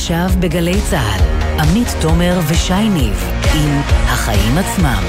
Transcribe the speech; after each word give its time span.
עכשיו 0.00 0.30
בגלי 0.40 0.80
צה"ל, 0.90 1.22
עמית 1.60 1.88
תומר 2.00 2.40
ושי 2.48 2.88
ניב 2.88 3.24
עם 3.54 3.80
החיים 4.04 4.58
עצמם. 4.58 5.02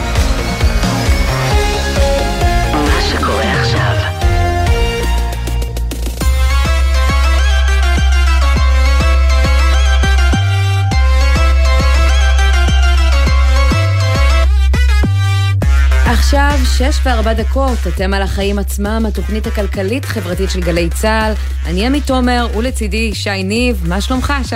עכשיו 16.11 16.59
שש 16.77 16.99
וארבע 17.03 17.33
דקות, 17.33 17.77
אתם 17.87 18.13
על 18.13 18.21
החיים 18.21 18.59
עצמם, 18.59 19.05
התוכנית 19.07 19.47
הכלכלית-חברתית 19.47 20.49
של 20.49 20.59
גלי 20.59 20.89
צה"ל. 20.89 21.33
אני 21.65 21.85
עמית 21.85 22.05
תומר, 22.05 22.47
ולצידי 22.57 23.15
שי 23.15 23.43
ניב. 23.43 23.83
מה 23.87 24.01
שלומך, 24.01 24.33
שי? 24.43 24.55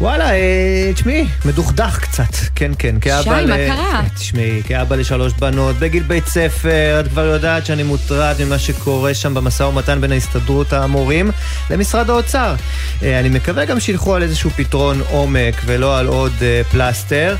וואלה, 0.00 0.30
אה, 0.30 0.90
תשמעי, 0.94 1.26
מדוכדך 1.44 1.98
קצת. 1.98 2.34
כן, 2.54 2.72
כן, 2.78 3.00
כאבא 3.00 3.22
שי, 3.22 3.46
מה 3.46 3.56
קרה? 3.56 4.00
אה, 4.00 4.08
תשמעי, 4.14 4.62
כאבא 4.62 4.96
לשלוש 4.96 5.32
בנות, 5.32 5.76
בגיל 5.76 6.02
בית 6.02 6.26
ספר, 6.26 7.00
את 7.00 7.08
כבר 7.08 7.24
יודעת 7.24 7.66
שאני 7.66 7.82
מוטרד 7.82 8.34
ממה 8.44 8.58
שקורה 8.58 9.14
שם 9.14 9.34
במשא 9.34 9.62
ומתן 9.62 10.00
בין 10.00 10.12
ההסתדרות 10.12 10.72
המורים 10.72 11.30
למשרד 11.70 12.10
האוצר. 12.10 12.54
אה, 13.02 13.20
אני 13.20 13.28
מקווה 13.28 13.64
גם 13.64 13.80
שילכו 13.80 14.14
על 14.14 14.22
איזשהו 14.22 14.50
פתרון 14.50 15.00
עומק 15.10 15.54
ולא 15.66 15.98
על 15.98 16.06
עוד 16.06 16.32
פלסטר. 16.70 17.36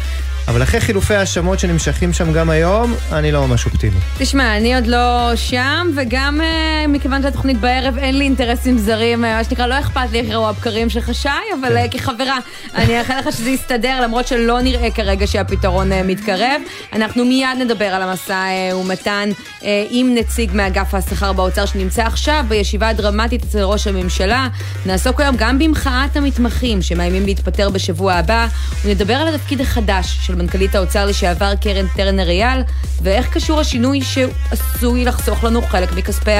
אבל 0.48 0.62
אחרי 0.62 0.80
חילופי 0.80 1.14
האשמות 1.14 1.58
שנמשכים 1.58 2.12
שם 2.12 2.32
גם 2.32 2.50
היום, 2.50 2.94
אני 3.12 3.32
לא 3.32 3.46
ממש 3.46 3.66
אופטימי. 3.66 3.96
תשמע, 4.18 4.56
אני 4.56 4.74
עוד 4.74 4.86
לא 4.86 5.30
שם, 5.36 5.86
וגם 5.96 6.40
uh, 6.40 6.88
מכיוון 6.88 7.22
שהתוכנית 7.22 7.60
בערב, 7.60 7.98
אין 7.98 8.18
לי 8.18 8.24
אינטרסים 8.24 8.78
זרים, 8.78 9.24
אה, 9.24 9.36
מה 9.36 9.44
שנקרא, 9.44 9.66
לא 9.66 9.78
אכפת 9.78 10.10
לי 10.12 10.20
איך 10.20 10.28
יראו 10.28 10.48
הבקרים 10.48 10.90
של 10.90 11.00
חשאי, 11.00 11.30
אבל 11.60 11.76
uh, 11.76 11.90
כחברה, 11.90 12.38
אני 12.74 13.00
אאחל 13.00 13.18
לך 13.18 13.32
שזה 13.32 13.50
יסתדר, 13.50 14.00
למרות 14.00 14.26
שלא 14.26 14.60
נראה 14.60 14.90
כרגע 14.90 15.26
שהפתרון 15.26 15.92
uh, 15.92 15.94
מתקרב. 16.04 16.62
אנחנו 16.92 17.24
מיד 17.24 17.48
נדבר 17.58 17.84
על 17.84 18.02
המשא 18.02 18.44
uh, 18.72 18.74
ומתן 18.74 19.28
uh, 19.60 19.64
עם 19.90 20.14
נציג 20.14 20.50
מאגף 20.54 20.94
השכר 20.94 21.32
באוצר 21.32 21.66
שנמצא 21.66 22.02
עכשיו 22.02 22.44
בישיבה 22.48 22.88
הדרמטית 22.88 23.42
אצל 23.42 23.62
ראש 23.62 23.86
הממשלה. 23.86 24.48
נעסוק 24.86 25.20
היום 25.20 25.36
גם 25.38 25.58
במחאת 25.58 26.16
המתמחים 26.16 26.82
שמאיימים 26.82 27.26
להתפטר 27.26 27.70
בשבוע 27.70 28.12
הבא, 28.12 28.46
ונדבר 28.84 29.14
על 29.14 29.34
התפקיד 29.34 29.60
החדש 29.60 30.18
של 30.32 30.38
מנכ"לית 30.38 30.74
האוצר 30.74 31.06
לשעבר 31.06 31.54
קרן 31.60 31.86
טרנר 31.96 32.28
אייל, 32.28 32.62
ואיך 33.02 33.28
קשור 33.28 33.60
השינוי 33.60 34.00
שעשוי 34.02 35.04
לחסוך 35.04 35.44
לנו 35.44 35.62
חלק 35.62 35.92
מכספי 35.92 36.30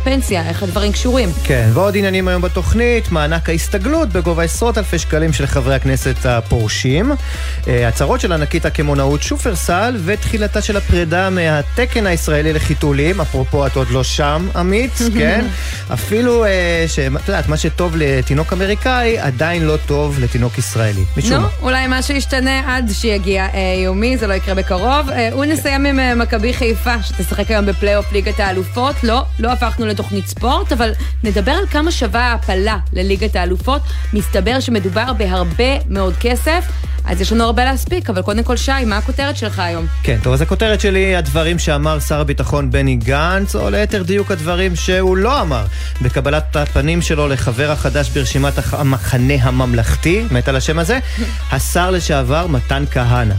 הפנסיה, 0.00 0.48
איך 0.48 0.62
הדברים 0.62 0.92
קשורים. 0.92 1.28
כן, 1.44 1.68
ועוד 1.72 1.96
עניינים 1.96 2.28
היום 2.28 2.42
בתוכנית, 2.42 3.12
מענק 3.12 3.48
ההסתגלות 3.48 4.08
בגובה 4.08 4.42
עשרות 4.42 4.78
אלפי 4.78 4.98
שקלים 4.98 5.32
של 5.32 5.46
חברי 5.46 5.74
הכנסת 5.74 6.26
הפורשים, 6.26 7.12
אה, 7.68 7.88
הצהרות 7.88 8.20
של 8.20 8.32
ענקית 8.32 8.66
הקמעונאות 8.66 9.22
שופרסל, 9.22 9.96
ותחילתה 10.04 10.62
של 10.62 10.76
הפרידה 10.76 11.30
מהתקן 11.30 12.06
הישראלי 12.06 12.52
לחיתולים, 12.52 13.20
אפרופו 13.20 13.66
את 13.66 13.76
עוד 13.76 13.90
לא 13.90 14.04
שם, 14.04 14.48
עמית, 14.56 14.98
כן? 15.18 15.46
אפילו, 15.92 16.44
אה, 16.44 16.84
שאת 16.88 17.28
יודעת, 17.28 17.48
מה 17.48 17.56
שטוב 17.56 17.96
לתינוק 17.96 18.52
אמריקאי, 18.52 19.18
עדיין 19.18 19.62
לא 19.62 19.76
טוב 19.86 20.18
לתינוק 20.20 20.58
ישראלי. 20.58 21.04
משום 21.16 21.32
מה. 21.32 21.38
נו, 21.38 21.48
אולי 21.62 21.86
משהו 21.88 22.16
ישתנה 22.16 22.76
עד 22.76 22.90
שיגיע 22.92 23.39
יומי, 23.84 24.16
זה 24.16 24.26
לא 24.26 24.34
יקרה 24.34 24.54
בקרוב. 24.54 25.10
אה, 25.10 25.30
ונסיים 25.38 25.86
עם 25.86 25.98
אה, 25.98 26.14
מכבי 26.14 26.52
חיפה, 26.52 27.02
שתשחק 27.02 27.50
היום 27.50 27.66
בפלייאוף 27.66 28.12
ליגת 28.12 28.40
האלופות. 28.40 29.04
לא, 29.04 29.22
לא 29.38 29.52
הפכנו 29.52 29.86
לתוכנית 29.86 30.26
ספורט, 30.26 30.72
אבל 30.72 30.92
נדבר 31.24 31.52
על 31.52 31.66
כמה 31.66 31.90
שווה 31.90 32.20
ההעפלה 32.20 32.78
לליגת 32.92 33.36
האלופות. 33.36 33.82
מסתבר 34.12 34.60
שמדובר 34.60 35.12
בהרבה 35.12 35.78
מאוד 35.88 36.14
כסף. 36.20 36.64
אז 37.04 37.20
יש 37.20 37.32
לנו 37.32 37.44
הרבה 37.44 37.64
להספיק, 37.64 38.10
אבל 38.10 38.22
קודם 38.22 38.42
כל, 38.42 38.56
שי, 38.56 38.84
מה 38.86 38.96
הכותרת 38.96 39.36
שלך 39.36 39.58
היום? 39.58 39.86
כן, 40.02 40.18
טוב, 40.22 40.32
אז 40.32 40.42
הכותרת 40.42 40.80
שלי, 40.80 41.16
הדברים 41.16 41.58
שאמר 41.58 42.00
שר 42.00 42.20
הביטחון 42.20 42.70
בני 42.70 42.96
גנץ, 42.96 43.56
או 43.56 43.70
ליתר 43.70 44.02
דיוק 44.02 44.30
הדברים 44.30 44.76
שהוא 44.76 45.16
לא 45.16 45.40
אמר 45.40 45.64
בקבלת 46.02 46.56
הפנים 46.56 47.02
שלו 47.02 47.28
לחבר 47.28 47.70
החדש 47.70 48.08
ברשימת 48.08 48.54
המחנה 48.72 49.34
הממלכתי, 49.40 50.24
מת 50.30 50.48
על 50.48 50.56
השם 50.56 50.78
הזה, 50.78 50.98
השר 51.52 51.90
לשעבר 51.90 52.46
מתן 52.46 52.84
כהנא. 52.90 53.34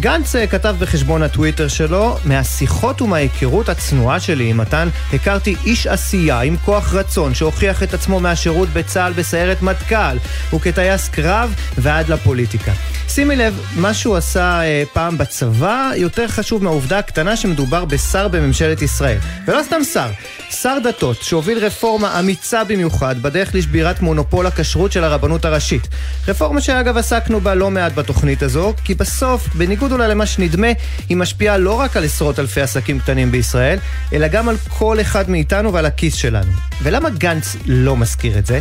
גנץ 0.00 0.36
אה, 0.36 0.46
כתב 0.46 0.76
בחשבון 0.78 1.22
הטוויטר 1.22 1.68
שלו, 1.68 2.16
מהשיחות 2.24 3.02
ומההיכרות 3.02 3.68
הצנועה 3.68 4.20
שלי 4.20 4.50
עם 4.50 4.56
מתן, 4.56 4.88
הכרתי 5.12 5.56
איש 5.64 5.86
עשייה 5.86 6.40
עם 6.40 6.56
כוח 6.56 6.94
רצון 6.94 7.34
שהוכיח 7.34 7.82
את 7.82 7.94
עצמו 7.94 8.20
מהשירות 8.20 8.68
בצה"ל 8.68 9.12
בסיירת 9.12 9.62
מטכ"ל, 9.62 10.16
וכטייס 10.54 11.08
קרב 11.08 11.54
ועד 11.78 12.08
לפוליטיקה. 12.08 12.72
שימי 13.08 13.36
לב, 13.36 13.60
מה 13.76 13.94
שהוא 13.94 14.16
עשה 14.16 14.60
אה, 14.62 14.82
פעם 14.92 15.18
בצבא 15.18 15.90
יותר 15.96 16.28
חשוב 16.28 16.64
מהעובדה 16.64 16.98
הקטנה 16.98 17.36
שמדובר 17.36 17.84
בשר 17.84 18.28
בממשלת 18.28 18.82
ישראל. 18.82 19.18
ולא 19.46 19.62
סתם 19.62 19.84
שר, 19.92 20.08
שר 20.50 20.78
דתות 20.84 21.16
שהוביל 21.22 21.58
רפורמה 21.58 22.18
אמיצה 22.18 22.64
במיוחד 22.64 23.22
בדרך 23.22 23.54
לשבירת 23.54 24.00
מונופול 24.00 24.46
הכשרות 24.46 24.92
של 24.92 25.04
הרבנות 25.04 25.44
הראשית. 25.44 25.88
רפורמה 26.28 26.60
שאגב 26.60 26.96
עסקנו 26.96 27.40
בה 27.40 27.54
לא 27.54 27.70
מעט 27.70 27.94
בתוכנית 27.94 28.42
הזו, 28.42 28.74
כי 28.84 28.94
בסוף, 28.94 29.48
בניגוד 29.54 29.85
אולי 29.92 30.08
למה 30.08 30.26
שנדמה, 30.26 30.66
היא 31.08 31.16
משפיעה 31.16 31.58
לא 31.58 31.72
רק 31.72 31.96
על 31.96 32.04
עשרות 32.04 32.38
אלפי 32.38 32.60
עסקים 32.60 32.98
קטנים 32.98 33.30
בישראל, 33.30 33.78
אלא 34.12 34.28
גם 34.28 34.48
על 34.48 34.56
כל 34.68 35.00
אחד 35.00 35.30
מאיתנו 35.30 35.72
ועל 35.72 35.86
הכיס 35.86 36.14
שלנו. 36.14 36.52
ולמה 36.82 37.10
גנץ 37.10 37.56
לא 37.66 37.96
מזכיר 37.96 38.38
את 38.38 38.46
זה? 38.46 38.60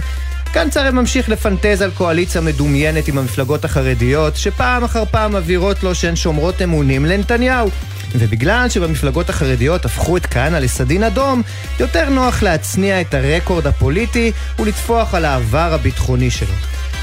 גנץ 0.54 0.78
הרי 0.78 0.92
ממשיך 0.92 1.30
לפנטז 1.30 1.82
על 1.82 1.92
קואליציה 1.92 2.42
מדומיינת 2.42 3.08
עם 3.08 3.18
המפלגות 3.18 3.66
החרדיות, 3.66 4.36
שפעם 4.36 4.84
אחר 4.84 5.04
פעם 5.06 5.36
מבהירות 5.36 5.84
לו 5.84 5.96
שהן 5.96 6.16
שומרות 6.16 6.62
אמונים 6.62 7.06
לנתניהו. 7.06 7.70
ובגלל 8.16 8.70
שבמפלגות 8.70 9.30
החרדיות 9.30 9.86
הפכו 9.86 10.18
את 10.18 10.26
כהנא 10.26 10.58
לסדין 10.58 11.04
אדום, 11.04 11.42
יותר 11.80 12.10
נוח 12.10 12.44
להצניע 12.44 13.02
את 13.02 13.14
הרקורד 13.14 13.68
הפוליטי 13.68 14.32
ולטפוח 14.60 15.16
על 15.16 15.26
העבר 15.26 15.74
הביטחוני 15.74 16.32
שלו. 16.32 16.54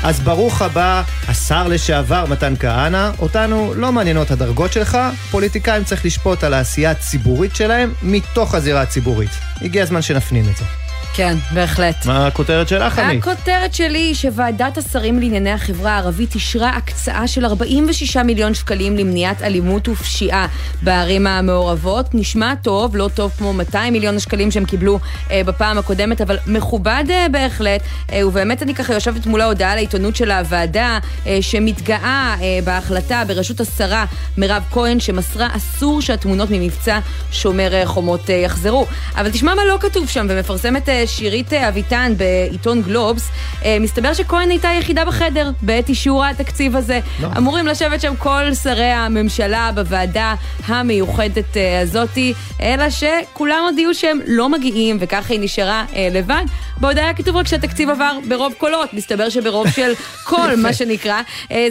אז 0.04 0.20
ברוך 0.20 0.62
הבא, 0.62 1.02
השר 1.28 1.68
לשעבר 1.68 2.24
מתן 2.28 2.54
כהנא, 2.60 3.10
אותנו 3.18 3.74
לא 3.74 3.92
מעניינות 3.92 4.30
הדרגות 4.30 4.72
שלך, 4.72 4.98
פוליטיקאים 5.30 5.84
צריך 5.84 6.04
לשפוט 6.04 6.44
על 6.44 6.54
העשייה 6.54 6.90
הציבורית 6.90 7.56
שלהם 7.56 7.92
מתוך 8.02 8.54
הזירה 8.54 8.82
הציבורית. 8.82 9.30
הגיע 9.60 9.82
הזמן 9.82 10.02
שנפנים 10.02 10.44
את 10.50 10.56
זה. 10.56 10.81
כן, 11.14 11.36
בהחלט. 11.54 12.06
מה 12.06 12.26
הכותרת 12.26 12.68
שלך, 12.68 12.98
עמית? 12.98 13.22
הכותרת 13.22 13.74
שלי 13.74 13.98
היא 13.98 14.14
שוועדת 14.14 14.78
השרים 14.78 15.20
לענייני 15.20 15.50
החברה 15.50 15.92
הערבית 15.92 16.34
אישרה 16.34 16.68
הקצאה 16.68 17.28
של 17.28 17.44
46 17.44 18.16
מיליון 18.16 18.54
שקלים 18.54 18.96
למניעת 18.96 19.42
אלימות 19.42 19.88
ופשיעה 19.88 20.46
בערים 20.82 21.26
המעורבות. 21.26 22.06
נשמע 22.14 22.54
טוב, 22.62 22.96
לא 22.96 23.10
טוב 23.14 23.32
כמו 23.38 23.52
200 23.52 23.92
מיליון 23.92 24.16
השקלים 24.16 24.50
שהם 24.50 24.64
קיבלו 24.64 24.98
אה, 25.30 25.42
בפעם 25.46 25.78
הקודמת, 25.78 26.20
אבל 26.20 26.38
מכובד 26.46 27.04
אה, 27.10 27.26
בהחלט. 27.32 27.80
אה, 28.12 28.26
ובאמת 28.26 28.62
אני 28.62 28.74
ככה 28.74 28.94
יושבת 28.94 29.26
מול 29.26 29.40
ההודעה 29.40 29.74
לעיתונות 29.74 30.16
של 30.16 30.30
הוועדה, 30.30 30.98
אה, 31.26 31.38
שמתגאה 31.40 32.36
אה, 32.40 32.58
בהחלטה 32.64 33.22
בראשות 33.26 33.60
השרה 33.60 34.04
מירב 34.38 34.62
כהן, 34.70 35.00
שמסרה 35.00 35.48
אסור 35.56 36.00
שהתמונות 36.00 36.50
ממבצע 36.50 36.98
שומר 37.32 37.82
חומות 37.84 38.30
אה, 38.30 38.34
יחזרו. 38.34 38.86
אבל 39.16 39.30
תשמע 39.30 39.54
מה 39.54 39.62
לא 39.64 39.76
כתוב 39.80 40.08
שם, 40.08 40.26
ומפרסמת... 40.30 40.88
אה, 40.88 41.01
שירית 41.06 41.52
אביטן 41.52 42.12
בעיתון 42.16 42.82
גלובס, 42.82 43.28
אה, 43.64 43.76
מסתבר 43.80 44.14
שכהן 44.14 44.50
הייתה 44.50 44.68
יחידה 44.78 45.04
בחדר 45.04 45.50
בעת 45.62 45.88
אישור 45.88 46.24
התקציב 46.24 46.76
הזה. 46.76 47.00
לא. 47.20 47.28
אמורים 47.36 47.66
לשבת 47.66 48.00
שם 48.00 48.16
כל 48.16 48.54
שרי 48.54 48.84
הממשלה 48.84 49.70
בוועדה 49.74 50.34
המיוחדת 50.66 51.56
אה, 51.56 51.80
הזאתי, 51.80 52.34
אלא 52.62 52.84
שכולם 52.90 53.64
הודיעו 53.70 53.94
שהם 53.94 54.18
לא 54.26 54.48
מגיעים, 54.48 54.96
וככה 55.00 55.32
היא 55.32 55.40
נשארה 55.40 55.84
אה, 55.96 56.08
לבד. 56.12 56.44
בהודעה 56.76 57.04
היה 57.04 57.14
כתוב 57.14 57.36
רק 57.36 57.46
שהתקציב 57.46 57.90
עבר 57.90 58.18
ברוב 58.28 58.52
קולות, 58.58 58.94
מסתבר 58.94 59.28
שברוב 59.28 59.70
של 59.70 59.92
קול, 60.28 60.54
מה 60.56 60.72
שנקרא. 60.72 61.20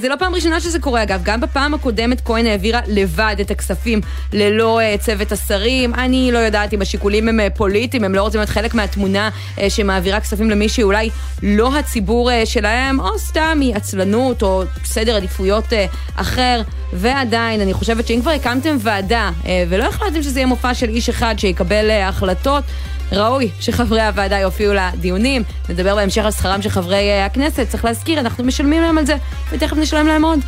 זה 0.02 0.10
לא 0.10 0.16
פעם 0.16 0.36
ראשונה 0.36 0.60
שזה 0.60 0.80
קורה, 0.80 1.04
אגב. 1.04 1.22
גם 1.24 1.42
בפעם 1.42 1.74
הקודמת 1.74 2.22
כהן 2.26 2.48
העבירה 2.48 2.80
לבד 2.88 3.36
את 3.42 3.52
הכספים 3.52 4.02
ללא 4.34 4.80
צוות 5.00 5.32
השרים. 5.32 5.94
אני 5.94 6.32
לא 6.32 6.38
יודעת 6.38 6.74
אם 6.74 6.82
השיקולים 6.82 7.30
הם 7.30 7.40
פוליטיים, 7.56 8.04
הם 8.04 8.16
לא 8.16 8.22
רוצים 8.22 8.40
להיות 8.40 8.50
חלק 8.50 8.74
מהתמונה 8.74 9.21
אה, 9.60 9.70
שמעבירה 9.70 10.20
כספים 10.20 10.50
למי 10.50 10.70
שאולי 10.70 11.10
לא 11.44 11.78
הציבור 11.78 12.32
אה, 12.32 12.46
שלהם, 12.46 13.00
או 13.00 13.20
סתם 13.20 13.60
מעצלנות 13.60 14.42
או 14.42 14.64
סדר 14.84 15.16
עדיפויות 15.16 15.74
אה, 15.74 15.86
אחר. 16.16 16.62
ועדיין, 16.94 17.62
אני 17.62 17.74
חושבת 17.74 18.08
שאם 18.08 18.20
כבר 18.22 18.32
הקמתם 18.32 18.78
ועדה 18.80 19.32
ולא 19.70 19.88
החלטתם 19.88 20.24
שזה 20.24 20.40
יהיה 20.40 20.48
מופע 20.48 20.74
של 20.74 20.90
איש 20.90 21.10
אחד 21.10 21.36
שיקבל 21.38 21.92
החלטות, 21.92 22.64
ראוי 23.12 23.50
שחברי 23.60 24.02
הוועדה 24.02 24.40
יופיעו 24.40 24.74
לדיונים. 24.74 25.44
נדבר 25.70 25.96
בהמשך 25.96 26.26
על 26.26 26.32
שכרם 26.32 26.62
של 26.62 26.70
חברי 26.70 27.22
הכנסת. 27.22 27.70
צריך 27.70 27.86
להזכיר, 27.86 28.20
אנחנו 28.20 28.44
משלמים 28.44 28.82
להם 28.82 28.98
על 28.98 29.06
זה, 29.06 29.16
ותכף 29.52 29.78
נשלם 29.78 30.08
להם 30.08 30.26
עוד. 30.26 30.40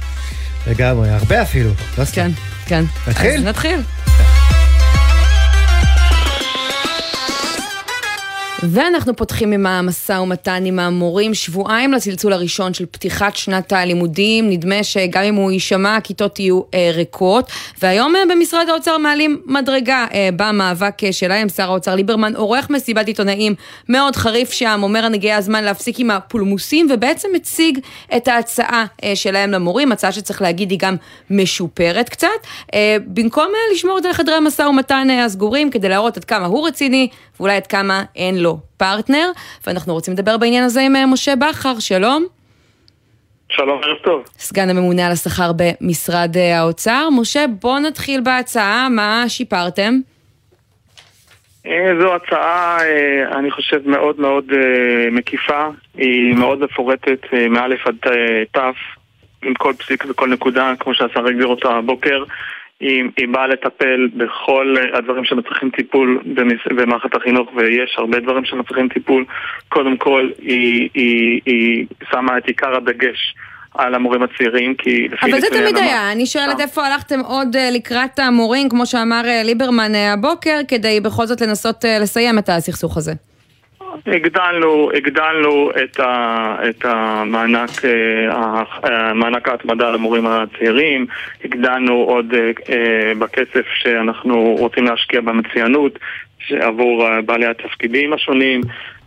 לגמרי, 0.68 1.10
הרבה 1.10 1.42
אפילו. 1.42 1.70
לא 1.98 2.06
כן, 2.06 2.32
כן. 2.66 2.84
נתחיל? 3.08 3.38
אז 3.38 3.44
נתחיל. 3.44 3.80
ואנחנו 8.70 9.16
פותחים 9.16 9.52
עם 9.52 9.66
המשא 9.66 10.14
ומתן 10.14 10.66
עם 10.66 10.80
המורים, 10.80 11.34
שבועיים 11.34 11.94
לצלצול 11.94 12.34
הראשון 12.34 12.74
של 12.74 12.86
פתיחת 12.86 13.36
שנת 13.36 13.74
הלימודים, 13.74 14.50
נדמה 14.50 14.84
שגם 14.84 15.24
אם 15.24 15.36
הוא 15.36 15.52
יישמע, 15.52 15.96
הכיתות 15.96 16.40
יהיו 16.40 16.62
אה, 16.74 16.92
ריקות, 16.94 17.52
והיום 17.82 18.16
אה, 18.16 18.22
במשרד 18.30 18.70
האוצר 18.70 18.98
מעלים 18.98 19.42
מדרגה 19.46 20.06
אה, 20.14 20.30
במאבק 20.36 21.04
אה, 21.04 21.14
שלהם, 21.14 21.50
שר 21.50 21.64
האוצר 21.64 21.96
ליברמן 21.96 22.36
עורך 22.36 22.70
מסיבת 22.70 23.08
עיתונאים 23.08 23.56
מאוד 23.90 24.16
חריף 24.16 24.52
שם, 24.52 24.80
אומר 24.84 25.06
הגיע 25.14 25.38
הזמן 25.38 25.64
להפסיק 25.64 26.00
עם 26.00 26.12
הפולמוסים, 26.12 26.88
ובעצם 26.94 27.30
מציג 27.34 27.80
את 28.18 28.28
ההצעה 28.28 28.86
אה, 29.04 29.16
שלהם 29.16 29.52
למורים, 29.52 29.92
הצעה 29.92 30.12
שצריך 30.12 30.42
להגיד 30.42 30.72
היא 30.72 30.80
גם 30.80 30.96
משופרת 31.30 32.10
קצת, 32.10 32.28
אה, 32.74 32.98
במקום 33.08 33.48
אה, 33.48 33.74
לשמור 33.76 33.98
את 33.98 34.04
זה 34.04 34.10
לחדרי 34.10 34.36
המשא 34.36 34.62
ומתן 34.62 35.08
אה, 35.10 35.26
הסגורים, 35.26 35.72
כדי 35.72 35.90
להראות 35.90 36.18
עד 36.18 36.24
כמה 36.24 36.46
הוא 36.46 36.68
רציני, 36.68 37.08
ואולי 37.40 37.56
עד 37.56 37.68
כמה 37.68 38.04
אין 38.16 38.38
לו 38.38 38.53
פרטנר, 38.78 39.32
ואנחנו 39.68 39.94
רוצים 39.94 40.14
לדבר 40.14 40.38
בעניין 40.38 40.64
הזה 40.64 40.82
עם 40.82 40.96
אה, 40.96 41.06
משה 41.06 41.36
בכר, 41.36 41.80
שלום. 41.80 42.26
שלום, 43.50 43.82
ערב 43.84 43.98
טוב. 44.04 44.24
סגן 44.38 44.70
הממונה 44.70 45.06
על 45.06 45.12
השכר 45.12 45.52
במשרד 45.58 46.38
אה, 46.38 46.60
האוצר. 46.60 47.10
משה, 47.20 47.46
בוא 47.62 47.80
נתחיל 47.80 48.22
בהצעה, 48.22 48.88
מה 48.90 49.24
שיפרתם? 49.28 49.94
אה, 51.66 51.92
זו 52.02 52.16
הצעה, 52.16 52.78
אני 53.32 53.52
חושב, 53.52 53.90
מאוד 53.90 54.20
מאוד 54.20 54.46
מקיפה, 55.12 55.68
היא 55.94 56.36
מאוד 56.36 56.60
מפורטת 56.60 57.20
מא' 57.50 57.66
עד 57.86 57.96
ת', 58.52 58.58
עם 59.46 59.54
כל 59.54 59.74
פסיק 59.80 60.06
וכל 60.10 60.30
נקודה, 60.30 60.74
כמו 60.80 60.94
שהשר 60.94 61.28
הגדיר 61.28 61.48
אותה 61.48 61.70
הבוקר. 61.70 62.24
היא, 62.84 63.04
היא 63.18 63.28
באה 63.28 63.48
לטפל 63.48 64.10
בכל 64.18 64.76
הדברים 64.94 65.26
שמצריכים 65.26 65.70
טיפול 65.70 66.22
במערכת 66.76 67.16
החינוך, 67.16 67.50
ויש 67.56 67.96
הרבה 67.98 68.20
דברים 68.20 68.46
שמצריכים 68.46 68.88
טיפול. 68.90 69.26
קודם 69.70 69.98
כל, 69.98 70.30
היא, 70.42 70.90
היא, 70.94 71.42
היא 71.46 71.86
שמה 72.12 72.38
את 72.38 72.46
עיקר 72.46 72.76
הדגש. 72.76 73.36
על 73.78 73.96
המורים 73.96 74.24
הצעירים, 74.24 74.76
כי 74.76 75.08
לפי... 75.12 75.32
אבל 75.32 75.42
זה 75.42 75.48
תמיד 75.48 75.78
היה, 75.78 76.12
אני 76.12 76.26
שואלת 76.26 76.60
אה. 76.60 76.64
איפה 76.64 76.86
הלכתם 76.86 77.20
עוד 77.20 77.56
אה, 77.56 77.70
לקראת 77.72 78.20
המורים, 78.20 78.70
כמו 78.70 78.86
שאמר 78.86 79.22
אה, 79.26 79.44
ליברמן 79.44 79.96
הבוקר, 79.96 80.60
כדי 80.68 81.00
בכל 81.00 81.26
זאת 81.26 81.42
לנסות 81.42 81.86
לסיים 82.02 82.40
את 82.40 82.50
הסכסוך 82.50 82.98
הזה. 82.98 83.14
הגדלנו, 84.06 84.90
הגדלנו 84.96 85.72
את, 85.84 86.00
ה, 86.00 86.56
את 86.70 86.86
המענק, 86.86 87.70
המענק 88.84 89.48
ההתמדה 89.48 89.92
למורים 89.92 90.28
הצעירים, 90.28 91.06
הגדלנו 91.44 91.94
עוד 91.94 92.34
בכסף 93.20 93.66
שאנחנו 93.74 94.56
רוצים 94.60 94.86
להשקיע 94.86 95.22
במצוינות 95.22 96.00
עבור 96.52 97.08
בעלי 97.26 97.46
התפקידים 97.46 98.14
השונים. 98.14 98.62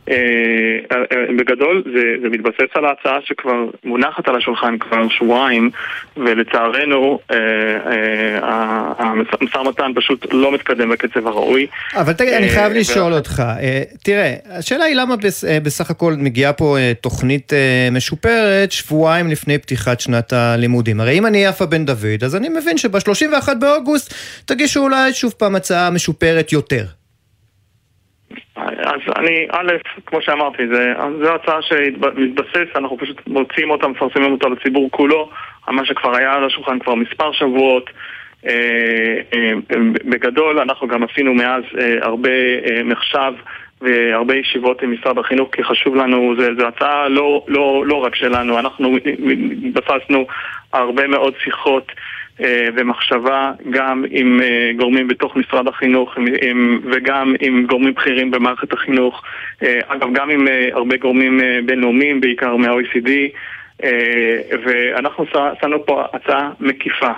אה, 0.09 0.17
אה, 0.93 1.27
בגדול 1.39 1.83
זה, 1.95 2.03
זה 2.23 2.29
מתבסס 2.29 2.71
על 2.75 2.85
ההצעה 2.85 3.19
שכבר 3.25 3.65
מונחת 3.85 4.29
על 4.29 4.37
השולחן 4.37 4.79
כבר 4.79 5.09
שבועיים 5.09 5.71
ולצערנו 6.17 7.19
אה, 7.31 7.37
המשא 8.99 9.59
ומתן 9.59 9.93
פשוט 9.95 10.27
לא 10.33 10.53
מתקדם 10.53 10.91
בקצב 10.91 11.27
הראוי. 11.27 11.67
אבל 11.95 12.13
תגיד, 12.13 12.35
אני 12.35 12.49
חייב 12.49 12.73
לשאול 12.73 13.13
אותך, 13.13 13.43
תראה, 14.03 14.35
השאלה 14.51 14.85
היא 14.85 14.97
למה 14.97 15.15
בסך 15.63 15.91
הכל 15.91 16.15
מגיעה 16.19 16.53
פה 16.53 16.77
תוכנית 17.01 17.53
משופרת 17.93 18.73
שבועיים 18.73 19.29
לפני 19.29 19.59
פתיחת 19.59 20.01
שנת 20.01 20.33
הלימודים. 20.33 21.01
הרי 21.01 21.19
אם 21.19 21.27
אני 21.27 21.45
יפה 21.45 21.67
בן 21.67 21.85
דוד, 21.85 22.25
אז 22.25 22.37
אני 22.37 22.49
מבין 22.49 22.79
שב-31 22.79 23.55
באוגוסט 23.61 24.15
תגישו 24.45 24.81
אולי 24.81 25.13
שוב 25.13 25.35
פעם 25.39 25.57
הצעה 25.57 25.91
משופרת 25.91 26.53
יותר. 26.53 26.85
אז 28.67 29.01
אני, 29.17 29.47
א', 29.51 29.73
כמו 30.07 30.23
שאמרתי, 30.23 30.63
זו 31.23 31.35
הצעה 31.35 31.63
שמתבסס, 31.63 32.77
אנחנו 32.77 32.99
פשוט 32.99 33.21
מוצאים 33.27 33.71
אותה, 33.71 33.89
מפרסמים 33.89 34.33
אותה 34.33 34.49
לציבור 34.49 34.89
כולו, 34.91 35.31
מה 35.69 35.85
שכבר 35.85 36.17
היה 36.17 36.33
על 36.33 36.45
השולחן 36.45 36.79
כבר 36.79 36.95
מספר 36.95 37.33
שבועות. 37.33 37.91
אה, 38.47 39.21
אה, 39.35 39.53
בגדול, 40.05 40.61
אנחנו 40.61 40.89
גם 40.89 41.03
עשינו 41.03 41.35
מאז 41.35 41.63
אה, 41.81 41.95
הרבה 42.03 42.31
מחשב 42.85 43.33
והרבה 43.81 44.37
ישיבות 44.37 44.83
עם 44.83 44.93
משרד 44.93 45.19
החינוך, 45.19 45.49
כי 45.53 45.65
חשוב 45.65 45.97
לנו, 45.97 46.35
זו 46.59 46.67
הצעה 46.67 47.09
לא, 47.09 47.45
לא, 47.49 47.83
לא 47.87 47.95
רק 47.95 48.15
שלנו, 48.15 48.59
אנחנו 48.59 48.97
התבססנו 49.67 50.27
הרבה 50.73 51.07
מאוד 51.07 51.35
שיחות 51.45 51.93
ומחשבה 52.77 53.53
גם 53.71 54.05
עם 54.11 54.41
אה, 54.43 54.71
גורמים 54.77 55.09
בתוך 55.09 55.37
משרד 55.37 55.69
החינוך 55.69 56.15
וגם 56.93 57.35
עם 57.41 57.67
גורמים 57.67 57.95
בכירים 57.95 58.31
במערכת 58.31 58.73
החינוך, 58.73 59.23
אה, 59.63 59.81
אגב 59.87 60.09
גם 60.13 60.31
עם 60.31 60.49
הרבה 60.73 60.97
גורמים 60.97 61.41
בינלאומיים, 61.67 62.21
בעיקר 62.21 62.57
מה-OECD, 62.57 63.11
ואנחנו 64.65 65.25
שמנו 65.61 65.87
פה 65.87 66.05
הצעה 66.13 66.51
מקיפה. 66.61 67.13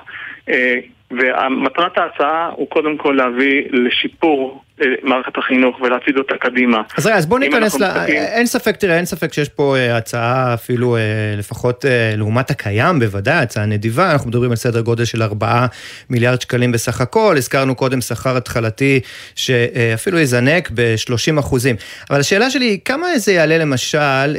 ומטרת 1.11 1.99
ההצעה 1.99 2.51
הוא 2.57 2.69
קודם 2.71 2.99
כל 2.99 3.15
להביא 3.19 3.63
לשיפור 3.73 4.63
אה, 4.81 4.87
מערכת 5.03 5.39
החינוך 5.39 5.81
ולהצעיד 5.81 6.17
אותה 6.19 6.35
קדימה. 6.41 6.83
אז 6.97 7.07
רגע, 7.07 7.17
אז 7.17 7.27
בוא 7.27 7.39
ניכנס 7.39 7.81
ל... 7.81 7.85
מסתכלים... 7.85 8.17
אין 8.17 8.47
ספק, 8.47 8.77
תראה, 8.77 8.97
אין 8.97 9.05
ספק 9.05 9.33
שיש 9.33 9.49
פה 9.49 9.77
אה, 9.77 9.97
הצעה 9.97 10.55
אפילו 10.55 10.97
אה, 10.97 11.01
לפחות 11.39 11.85
לעומת 12.17 12.51
הקיים, 12.51 12.99
בוודאי, 12.99 13.37
הצעה 13.37 13.67
נדיבה, 13.67 14.13
אנחנו 14.13 14.29
מדברים 14.29 14.51
על 14.51 14.57
סדר 14.57 14.81
גודל 14.81 15.05
של 15.05 15.23
4 15.23 15.67
מיליארד 16.11 16.41
שקלים 16.41 16.73
בסך 16.73 17.01
הכל, 17.01 17.35
הזכרנו 17.37 17.75
קודם 17.75 18.01
שכר 18.01 18.37
התחלתי 18.37 19.01
שאפילו 19.35 20.19
יזנק 20.19 20.71
ב-30 20.75 21.41
אחוזים. 21.41 21.77
אבל 22.11 22.21
השאלה 22.21 22.51
שלי 22.51 22.65
היא, 22.65 22.79
כמה 22.85 23.19
זה 23.19 23.33
יעלה 23.33 23.59
למשל, 23.59 24.37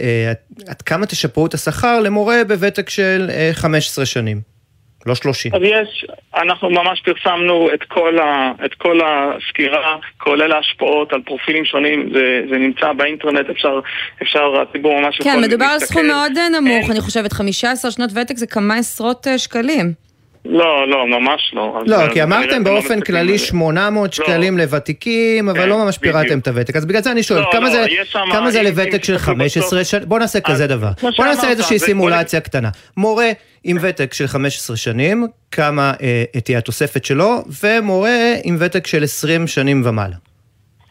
עד 0.68 0.82
כמה 0.82 1.06
תשפרו 1.06 1.46
את 1.46 1.54
השכר 1.54 2.00
למורה 2.00 2.42
בוותק 2.48 2.90
של 2.90 3.30
15 3.54 4.06
שנים? 4.06 4.59
לא 5.06 5.16
30. 5.16 5.56
אז 5.56 5.62
יש, 5.64 6.06
אנחנו 6.36 6.70
ממש 6.70 7.02
פרסמנו 7.02 7.70
את 7.74 7.84
כל, 7.84 8.20
ה, 8.20 8.52
את 8.66 8.74
כל 8.74 9.00
הסקירה, 9.06 9.98
כולל 10.18 10.52
ההשפעות 10.52 11.14
על 11.14 11.22
פרופילים 11.22 11.66
שונים, 11.66 12.10
זה, 12.14 12.42
זה 12.50 12.58
נמצא 12.58 12.94
באינטרנט, 12.94 13.50
אפשר, 13.50 13.80
אפשר, 14.22 14.62
הציבור 14.62 15.02
ממש 15.02 15.22
כן, 15.22 15.42
מדובר 15.42 15.66
על 15.66 15.80
סכום 15.80 16.08
מאוד 16.08 16.32
נמוך, 16.56 16.84
אין... 16.84 16.92
אני 16.92 17.02
חושבת, 17.02 17.34
15 17.34 17.92
שנות 17.92 18.10
ותק 18.16 18.38
זה 18.38 18.48
כמה 18.48 18.76
עשרות 18.76 19.28
אה, 19.28 19.38
שקלים. 19.38 20.09
לא, 20.52 20.88
לא, 20.88 21.08
ממש 21.08 21.52
לא. 21.54 21.80
לא, 21.86 22.14
כי 22.14 22.24
אמרתם 22.24 22.58
לא 22.58 22.64
באופן 22.64 23.02
כללי 23.02 23.38
800 23.38 24.20
לא. 24.20 24.26
שקלים 24.26 24.58
לוותיקים, 24.58 25.50
אבל 25.50 25.60
כן, 25.60 25.70
לא 25.70 25.78
ממש 25.78 25.98
פירטתם 25.98 26.40
את 26.40 26.48
הוותק. 26.48 26.76
אז 26.76 26.86
בגלל 26.86 27.02
זה 27.02 27.12
אני 27.12 27.24
שואל, 27.24 27.42
לא, 27.42 27.50
כמה 28.32 28.52
זה 28.52 28.62
לוותק 28.64 29.04
של 29.04 29.18
15 29.18 29.84
שנים? 29.84 30.10
בוא 30.10 30.20
נעשה 30.20 30.40
כזה 30.40 30.68
דבר. 30.68 30.92
בוא 31.18 31.26
נעשה 31.26 31.50
איזושהי 31.50 31.80
סימולציה 31.80 32.40
קטנה. 32.40 32.70
מורה 32.98 33.32
עם 33.64 33.78
ותק 33.82 34.14
של 34.14 34.28
15 34.28 34.78
שנים, 34.78 35.28
כמה 35.52 35.94
אה, 36.02 36.40
תהיה 36.44 36.58
התוספת 36.58 37.06
שלו, 37.06 37.44
ומורה 37.64 38.34
עם 38.44 38.58
ותק 38.60 38.88
של 38.88 39.04
20 39.04 39.48
שנים 39.48 39.82
ומעלה. 39.86 40.16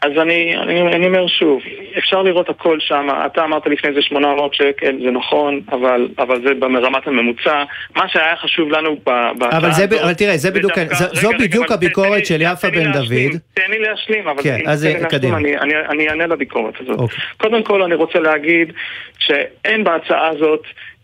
אז 0.01 0.11
אני, 0.21 0.57
אני, 0.57 0.81
אני 0.81 1.07
אומר 1.07 1.27
שוב, 1.27 1.61
אפשר 1.97 2.21
לראות 2.21 2.49
הכל 2.49 2.79
שם, 2.79 3.07
אתה 3.25 3.43
אמרת 3.43 3.67
לפני 3.67 3.93
זה 3.93 4.01
800 4.01 4.53
שקל, 4.53 4.97
זה 5.03 5.11
נכון, 5.11 5.61
אבל, 5.71 6.07
אבל 6.19 6.41
זה 6.41 6.53
ברמת 6.59 7.07
הממוצע. 7.07 7.63
מה 7.95 8.09
שהיה 8.09 8.35
חשוב 8.35 8.69
לנו 8.69 8.97
בהצעה 9.39 9.57
אבל, 9.57 9.71
זה, 9.71 9.85
אבל 10.03 10.13
תראה, 10.13 10.37
זה 10.37 10.51
בדיוק, 10.51 10.77
דווקא, 10.77 10.95
זו, 10.95 11.05
רגע, 11.05 11.21
זו 11.21 11.29
רגע, 11.29 11.37
בדיוק 11.37 11.71
הביקורת 11.71 12.25
של 12.25 12.41
יפה 12.41 12.69
בן 12.69 12.91
דוד. 12.91 13.39
תן 13.53 13.71
לי 13.71 13.79
להשלים, 13.79 14.27
אבל 14.27 14.43
כן, 14.43 14.59
אז 14.67 14.87
קדימה. 15.09 15.37
אני, 15.37 15.57
אני, 15.57 15.73
אני 15.89 16.09
אענה 16.09 16.27
לביקורת 16.27 16.73
הזאת. 16.79 16.99
אוקיי. 16.99 17.17
קודם 17.37 17.63
כל 17.63 17.81
אני 17.81 17.95
רוצה 17.95 18.19
להגיד 18.19 18.73
שאין 19.19 19.83
בהצעה 19.83 20.27
הזאת 20.27 20.61
אה, 20.61 20.69
אה, 20.69 20.98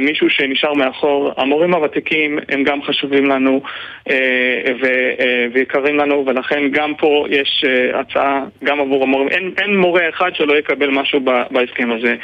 מישהו 0.00 0.30
שנשאר 0.30 0.74
מאחור. 0.74 1.32
המורים 1.36 1.74
הוותיקים 1.74 2.38
הם 2.48 2.64
גם 2.64 2.82
חשובים 2.82 3.26
לנו 3.26 3.60
אה, 4.10 4.16
ויקרים 5.52 5.96
לנו, 5.96 6.24
ולכן 6.26 6.68
גם 6.72 6.94
פה 6.94 7.26
יש 7.30 7.64
הצעה 7.94 8.44
גם 8.64 8.80
עבור 8.80 9.02
המורים. 9.02 9.28
אין, 9.28 9.52
אין 9.58 9.76
מורה 9.76 10.08
אחד 10.08 10.30
שלא 10.34 10.58
יקבל 10.58 10.90
משהו 10.90 11.20
בהסכם 11.50 11.88
הזה. 11.92 12.14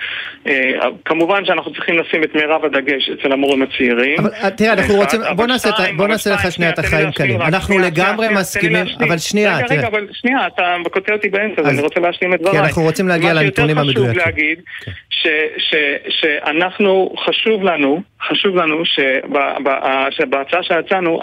כמובן 1.04 1.44
שאנחנו 1.44 1.72
צריכים 1.72 1.98
לשים 1.98 2.22
את 2.24 2.34
מירב 2.34 2.64
הדגש 2.64 3.10
אצל 3.10 3.32
המורים 3.32 3.62
הצעירים. 3.62 4.18
אבל 4.18 4.50
תראה, 4.50 4.72
אנחנו 4.72 4.94
רוצים, 4.94 5.20
בוא 5.36 5.46
נעשה, 5.46 5.70
בוא 5.96 6.08
נעשה 6.08 6.30
לך 6.30 6.52
שנייה 6.52 6.70
את 6.70 6.78
החיים 6.78 7.10
קלים. 7.12 7.42
אנחנו 7.42 7.78
לגמרי 7.78 8.28
מסכימים, 8.28 8.86
אבל 9.08 9.18
שנייה, 9.18 9.58
תראה. 9.66 9.78
רגע, 9.78 9.88
אבל 9.88 10.06
שנייה, 10.12 10.46
אתה 10.46 10.76
קוטע 10.90 11.12
אותי 11.12 11.28
באמצע, 11.28 11.62
אז 11.62 11.68
אני 11.68 11.80
רוצה 11.80 12.00
להשלים 12.00 12.34
את 12.34 12.40
דבריי. 12.40 12.58
כי 12.58 12.66
אנחנו 12.66 12.82
רוצים 12.82 13.08
להגיע 13.08 13.32
לנתונים 13.32 13.78
המדויקים. 13.78 14.02
מה 14.02 14.12
שיותר 14.12 14.20
חשוב 14.20 14.36
להגיד, 14.36 14.58
שאנחנו, 16.08 17.01
חשוב 17.26 17.62
לנו 17.62 18.02
חשוב 18.28 18.56
לנו 18.56 18.82
שבהצעה 20.10 20.62
שיצאנו, 20.62 21.20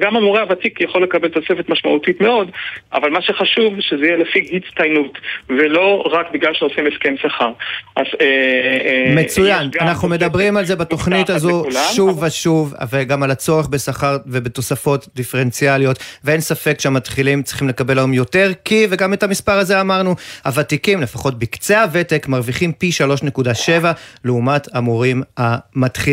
גם 0.00 0.16
המורה 0.16 0.40
הוותיק 0.42 0.80
יכול 0.80 1.02
לקבל 1.02 1.28
תוספת 1.28 1.68
משמעותית 1.68 2.20
מאוד, 2.20 2.50
אבל 2.92 3.10
מה 3.10 3.22
שחשוב 3.22 3.74
שזה 3.80 4.06
יהיה 4.06 4.16
לפי 4.16 4.50
הצטיינות, 4.52 5.18
ולא 5.48 6.04
רק 6.12 6.26
בגלל 6.32 6.54
שעושים 6.54 6.86
הסכם 6.86 7.14
שכר. 7.16 7.52
אה, 7.98 8.02
אה, 8.20 9.14
מצוין, 9.16 9.70
אנחנו 9.80 10.08
מדברים 10.08 10.56
על 10.56 10.64
זה 10.64 10.76
בתוכנית 10.76 11.30
הזו 11.30 11.64
שוב 11.94 12.22
ושוב, 12.22 12.74
וגם 12.90 13.22
על 13.22 13.30
הצורך 13.30 13.68
בשכר 13.68 14.16
ובתוספות 14.26 15.08
דיפרנציאליות, 15.14 15.98
ואין 16.24 16.40
ספק 16.40 16.80
שהמתחילים 16.80 17.42
צריכים 17.42 17.68
לקבל 17.68 17.98
היום 17.98 18.14
יותר, 18.14 18.50
כי, 18.64 18.86
וגם 18.90 19.12
את 19.12 19.22
המספר 19.22 19.52
הזה 19.52 19.80
אמרנו, 19.80 20.14
הוותיקים, 20.44 21.00
לפחות 21.00 21.38
בקצה 21.38 21.82
הוותק, 21.82 22.26
מרוויחים 22.28 22.72
פי 22.72 22.90
3.7 23.24 23.86
לעומת 24.24 24.68
המורים 24.74 25.22
המתחילים. 25.36 26.07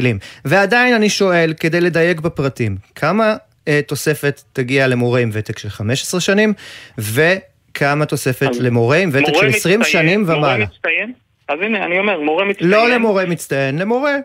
ועדיין 0.46 0.94
אני 0.94 1.10
שואל, 1.10 1.54
כדי 1.60 1.82
לדייק 1.82 2.20
בפרטים, 2.20 2.76
כמה 2.96 3.36
אה, 3.68 3.80
תוספת 3.88 4.42
תגיע 4.54 4.88
למורה 4.88 5.20
עם 5.20 5.30
ותק 5.34 5.60
של 5.60 5.70
15 5.70 6.20
שנים, 6.20 6.54
וכמה 6.98 8.06
תוספת 8.06 8.56
למורה 8.60 8.98
עם 8.98 9.10
ותק 9.14 9.34
של 9.34 9.48
20 9.48 9.80
מצטיין, 9.80 9.84
שנים 9.84 10.24
ומעלה? 10.24 10.42
מורה 10.42 10.58
מצטיין? 10.58 11.14
אז 11.48 11.60
הנה, 11.62 11.86
אני 11.86 12.00
אומר, 12.00 12.20
מורה 12.20 12.46
מצטיין. 12.46 12.70
לא 12.70 12.90
למורה 12.90 13.26
מצטיין, 13.26 13.80
למורה 13.80 14.16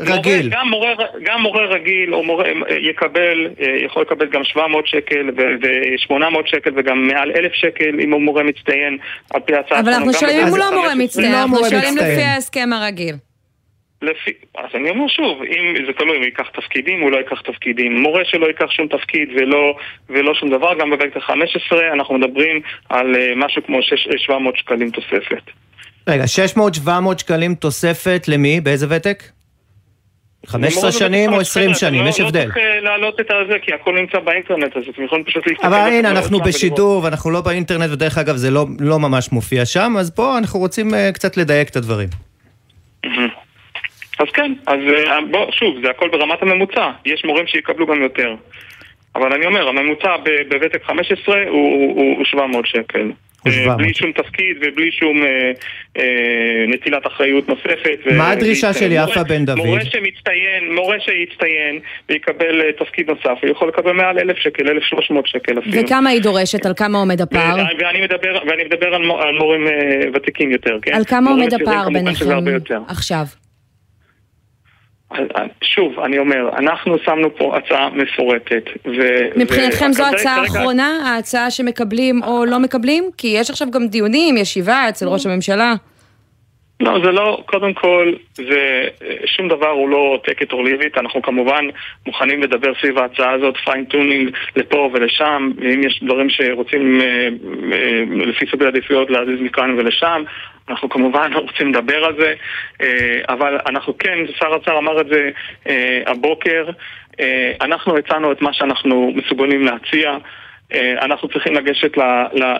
רגיל. 0.00 0.48
גם 0.50 0.68
מורה, 0.70 0.94
גם 1.22 1.42
מורה 1.42 1.66
רגיל 1.66 2.14
או 2.14 2.24
מורה 2.24 2.44
יקבל, 2.90 3.48
אה, 3.60 3.66
יכול 3.84 4.02
לקבל 4.02 4.26
גם 4.26 4.44
700 4.44 4.86
שקל 4.86 5.30
ו-800 5.36 6.46
שקל 6.46 6.70
וגם 6.76 7.06
מעל 7.06 7.30
1,000 7.30 7.52
שקל 7.54 8.00
אם 8.00 8.12
הוא 8.12 8.22
מורה 8.22 8.42
מצטיין 8.42 8.98
על 9.34 9.40
פי 9.40 9.54
הצעה 9.54 9.80
אבל 9.80 9.92
אנחנו 9.92 10.12
שואלים 10.12 10.40
אם 10.40 10.48
הוא 10.48 10.58
לא 10.58 10.74
מורה 10.74 10.94
מצטיין, 10.94 11.32
לא 11.32 11.42
אנחנו 11.42 11.58
שואלים 11.70 11.96
לפי 11.96 12.22
ההסכם 12.22 12.68
הרגיל. 12.72 13.14
לפי, 14.02 14.30
אז 14.58 14.70
אני 14.74 14.90
אומר 14.90 15.08
שוב, 15.08 15.42
אם 15.42 15.86
זה 15.86 15.92
תלוי 15.92 16.16
אם 16.16 16.20
הוא 16.20 16.24
ייקח 16.24 16.48
תפקידים, 16.48 17.00
הוא 17.00 17.10
לא 17.10 17.16
ייקח 17.16 17.40
תפקידים. 17.40 18.02
מורה 18.02 18.22
שלא 18.24 18.46
ייקח 18.46 18.70
שום 18.70 18.88
תפקיד 18.88 19.28
ולא, 19.36 19.76
ולא 20.08 20.34
שום 20.34 20.50
דבר, 20.50 20.74
גם 20.80 20.90
בבית 20.90 21.16
ה-15 21.16 21.76
אנחנו 21.92 22.18
מדברים 22.18 22.60
על 22.88 23.14
uh, 23.14 23.18
משהו 23.36 23.62
כמו 23.66 23.78
700 24.16 24.56
שקלים 24.56 24.90
תוספת. 24.90 25.42
רגע, 26.08 26.24
600-700 26.86 26.88
שקלים 27.18 27.54
תוספת 27.54 28.24
למי? 28.28 28.60
באיזה 28.60 28.86
ותק? 28.90 29.22
15 30.46 30.92
שנים 30.92 31.32
או 31.32 31.40
20 31.40 31.74
שנים, 31.74 32.04
לא- 32.04 32.08
יש 32.08 32.20
לא 32.20 32.26
הבדל. 32.26 32.40
לא 32.40 32.44
צריך 32.44 32.56
אה, 32.56 32.80
להעלות 32.80 33.20
את 33.20 33.26
הזה, 33.30 33.58
כי 33.62 33.74
הכל 33.74 33.94
נמצא 34.00 34.18
באינטרנט, 34.18 34.76
אז 34.76 34.82
אתם 34.88 35.04
יכולים 35.04 35.24
פשוט 35.24 35.46
להסתכל. 35.46 35.66
אבל 35.66 35.76
הנה, 35.76 36.10
אנחנו 36.10 36.40
בשידור 36.40 37.04
ואנחנו 37.04 37.30
לא 37.30 37.40
באינטרנט, 37.40 37.90
ודרך 37.92 38.18
אגב 38.18 38.36
זה 38.36 38.50
לא, 38.50 38.66
לא 38.80 38.98
ממש 38.98 39.32
מופיע 39.32 39.64
שם, 39.64 39.94
אז 39.98 40.10
פה 40.10 40.38
אנחנו 40.38 40.60
רוצים 40.60 40.94
אה, 40.94 41.12
קצת 41.12 41.36
לדייק 41.36 41.68
את 41.68 41.76
הדברים. 41.76 42.08
אז 44.18 44.28
כן, 44.34 44.52
אז 44.66 44.78
אה, 44.94 45.18
בוא, 45.30 45.50
שוב, 45.52 45.76
זה 45.82 45.90
הכל 45.90 46.08
ברמת 46.08 46.42
הממוצע. 46.42 46.90
יש 47.04 47.24
מורים 47.24 47.46
שיקבלו 47.46 47.86
גם 47.86 48.02
יותר. 48.02 48.34
אבל 49.14 49.32
אני 49.32 49.46
אומר, 49.46 49.68
הממוצע 49.68 50.16
בוותק 50.48 50.84
15 50.84 51.42
הוא, 51.48 51.94
הוא, 51.96 52.16
הוא 52.16 52.24
700 52.24 52.66
שקל. 52.66 53.10
אה, 53.46 53.76
בלי 53.76 53.94
שום 53.94 54.12
תפקיד 54.12 54.56
ובלי 54.60 54.90
שום 54.92 55.22
אה, 55.22 55.50
אה, 55.98 56.64
נטילת 56.68 57.06
אחריות 57.06 57.48
נוספת. 57.48 57.98
מה 58.16 58.30
הדרישה 58.30 58.72
של 58.72 58.92
יפה 58.92 59.24
בן 59.24 59.44
דוד? 59.44 59.56
מורה 59.56 59.80
שמצטיין, 59.84 60.74
מורה 60.74 60.96
שיצטיין 61.00 61.80
ויקבל 62.08 62.60
אה, 62.60 62.72
תפקיד 62.72 63.10
נוסף, 63.10 63.38
הוא 63.42 63.50
יכול 63.50 63.68
לקבל 63.68 63.92
מעל 63.92 64.18
אלף 64.18 64.36
שקל, 64.36 64.68
אלף 64.68 64.82
שלוש 64.82 65.10
מאות 65.10 65.26
שקל 65.26 65.58
אפילו. 65.58 65.82
וכמה 65.82 66.10
היא 66.10 66.22
דורשת? 66.22 66.66
על 66.66 66.72
כמה 66.76 66.98
עומד 66.98 67.20
הפער? 67.20 67.56
ואני 67.78 68.00
מדבר, 68.00 68.38
ואני 68.46 68.64
מדבר 68.64 68.94
על, 68.94 69.10
על 69.10 69.38
מורים 69.38 69.66
ותיקים 70.14 70.50
יותר, 70.50 70.78
כן? 70.82 70.94
על 70.94 71.04
כמה 71.04 71.30
עומד 71.30 71.54
הפער 71.54 71.88
ביניכם 71.88 72.82
עכשיו? 72.88 73.24
שוב, 75.62 76.00
אני 76.00 76.18
אומר, 76.18 76.48
אנחנו 76.58 76.98
שמנו 77.04 77.36
פה 77.36 77.56
הצעה 77.56 77.90
מפורטת. 77.90 78.64
מבחינתכם 79.36 79.92
זו 79.92 80.04
הצעה 80.06 80.44
אחרונה? 80.44 81.00
ההצעה 81.04 81.50
שמקבלים 81.50 82.22
או 82.22 82.44
לא 82.44 82.58
מקבלים? 82.58 83.04
כי 83.18 83.28
יש 83.28 83.50
עכשיו 83.50 83.70
גם 83.70 83.86
דיונים, 83.86 84.36
ישיבה 84.36 84.88
אצל 84.88 85.08
ראש 85.08 85.26
הממשלה. 85.26 85.74
לא, 86.80 86.98
זה 87.04 87.12
לא, 87.12 87.42
קודם 87.46 87.74
כל, 87.74 88.12
זה, 88.34 88.88
שום 89.26 89.48
דבר 89.48 89.68
הוא 89.68 89.88
לא 89.88 90.20
take 90.24 90.43
it 90.43 90.52
or 90.52 90.61
leave 90.61 90.84
it, 90.84 90.98
אנחנו 90.98 91.22
כמובן 91.22 91.64
מוכנים 92.06 92.42
לדבר 92.42 92.72
סביב 92.80 92.98
ההצעה 92.98 93.32
הזאת, 93.32 93.54
fine 93.64 93.90
tuning 93.90 94.30
לפה 94.56 94.90
ולשם, 94.92 95.50
ואם 95.56 95.82
יש 95.86 96.00
דברים 96.02 96.30
שרוצים 96.30 97.00
אה, 97.00 97.28
אה, 97.72 98.26
לפי 98.26 98.46
סוגי 98.50 98.66
עדיפויות 98.66 99.10
להזיז 99.10 99.40
מכאן 99.40 99.70
ולשם, 99.78 100.22
אנחנו 100.68 100.88
כמובן 100.88 101.32
רוצים 101.32 101.74
לדבר 101.74 102.04
על 102.04 102.14
זה, 102.18 102.34
אה, 102.80 103.20
אבל 103.28 103.58
אנחנו 103.66 103.98
כן, 103.98 104.18
שר 104.38 104.52
האוצר 104.52 104.78
אמר 104.78 105.00
את 105.00 105.06
זה 105.06 105.30
הבוקר, 106.06 106.66
אנחנו 107.60 107.96
הצענו 107.96 108.32
את 108.32 108.42
מה 108.42 108.52
שאנחנו 108.52 109.12
מסוגלים 109.14 109.64
להציע. 109.64 110.16
אנחנו 110.74 111.28
צריכים 111.28 111.54
לגשת 111.54 111.96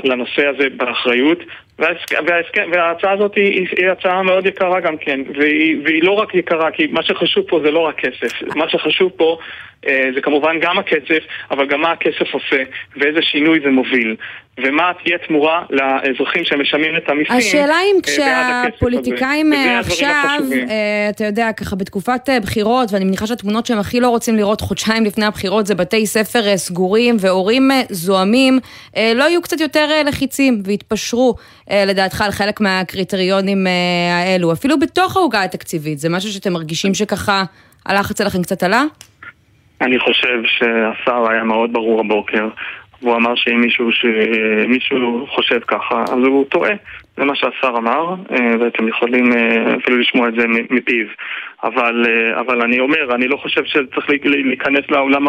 לנושא 0.05 0.47
הזה 0.47 0.69
באחריות 0.77 1.39
וההסכם, 1.79 2.71
וההצעה 2.73 3.13
הזאת 3.13 3.35
היא, 3.35 3.69
היא 3.77 3.91
הצעה 3.91 4.23
מאוד 4.23 4.47
יקרה 4.47 4.81
גם 4.81 4.97
כן, 4.97 5.21
והיא, 5.39 5.77
והיא 5.85 6.03
לא 6.03 6.13
רק 6.13 6.35
יקרה, 6.35 6.71
כי 6.71 6.87
מה 6.87 7.03
שחשוב 7.03 7.45
פה 7.49 7.61
זה 7.65 7.71
לא 7.71 7.79
רק 7.79 8.01
כסף, 8.01 8.43
מה 8.55 8.69
שחשוב 8.69 9.13
פה 9.17 9.39
אה, 9.87 10.09
זה 10.15 10.21
כמובן 10.21 10.61
גם 10.61 10.79
הכסף, 10.79 11.25
אבל 11.51 11.67
גם 11.67 11.81
מה 11.81 11.93
הכסף 11.93 12.35
עושה, 12.35 12.63
ואיזה 12.97 13.23
שינוי 13.23 13.61
זה 13.65 13.71
מוביל, 13.71 14.17
ומה 14.59 14.93
תהיה 15.05 15.19
תמורה 15.19 15.63
לאזרחים 15.71 16.45
שמשלמים 16.45 16.97
את 16.97 17.09
המיסים. 17.09 17.37
השאלה 17.37 17.77
אם 17.83 17.97
אה, 17.97 18.03
כשהפוליטיקאים 18.03 19.53
אה, 19.53 19.79
עכשיו, 19.79 20.41
אתה 21.11 21.25
יודע, 21.25 21.53
ככה 21.53 21.77
בתקופת 21.77 22.29
בחירות, 22.43 22.93
ואני 22.93 23.05
מניחה 23.05 23.27
שהתמונות 23.27 23.67
שהם 23.67 23.79
הכי 23.79 24.01
לא 24.01 24.09
רוצים 24.09 24.37
לראות 24.37 24.61
חודשיים 24.61 25.05
לפני 25.05 25.25
הבחירות 25.25 25.67
זה 25.67 25.75
בתי 25.75 26.07
ספר 26.07 26.57
סגורים 26.57 27.17
והורים 27.21 27.71
זועמים, 27.89 28.59
לא 29.15 29.25
יהיו 29.25 29.43
קצת 29.43 29.61
יותר 29.61 29.89
לחיצים 30.07 30.63
ויתפשרו. 30.65 31.35
לדעתך 31.71 32.21
על 32.21 32.31
חלק 32.31 32.61
מהקריטריונים 32.61 33.67
האלו, 34.13 34.53
אפילו 34.53 34.79
בתוך 34.79 35.17
העוגה 35.17 35.43
התקציבית, 35.43 35.99
זה 35.99 36.09
משהו 36.09 36.33
שאתם 36.33 36.53
מרגישים 36.53 36.95
שככה 36.95 37.45
הלחץ 37.87 38.21
עליכם 38.21 38.43
קצת 38.43 38.63
עלה? 38.63 38.85
אני 39.81 39.99
חושב 39.99 40.43
שהשר 40.47 41.31
היה 41.31 41.45
מאוד 41.45 41.73
ברור 41.73 42.01
הבוקר, 42.01 42.49
והוא 43.03 43.17
אמר 43.17 43.33
שאם 43.37 43.61
מישהו, 43.61 43.93
ש... 43.93 44.05
מישהו 44.69 45.27
חושב 45.31 45.61
ככה, 45.67 46.03
אז 46.03 46.19
הוא 46.27 46.45
טועה. 46.45 46.73
זה 47.17 47.25
מה 47.25 47.33
שהשר 47.37 47.75
אמר, 47.77 48.15
אה, 48.31 48.51
ואתם 48.61 48.89
יכולים 48.89 49.33
אה, 49.33 49.77
אפילו 49.83 49.99
לשמוע 49.99 50.29
את 50.29 50.35
זה 50.39 50.45
מפיו. 50.71 51.07
אבל, 51.65 52.07
אה, 52.09 52.41
אבל 52.41 52.63
אני 52.63 52.81
אומר, 52.81 53.15
אני 53.15 53.29
לא 53.29 53.37
חושב 53.37 53.65
שצריך 53.65 54.07
להיכנס 54.25 54.85
לעולם, 54.91 55.27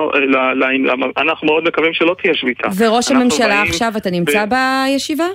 אנחנו 1.18 1.48
מאוד 1.48 1.64
מקווים 1.64 1.94
שלא 1.94 2.16
תהיה 2.22 2.34
שביתה. 2.34 2.68
וראש 2.78 3.12
הממשלה 3.12 3.62
עכשיו, 3.62 3.92
אתה 3.98 4.10
נמצא 4.10 4.46
ב... 4.46 4.50
בישיבה? 4.50 5.28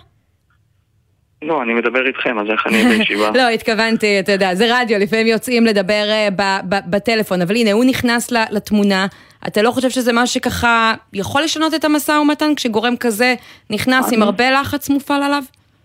לא, 1.42 1.62
אני 1.62 1.74
מדבר 1.74 2.06
איתכם, 2.06 2.38
אז 2.38 2.46
איך 2.50 2.66
אני 2.66 2.82
בישיבה? 2.84 3.30
לא, 3.40 3.48
התכוונתי, 3.48 4.20
אתה 4.20 4.32
יודע, 4.32 4.54
זה 4.54 4.66
רדיו, 4.70 4.98
לפעמים 4.98 5.26
יוצאים 5.26 5.66
לדבר 5.66 6.04
uh, 6.28 6.42
בטלפון, 6.90 7.42
אבל 7.42 7.56
הנה, 7.56 7.72
הוא 7.72 7.84
נכנס 7.84 8.32
לתמונה. 8.32 9.06
אתה 9.46 9.62
לא 9.62 9.70
חושב 9.70 9.90
שזה 9.90 10.12
משהו 10.12 10.26
שככה 10.26 10.94
יכול 11.12 11.42
לשנות 11.42 11.74
את 11.74 11.84
המשא 11.84 12.12
ומתן 12.12 12.54
כשגורם 12.56 12.96
כזה 12.96 13.34
נכנס 13.70 14.12
עם 14.12 14.22
הרבה 14.22 14.50
לחץ 14.50 14.90
מופעל 14.90 15.22
עליו? 15.22 15.42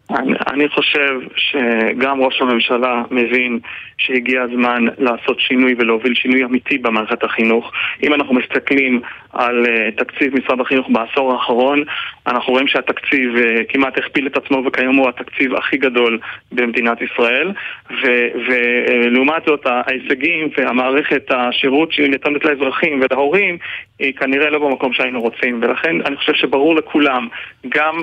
אני, 0.09 0.33
אני 0.47 0.69
חושב 0.69 1.19
שגם 1.35 2.21
ראש 2.21 2.41
הממשלה 2.41 3.03
מבין 3.11 3.59
שהגיע 3.97 4.41
הזמן 4.41 4.85
לעשות 4.97 5.39
שינוי 5.39 5.75
ולהוביל 5.77 6.13
שינוי 6.13 6.43
אמיתי 6.43 6.77
במערכת 6.77 7.23
החינוך. 7.23 7.71
אם 8.03 8.13
אנחנו 8.13 8.33
מסתכלים 8.33 9.01
על 9.37 9.65
uh, 9.65 9.97
תקציב 9.97 10.35
משרד 10.35 10.61
החינוך 10.61 10.87
בעשור 10.89 11.33
האחרון, 11.33 11.83
אנחנו 12.27 12.53
רואים 12.53 12.67
שהתקציב 12.67 13.35
uh, 13.35 13.39
כמעט 13.69 13.97
הכפיל 13.97 14.27
את 14.27 14.37
עצמו 14.37 14.63
וכיום 14.65 14.95
הוא 14.95 15.09
התקציב 15.09 15.55
הכי 15.55 15.77
גדול 15.77 16.19
במדינת 16.51 16.97
ישראל. 17.01 17.51
ולעומת 18.47 19.43
uh, 19.43 19.49
זאת 19.49 19.65
ההישגים 19.65 20.49
והמערכת 20.57 21.23
השירות 21.29 21.91
שהיא 21.91 22.09
ניתנת 22.09 22.45
לאזרחים 22.45 23.01
ולהורים 23.01 23.57
היא 23.99 24.13
כנראה 24.13 24.49
לא 24.49 24.59
במקום 24.59 24.93
שהיינו 24.93 25.21
רוצים. 25.21 25.59
ולכן 25.61 25.95
אני 26.05 26.15
חושב 26.15 26.33
שברור 26.33 26.75
לכולם, 26.75 27.27
גם 27.69 27.95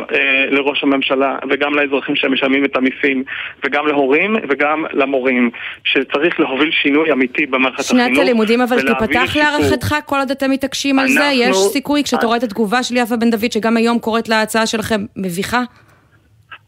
לראש 0.51 0.83
הממשלה 0.83 1.37
וגם 1.51 1.75
לאזרחים 1.75 2.17
שמשלמים 2.17 2.65
את 2.65 2.77
המיסים, 2.77 3.25
וגם 3.65 3.87
להורים 3.87 4.37
וגם 4.49 4.85
למורים. 4.93 5.51
שצריך 5.85 6.41
להוביל 6.41 6.71
שינוי 6.71 7.13
אמיתי 7.13 7.47
במערכת 7.47 7.81
החינוך. 7.81 8.07
שנת 8.07 8.19
הלימודים 8.19 8.61
אבל 8.61 8.77
תיפתח 8.81 9.37
להערכתך 9.37 9.95
כל 10.07 10.17
עוד 10.19 10.31
אתם 10.31 10.51
מתעקשים 10.51 10.99
על 10.99 11.09
זה? 11.09 11.24
יש 11.33 11.57
סיכוי 11.57 12.05
כשאתה 12.05 12.27
רואה 12.27 12.37
את 12.37 12.43
התגובה 12.43 12.83
של 12.83 12.97
יפה 12.97 13.17
בן 13.17 13.31
דוד 13.31 13.53
שגם 13.53 13.77
היום 13.77 13.99
קוראת 13.99 14.29
להצעה 14.29 14.67
שלכם 14.67 15.01
מביכה? 15.17 15.63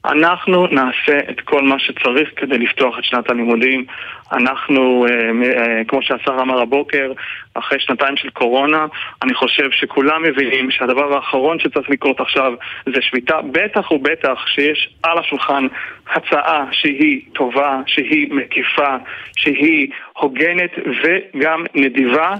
אנחנו 0.04 0.66
נעשה 0.66 1.18
את 1.30 1.40
כל 1.40 1.62
מה 1.62 1.78
שצריך 1.78 2.28
כדי 2.36 2.58
לפתוח 2.58 2.98
את 2.98 3.04
שנת 3.04 3.30
הלימודים. 3.30 3.84
אנחנו, 4.32 5.06
אה, 5.06 5.30
אה, 5.58 5.84
כמו 5.88 6.02
שהשר 6.02 6.36
אמר 6.40 6.60
הבוקר, 6.60 7.12
אחרי 7.54 7.80
שנתיים 7.80 8.16
של 8.16 8.30
קורונה, 8.30 8.86
אני 9.22 9.34
חושב 9.34 9.70
שכולם 9.70 10.22
מבינים 10.22 10.70
שהדבר 10.70 11.14
האחרון 11.14 11.58
שצריך 11.58 11.90
לקרות 11.90 12.20
עכשיו 12.20 12.52
זה 12.86 13.02
שביתה, 13.02 13.40
בטח 13.52 13.90
ובטח 13.90 14.46
שיש 14.46 14.88
על 15.02 15.18
השולחן 15.18 15.66
הצעה 16.14 16.64
שהיא 16.72 17.20
טובה, 17.32 17.80
שהיא 17.86 18.34
מקיפה, 18.34 18.96
שהיא 19.36 19.88
הוגנת 20.12 20.70
וגם 21.02 21.64
נדיבה. 21.74 22.34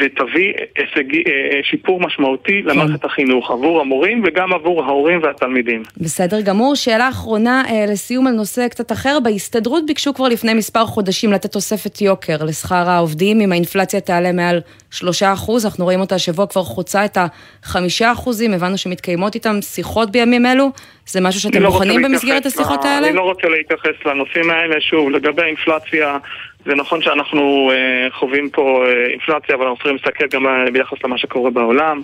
ותביא 0.00 0.52
הישג, 0.76 1.14
אה, 1.14 1.20
אה, 1.26 1.60
שיפור 1.62 2.00
משמעותי 2.00 2.62
כן. 2.62 2.70
למערכת 2.70 3.04
החינוך 3.04 3.50
עבור 3.50 3.80
המורים 3.80 4.22
וגם 4.26 4.52
עבור 4.52 4.84
ההורים 4.84 5.22
והתלמידים. 5.22 5.82
בסדר 5.96 6.40
גמור. 6.40 6.74
שאלה 6.74 7.08
אחרונה 7.08 7.62
אה, 7.68 7.84
לסיום 7.88 8.26
על 8.26 8.32
נושא 8.32 8.68
קצת 8.68 8.92
אחר. 8.92 9.18
בהסתדרות 9.24 9.86
ביקשו 9.86 10.14
כבר 10.14 10.28
לפני 10.28 10.54
מספר 10.54 10.86
חודשים 10.86 11.32
לתת 11.32 11.52
תוספת 11.52 12.00
יוקר 12.00 12.44
לשכר 12.44 12.90
העובדים 12.90 13.40
אם 13.40 13.52
האינפלציה 13.52 14.00
תעלה 14.00 14.32
מעל 14.32 14.60
שלושה 14.90 15.32
אחוז. 15.32 15.66
אנחנו 15.66 15.84
רואים 15.84 16.00
אותה 16.00 16.14
השבוע 16.14 16.46
כבר 16.46 16.62
חוצה 16.62 17.04
את 17.04 17.18
החמישה 17.64 18.12
אחוזים, 18.12 18.52
הבנו 18.52 18.78
שמתקיימות 18.78 19.34
איתם 19.34 19.62
שיחות 19.62 20.10
בימים 20.10 20.46
אלו. 20.46 20.70
זה 21.06 21.20
משהו 21.20 21.40
שאתם 21.40 21.62
לא 21.62 21.80
במסגרת 22.02 22.46
השיחות 22.46 22.84
האלה? 22.84 23.08
אני 23.08 23.16
לא 23.16 23.22
רוצה 23.22 23.48
להתייחס 23.48 24.06
לנושאים 24.06 24.50
האלה. 24.50 24.80
שוב, 24.80 25.10
לגבי 25.10 25.42
האינפלציה... 25.42 26.18
זה 26.66 26.74
נכון 26.74 27.02
שאנחנו 27.02 27.70
uh, 27.72 28.12
חווים 28.14 28.50
פה 28.50 28.84
uh, 28.84 29.10
אינפלציה, 29.10 29.54
אבל 29.54 29.62
אנחנו 29.62 29.76
צריכים 29.76 29.96
להסתכל 29.96 30.26
גם 30.26 30.46
uh, 30.46 30.70
ביחס 30.70 30.98
למה 31.04 31.18
שקורה 31.18 31.50
בעולם, 31.50 32.00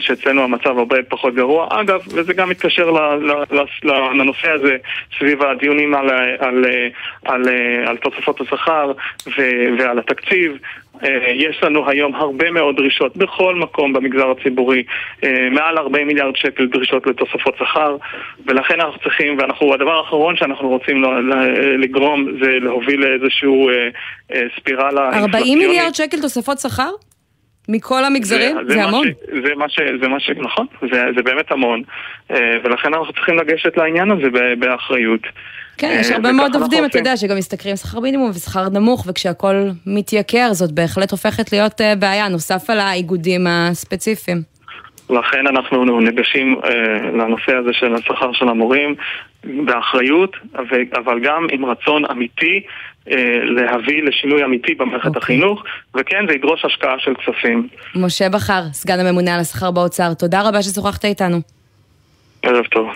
שאצלנו 0.00 0.42
המצב 0.42 0.78
הרבה 0.78 0.96
פחות 1.08 1.34
גרוע. 1.34 1.68
אגב, 1.70 2.00
וזה 2.08 2.32
גם 2.34 2.48
מתקשר 2.48 2.90
לנושא 4.14 4.50
הזה 4.50 4.76
סביב 5.18 5.42
הדיונים 5.42 5.94
על, 5.94 6.10
על, 6.10 6.34
על, 6.38 6.64
על, 7.24 7.48
על 7.86 7.96
תוספות 7.96 8.40
השכר 8.40 8.92
ועל 9.78 9.98
התקציב. 9.98 10.58
אה, 11.04 11.32
יש 11.34 11.62
לנו 11.62 11.88
היום 11.88 12.14
הרבה 12.14 12.50
מאוד 12.50 12.76
דרישות 12.76 13.16
בכל 13.16 13.54
מקום 13.54 13.92
במגזר 13.92 14.30
הציבורי, 14.30 14.82
אה, 15.24 15.48
מעל 15.50 15.78
40 15.78 16.06
מיליארד 16.06 16.36
שקל 16.36 16.66
דרישות 16.66 17.06
לתוספות 17.06 17.54
שכר, 17.58 17.96
ולכן 18.46 18.80
אנחנו 18.80 19.00
צריכים, 19.00 19.38
ואנחנו, 19.38 19.74
הדבר 19.74 19.98
האחרון 19.98 20.36
שאנחנו 20.36 20.68
רוצים 20.68 21.04
לגרום 21.78 22.26
זה 22.42 22.50
להוביל 22.60 23.00
לאיזשהו 23.00 23.68
אה, 23.70 24.40
ספירלה 24.56 25.10
40 25.18 25.58
מיליארד 25.58 25.94
שקל 25.94 26.20
תוספות 26.20 26.58
שכר? 26.58 26.90
מכל 27.68 28.04
המגזרים? 28.04 28.56
זה, 28.56 28.62
זה, 28.68 28.74
זה 28.74 28.84
המון. 28.84 29.06
ש, 29.06 29.46
זה 29.46 29.54
מה 29.56 29.68
ש... 29.68 29.80
זה 30.02 30.08
מה 30.08 30.20
ש... 30.20 30.30
נכון, 30.30 30.66
זה, 30.80 31.02
זה 31.16 31.22
באמת 31.22 31.52
המון. 31.52 31.82
ולכן 32.30 32.94
אנחנו 32.94 33.12
צריכים 33.12 33.36
לגשת 33.38 33.76
לעניין 33.76 34.10
הזה 34.10 34.28
באחריות. 34.58 35.20
כן, 35.78 35.96
יש 36.00 36.10
אה, 36.10 36.16
הרבה 36.16 36.32
מאוד 36.32 36.56
עובדים, 36.56 36.84
אתה 36.84 36.98
יודע, 36.98 37.16
שגם 37.16 37.38
משתכרים 37.38 37.76
שכר 37.76 38.00
מינימום 38.00 38.30
ושכר 38.30 38.68
נמוך, 38.68 39.04
וכשהכול 39.08 39.70
מתייקר, 39.86 40.48
זאת 40.52 40.72
בהחלט 40.72 41.10
הופכת 41.10 41.52
להיות 41.52 41.80
אה, 41.80 41.94
בעיה, 41.96 42.28
נוסף 42.28 42.70
על 42.70 42.80
האיגודים 42.80 43.46
הספציפיים. 43.46 44.42
לכן 45.10 45.46
אנחנו 45.46 46.00
ניגשים 46.00 46.56
אה, 46.64 46.70
לנושא 47.02 47.54
הזה 47.54 47.72
של 47.72 47.94
השכר 47.94 48.32
של 48.32 48.48
המורים 48.48 48.94
באחריות, 49.44 50.36
אבל 50.94 51.20
גם 51.22 51.46
עם 51.50 51.64
רצון 51.64 52.04
אמיתי 52.04 52.56
אה, 52.56 52.70
להביא 53.44 54.02
לשינוי 54.02 54.44
אמיתי 54.44 54.74
במערכת 54.74 55.04
okay. 55.04 55.08
אוקיי. 55.08 55.22
החינוך, 55.22 55.62
וכן, 55.94 56.26
זה 56.28 56.34
ידרוש 56.34 56.64
השקעה 56.64 56.94
של 56.98 57.14
כספים. 57.14 57.68
משה 57.94 58.28
בכר, 58.28 58.62
סגן 58.72 59.00
הממונה 59.00 59.34
על 59.34 59.40
השכר 59.40 59.70
באוצר, 59.70 60.14
תודה 60.14 60.42
רבה 60.48 60.62
ששוחחת 60.62 61.04
איתנו. 61.04 61.40
ערב 62.42 62.64
טוב. 62.64 62.86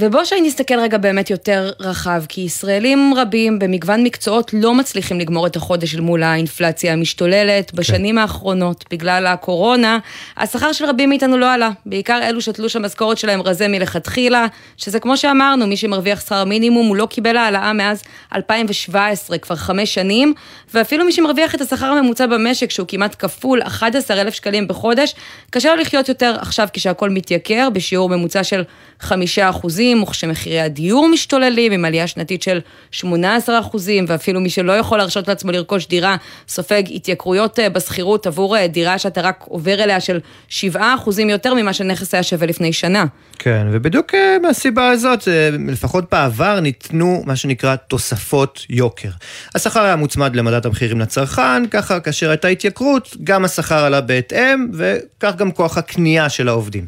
ובוא 0.00 0.24
שאני 0.24 0.40
נסתכל 0.40 0.80
רגע 0.80 0.98
באמת 0.98 1.30
יותר 1.30 1.70
רחב, 1.80 2.22
כי 2.28 2.40
ישראלים 2.40 3.14
רבים 3.16 3.58
במגוון 3.58 4.02
מקצועות 4.02 4.50
לא 4.54 4.74
מצליחים 4.74 5.20
לגמור 5.20 5.46
את 5.46 5.56
החודש 5.56 5.94
אל 5.94 6.00
מול 6.00 6.22
האינפלציה 6.22 6.92
המשתוללת. 6.92 7.70
כן. 7.70 7.76
בשנים 7.76 8.18
האחרונות, 8.18 8.84
בגלל 8.90 9.26
הקורונה, 9.26 9.98
השכר 10.36 10.72
של 10.72 10.84
רבים 10.84 11.08
מאיתנו 11.08 11.36
לא 11.36 11.52
עלה. 11.52 11.70
בעיקר 11.86 12.20
אלו 12.22 12.40
שתלוש 12.40 12.76
המשכורת 12.76 13.18
שלהם 13.18 13.42
רזה 13.42 13.68
מלכתחילה, 13.68 14.46
שזה 14.76 15.00
כמו 15.00 15.16
שאמרנו, 15.16 15.66
מי 15.66 15.76
שמרוויח 15.76 16.20
שכר 16.20 16.44
מינימום, 16.44 16.86
הוא 16.86 16.96
לא 16.96 17.06
קיבל 17.06 17.36
העלאה 17.36 17.72
מאז 17.72 18.02
2017, 18.34 19.38
כבר 19.38 19.56
חמש 19.56 19.94
שנים, 19.94 20.34
ואפילו 20.74 21.04
מי 21.04 21.12
שמרוויח 21.12 21.54
את 21.54 21.60
השכר 21.60 21.86
הממוצע 21.86 22.26
במשק, 22.26 22.70
שהוא 22.70 22.86
כמעט 22.88 23.16
כפול 23.18 23.62
11,000 23.62 24.34
שקלים 24.34 24.68
בחודש, 24.68 25.14
קשה 25.50 25.74
לו 25.74 25.80
לחיות 25.80 26.08
יותר 26.08 26.36
עכשיו 26.40 26.68
כשהכול 26.72 27.10
מתייקר, 27.10 27.68
בשיעור 27.72 28.08
ממוצע 28.08 28.44
של 28.44 28.62
חמישה 29.00 29.50
אחוזים, 29.50 29.87
וכשמחירי 30.02 30.60
הדיור 30.60 31.08
משתוללים 31.08 31.72
עם 31.72 31.84
עלייה 31.84 32.06
שנתית 32.06 32.42
של 32.42 32.60
18 32.90 33.60
אחוזים, 33.60 34.04
ואפילו 34.08 34.40
מי 34.40 34.50
שלא 34.50 34.72
יכול 34.72 34.98
להרשות 34.98 35.28
לעצמו 35.28 35.52
לרכוש 35.52 35.88
דירה, 35.88 36.16
סופג 36.48 36.82
התייקרויות 36.94 37.58
אה, 37.58 37.68
בשכירות 37.68 38.26
עבור 38.26 38.56
אה, 38.56 38.66
דירה 38.66 38.98
שאתה 38.98 39.20
רק 39.20 39.44
עובר 39.48 39.82
אליה 39.82 40.00
של 40.00 40.20
7 40.48 40.94
אחוזים 40.94 41.30
יותר 41.30 41.54
ממה 41.54 41.72
שנכס 41.72 42.14
היה 42.14 42.22
שווה 42.22 42.46
לפני 42.46 42.72
שנה. 42.72 43.04
כן, 43.38 43.66
ובדיוק 43.72 44.14
אה, 44.14 44.36
מהסיבה 44.42 44.88
הזאת, 44.88 45.28
לפחות 45.68 46.04
בעבר 46.10 46.60
ניתנו 46.60 47.22
מה 47.26 47.36
שנקרא 47.36 47.76
תוספות 47.76 48.66
יוקר. 48.70 49.08
השכר 49.54 49.80
היה 49.80 49.96
מוצמד 49.96 50.36
למדד 50.36 50.66
המחירים 50.66 51.00
לצרכן, 51.00 51.66
ככה 51.66 52.00
כאשר 52.00 52.30
הייתה 52.30 52.48
התייקרות, 52.48 53.16
גם 53.24 53.44
השכר 53.44 53.84
עלה 53.84 54.00
בהתאם, 54.00 54.66
וכך 54.72 55.34
גם 55.36 55.50
כוח 55.50 55.78
הקנייה 55.78 56.28
של 56.28 56.48
העובדים. 56.48 56.86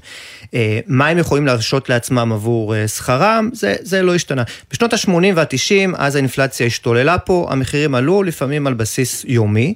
אה, 0.55 0.81
מה 0.87 1.09
הם 1.09 1.19
יכולים 1.19 1.47
להרשות 1.47 1.89
לעצמם 1.89 2.33
עבור 2.33 2.75
אה, 2.75 2.89
שכרם, 2.89 3.51
זה, 3.53 3.75
זה 3.81 4.03
לא 4.03 4.15
השתנה. 4.15 4.43
בשנות 4.73 4.93
ה-80 4.93 5.11
וה-90, 5.35 5.97
אז 5.97 6.17
האינפלציה 6.17 6.67
השתוללה 6.67 7.19
פה, 7.19 7.49
המחירים 7.51 7.95
עלו 7.95 8.23
לפעמים 8.23 8.67
על 8.67 8.75
בסיס 8.75 9.25
יומי, 9.29 9.75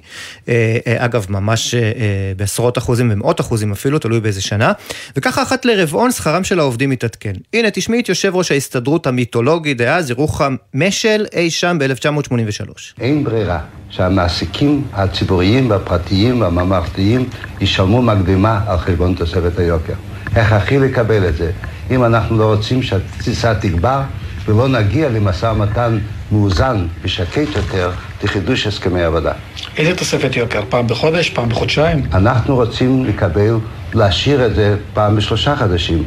אה, 0.49 0.77
אגב, 0.85 1.25
ממש 1.29 1.75
בעשרות 2.37 2.77
אחוזים 2.77 3.09
ומאות 3.11 3.41
אחוזים 3.41 3.71
אפילו, 3.71 3.99
תלוי 3.99 4.19
באיזה 4.19 4.41
שנה, 4.41 4.71
וככה 5.17 5.43
אחת 5.43 5.65
לרבעון 5.65 6.11
שכרם 6.11 6.43
של 6.43 6.59
העובדים 6.59 6.89
מתעדכן. 6.89 7.33
הנה, 7.53 7.71
תשמעי 7.71 7.99
את 7.99 8.09
יושב 8.09 8.35
ראש 8.35 8.51
ההסתדרות 8.51 9.07
המיתולוגי 9.07 9.73
דאז, 9.73 10.09
ירוחם 10.09 10.55
משל, 10.73 11.25
אי 11.33 11.49
שם 11.49 11.77
ב-1983. 11.79 12.71
אין 12.99 13.23
ברירה 13.23 13.59
שהמעסיקים 13.89 14.83
הציבוריים 14.93 15.69
והפרטיים 15.69 16.41
והממלכתיים 16.41 17.29
ישלמו 17.61 18.01
מקדימה 18.01 18.61
על 18.67 18.77
חשבון 18.77 19.13
תוספת 19.13 19.59
היוקר. 19.59 19.93
הכרחי 20.35 20.79
לקבל 20.79 21.27
את 21.27 21.37
זה. 21.37 21.51
אם 21.91 22.03
אנחנו 22.03 22.37
לא 22.37 22.53
רוצים 22.53 22.83
שהתסיסה 22.83 23.55
תגבר 23.55 24.01
ולא 24.45 24.67
נגיע 24.67 25.09
למשא 25.09 25.45
ומתן 25.45 25.99
מאוזן 26.31 26.87
ושקט 27.01 27.55
יותר 27.55 27.91
לחידוש 28.23 28.67
הסכמי 28.67 29.03
עבודה. 29.03 29.31
איזה 29.77 29.95
תוספת 29.95 30.35
יוקר? 30.35 30.61
פעם 30.69 30.87
בחודש? 30.87 31.29
פעם 31.29 31.49
בחודשיים? 31.49 32.03
אנחנו 32.13 32.55
רוצים 32.55 33.05
לקבל, 33.05 33.57
להשאיר 33.93 34.45
את 34.45 34.55
זה 34.55 34.77
פעם 34.93 35.15
בשלושה 35.15 35.55
חודשים. 35.55 36.03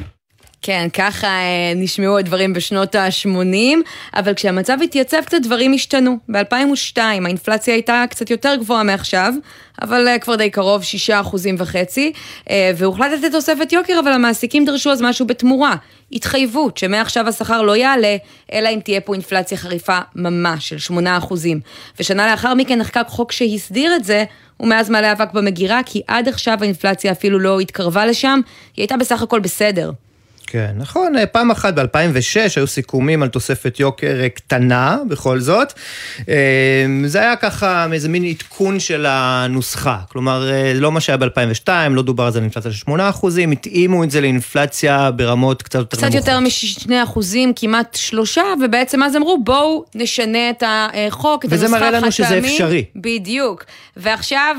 כן, 0.69 0.89
ככה 0.93 1.27
אה, 1.27 1.73
נשמעו 1.77 2.19
הדברים 2.19 2.53
בשנות 2.53 2.95
ה-80, 2.95 3.77
אבל 4.15 4.35
כשהמצב 4.35 4.79
התייצב 4.85 5.21
קצת 5.27 5.39
דברים 5.43 5.73
השתנו. 5.75 6.19
ב-2002 6.29 6.99
האינפלציה 6.99 7.75
הייתה 7.75 8.05
קצת 8.11 8.31
יותר 8.31 8.55
גבוהה 8.57 8.83
מעכשיו, 8.83 9.35
אבל 9.83 10.09
אה, 10.09 10.19
כבר 10.19 10.37
די 10.37 10.51
קרוב, 10.51 10.83
6 10.83 11.11
אחוזים 11.11 11.55
וחצי, 11.59 12.13
אה, 12.51 12.71
והוחלט 12.77 13.13
לתת 13.13 13.33
תוספת 13.33 13.73
יוקר, 13.73 13.99
אבל 14.03 14.13
המעסיקים 14.13 14.65
דרשו 14.65 14.91
אז 14.91 15.03
משהו 15.03 15.27
בתמורה. 15.27 15.77
התחייבות 16.13 16.77
שמעכשיו 16.77 17.29
השכר 17.29 17.63
לא 17.63 17.77
יעלה, 17.77 18.17
אלא 18.53 18.69
אם 18.69 18.81
תהיה 18.85 19.01
פה 19.01 19.15
אינפלציה 19.15 19.59
חריפה 19.59 19.99
ממש 20.15 20.69
של 20.69 20.79
8 20.79 21.19
אחוזים. 21.19 21.61
ושנה 22.01 22.31
לאחר 22.31 22.55
מכן 22.55 22.79
נחקק 22.79 23.05
חוק 23.09 23.33
שהסדיר 23.33 23.97
את 23.97 24.05
זה, 24.05 24.25
ומאז 24.61 24.91
מעלה 24.91 25.13
אבק 25.13 25.33
במגירה, 25.33 25.81
כי 25.87 26.03
עד 26.07 26.29
עכשיו 26.29 26.59
האינפלציה 26.61 27.13
אפילו 27.13 27.39
לא 27.39 27.61
התקרבה 27.61 28.07
לשם, 28.07 28.41
היא 28.77 28.83
הייתה 28.83 28.97
בסך 28.97 29.23
הכל 29.23 29.41
בסדר. 29.41 29.91
כן, 30.51 30.71
נכון, 30.77 31.17
אה, 31.17 31.27
פעם 31.27 31.51
אחת 31.51 31.75
ב-2006 31.75 32.57
היו 32.57 32.67
סיכומים 32.67 33.23
על 33.23 33.29
תוספת 33.29 33.81
יוקר 33.81 34.21
אה, 34.21 34.29
קטנה, 34.29 34.99
בכל 35.09 35.41
זאת. 35.41 35.73
אה, 36.29 36.87
זה 37.07 37.21
היה 37.21 37.37
ככה 37.37 37.87
איזה 37.93 38.09
מין 38.09 38.25
עדכון 38.25 38.81
של 38.81 39.07
הנוסחה. 39.09 39.99
כלומר, 40.09 40.51
לא 40.75 40.93
מה 40.93 41.01
שהיה 41.01 41.17
ב-2002, 41.17 41.69
לא 41.91 42.03
דובר 42.03 42.25
על 42.25 42.33
זה 42.33 42.41
לאינפלציה 42.41 42.71
של 42.73 42.79
8 42.79 43.09
אחוזים, 43.09 43.51
התאימו 43.51 44.05
את 44.05 44.11
זה 44.11 44.21
לאינפלציה 44.21 45.11
ברמות 45.11 45.63
קצת 45.63 45.79
יותר 45.79 45.97
נמוכות. 45.97 46.11
קצת 46.11 46.29
יותר 46.29 46.41
מ-2 46.41 47.05
אחוזים, 47.05 47.53
כמעט 47.57 47.95
שלושה, 47.95 48.43
ובעצם 48.65 49.03
אז 49.03 49.17
אמרו, 49.17 49.45
בואו 49.45 49.85
נשנה 49.95 50.51
את 50.51 50.63
החוק, 50.67 51.45
את 51.45 51.53
הנוסחה 51.53 51.67
החד-פעמי. 51.67 51.67
וזה 51.67 51.69
מראה 51.69 51.91
לנו 51.91 52.13
שזה 52.13 52.39
אפשרי. 52.39 52.85
בדיוק. 52.97 53.65
ועכשיו, 53.97 54.57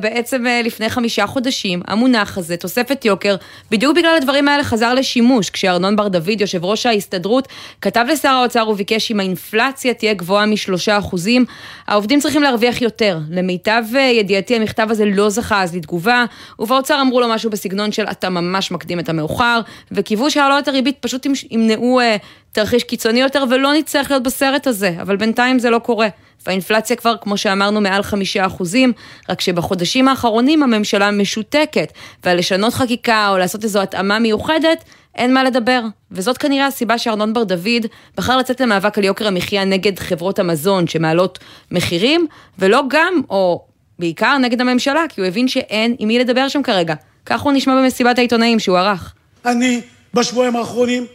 בעצם 0.00 0.44
לפני 0.64 0.90
חמישה 0.90 1.26
חודשים, 1.26 1.82
המונח 1.86 2.38
הזה, 2.38 2.56
תוספת 2.56 3.04
יוקר, 3.04 3.36
בדיוק 3.70 3.96
בגלל 3.96 4.16
הדברים 4.16 4.48
האלה 4.48 4.64
חזר 4.64 4.94
לשימוש. 4.94 5.27
שימוש, 5.28 5.50
כשארנון 5.50 5.96
בר 5.96 6.08
דוד, 6.08 6.40
יושב 6.40 6.64
ראש 6.64 6.86
ההסתדרות, 6.86 7.48
כתב 7.80 8.04
לשר 8.12 8.28
האוצר 8.28 8.68
וביקש 8.68 9.10
אם 9.10 9.20
האינפלציה 9.20 9.94
תהיה 9.94 10.14
גבוהה 10.14 10.46
משלושה 10.46 10.98
אחוזים, 10.98 11.44
העובדים 11.86 12.20
צריכים 12.20 12.42
להרוויח 12.42 12.82
יותר. 12.82 13.18
למיטב 13.30 13.84
אה, 13.96 14.00
ידיעתי 14.00 14.56
המכתב 14.56 14.86
הזה 14.90 15.04
לא 15.04 15.28
זכה 15.30 15.62
אז 15.62 15.76
לתגובה, 15.76 16.24
ובאוצר 16.58 17.00
אמרו 17.00 17.20
לו 17.20 17.28
משהו 17.28 17.50
בסגנון 17.50 17.92
של 17.92 18.04
אתה 18.04 18.30
ממש 18.30 18.70
מקדים 18.70 19.00
את 19.00 19.08
המאוחר, 19.08 19.60
וקיוו 19.92 20.30
שהעלות 20.30 20.68
הריבית 20.68 20.96
פשוט 21.00 21.26
ימנעו 21.50 22.00
אה, 22.00 22.16
תרחיש 22.52 22.84
קיצוני 22.84 23.20
יותר 23.20 23.44
ולא 23.50 23.72
נצטרך 23.72 24.10
להיות 24.10 24.22
בסרט 24.22 24.66
הזה, 24.66 24.94
אבל 25.02 25.16
בינתיים 25.16 25.58
זה 25.58 25.70
לא 25.70 25.78
קורה. 25.78 26.08
והאינפלציה 26.46 26.96
כבר, 26.96 27.14
כמו 27.20 27.36
שאמרנו, 27.36 27.80
מעל 27.80 28.02
חמישה 28.02 28.46
אחוזים, 28.46 28.92
רק 29.28 29.40
שבחודשים 29.40 30.08
האחרונים 30.08 30.62
הממשלה 30.62 31.10
משותקת, 31.10 31.92
ועל 32.24 32.38
לשנות 32.38 32.74
חקיקה 32.74 33.28
או 33.28 33.38
לעשות 33.38 33.64
איזו 33.64 33.80
התאמה 33.80 34.18
מיוחדת, 34.18 34.84
אין 35.18 35.34
מה 35.34 35.44
לדבר. 35.44 35.82
וזאת 36.10 36.38
כנראה 36.38 36.66
הסיבה 36.66 36.98
שארנון 36.98 37.32
בר 37.32 37.44
דוד 37.44 37.86
בחר 38.16 38.36
לצאת 38.36 38.60
למאבק 38.60 38.98
על 38.98 39.04
יוקר 39.04 39.26
המחיה 39.26 39.64
נגד 39.64 39.98
חברות 39.98 40.38
המזון 40.38 40.86
שמעלות 40.86 41.38
מחירים, 41.70 42.26
ולא 42.58 42.82
גם, 42.88 43.22
או 43.30 43.64
בעיקר 43.98 44.38
נגד 44.38 44.60
הממשלה, 44.60 45.04
כי 45.08 45.20
הוא 45.20 45.28
הבין 45.28 45.48
שאין 45.48 45.96
עם 45.98 46.08
מי 46.08 46.18
לדבר 46.18 46.48
שם 46.48 46.62
כרגע. 46.62 46.94
כך 47.26 47.40
הוא 47.40 47.52
נשמע 47.52 47.82
במסיבת 47.82 48.18
העיתונאים 48.18 48.58
שהוא 48.58 48.78
ערך. 48.78 49.14
אני 49.44 49.80
בשבועיים 50.14 50.56
האחרונים 50.56 51.06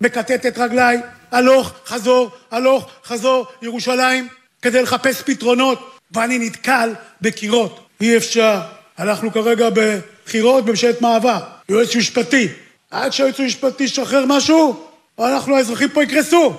מקטט 0.00 0.46
את 0.46 0.58
רגליי, 0.58 1.00
הלוך, 1.30 1.72
חזור, 1.86 2.30
הלוך, 2.50 2.86
חזור, 3.04 3.46
ירושלים, 3.62 4.28
כדי 4.62 4.82
לחפש 4.82 5.22
פתרונות, 5.22 5.90
ואני 6.12 6.38
נתקל 6.38 6.90
בקירות. 7.20 7.80
אי 8.00 8.16
אפשר. 8.16 8.60
אנחנו 8.98 9.32
כרגע 9.32 9.68
בבחירות 9.70 10.64
בממשלת 10.64 11.02
מעבר. 11.02 11.38
יועץ 11.68 11.96
משפטי. 11.96 12.48
עד 12.90 13.12
שהיועץ 13.12 13.40
המשפטי 13.40 13.84
ישחרר 13.84 14.24
משהו, 14.26 14.80
אנחנו 15.18 15.56
האזרחים 15.56 15.88
פה 15.88 16.02
יקרסו. 16.02 16.54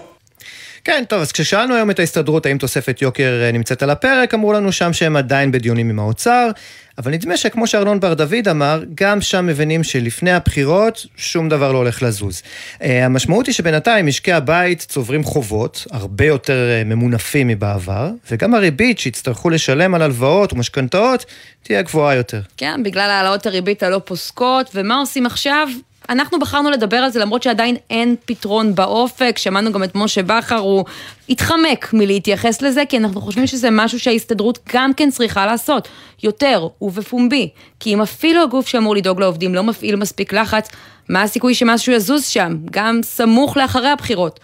כן, 0.84 1.04
טוב, 1.08 1.22
אז 1.22 1.32
כששאלנו 1.32 1.76
היום 1.76 1.92
את 1.92 2.00
ההסתדרות 2.00 2.46
האם 2.46 2.58
תוספת 2.58 3.02
יוקר 3.02 3.42
אה, 3.44 3.52
נמצאת 3.52 3.84
על 3.84 3.90
הפרק, 3.90 4.34
אמרו 4.34 4.54
לנו 4.54 4.72
שם 4.72 4.94
שהם 4.94 5.16
עדיין 5.16 5.52
בדיונים 5.52 5.90
עם 5.90 6.00
האוצר, 6.00 6.50
אבל 6.98 7.12
נדמה 7.12 7.38
שכמו 7.38 7.68
שארנון 7.68 8.00
בר 8.00 8.14
דוד 8.14 8.48
אמר, 8.52 8.84
גם 8.96 9.22
שם 9.22 9.46
מבינים 9.46 9.84
שלפני 9.84 10.32
הבחירות 10.32 11.06
שום 11.18 11.50
דבר 11.50 11.72
לא 11.72 11.78
הולך 11.78 12.04
לזוז. 12.04 12.42
Uh, 12.42 12.84
המשמעות 12.86 13.46
היא 13.46 13.56
שבינתיים 13.56 14.06
משקי 14.06 14.32
הבית 14.32 14.80
צוברים 14.80 15.24
חובות, 15.24 15.88
הרבה 15.92 16.26
יותר 16.26 16.54
uh, 16.54 16.88
ממונפים 16.88 17.48
מבעבר, 17.48 18.10
וגם 18.32 18.56
הריבית 18.56 19.00
שיצטרכו 19.00 19.50
לשלם 19.50 19.96
על 19.96 20.02
הלוואות 20.02 20.54
ומשכנתאות 20.54 21.26
תהיה 21.64 21.82
גבוהה 21.82 22.16
יותר. 22.16 22.42
כן, 22.58 22.84
בגלל 22.84 23.10
העלאות 23.10 23.46
הריבית 23.46 23.84
הלא 23.84 24.02
פוסקות, 24.06 24.70
ומה 24.76 24.96
עושים 24.96 25.26
עכשיו? 25.26 25.68
אנחנו 26.10 26.40
בחרנו 26.40 26.70
לדבר 26.72 26.98
על 26.98 27.10
זה 27.10 27.20
למרות 27.20 27.44
שעדיין 27.44 27.76
אין 27.90 28.16
פתרון 28.26 28.76
באופק, 28.76 29.38
שמענו 29.38 29.72
גם 29.72 29.84
את 29.84 29.96
משה 29.96 30.24
בכר, 30.24 30.58
הוא 30.58 30.86
התחמק 31.30 31.94
מלהתייחס 31.94 32.62
לזה, 32.62 32.84
כי 32.90 32.98
אנחנו 32.98 33.22
חושבים 33.22 33.48
שזה 33.48 33.70
משהו 33.72 34.00
שההסתדרות 34.00 34.60
גם 34.74 34.94
כן 34.94 35.10
צריכה 35.12 35.46
לעשות, 35.46 35.88
יותר 36.24 36.68
ובפומבי. 36.82 37.50
כי 37.80 37.94
אם 37.94 38.02
אפילו 38.02 38.44
הגוף 38.44 38.68
שאמור 38.68 38.96
לדאוג 38.96 39.20
לעובדים 39.20 39.56
לא 39.56 39.64
מפעיל 39.64 39.96
מספיק 39.96 40.34
לחץ, 40.34 40.70
מה 41.10 41.22
הסיכוי 41.22 41.54
שמשהו 41.54 41.94
יזוז 41.94 42.26
שם, 42.26 42.58
גם 42.72 43.00
סמוך 43.04 43.58
לאחרי 43.58 43.90
הבחירות. 43.90 44.40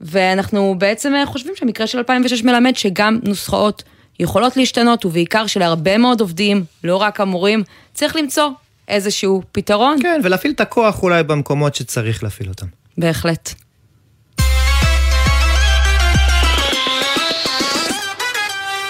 ואנחנו 0.00 0.74
בעצם 0.78 1.14
חושבים 1.24 1.56
שהמקרה 1.56 1.86
של 1.86 1.98
2006 1.98 2.42
מלמד 2.42 2.76
שגם 2.76 3.18
נוסחאות 3.22 3.82
יכולות 4.20 4.56
להשתנות, 4.56 5.04
ובעיקר 5.04 5.46
שלהרבה 5.46 5.98
מאוד 5.98 6.20
עובדים, 6.20 6.64
לא 6.84 6.96
רק 6.96 7.20
המורים, 7.20 7.62
צריך 7.94 8.16
למצוא 8.16 8.50
איזשהו 8.90 9.42
פתרון. 9.52 9.98
כן, 10.02 10.20
ולהפעיל 10.24 10.52
את 10.52 10.60
הכוח 10.60 11.02
אולי 11.02 11.22
במקומות 11.22 11.74
שצריך 11.74 12.24
להפעיל 12.24 12.48
אותם. 12.48 12.66
בהחלט. 12.98 13.54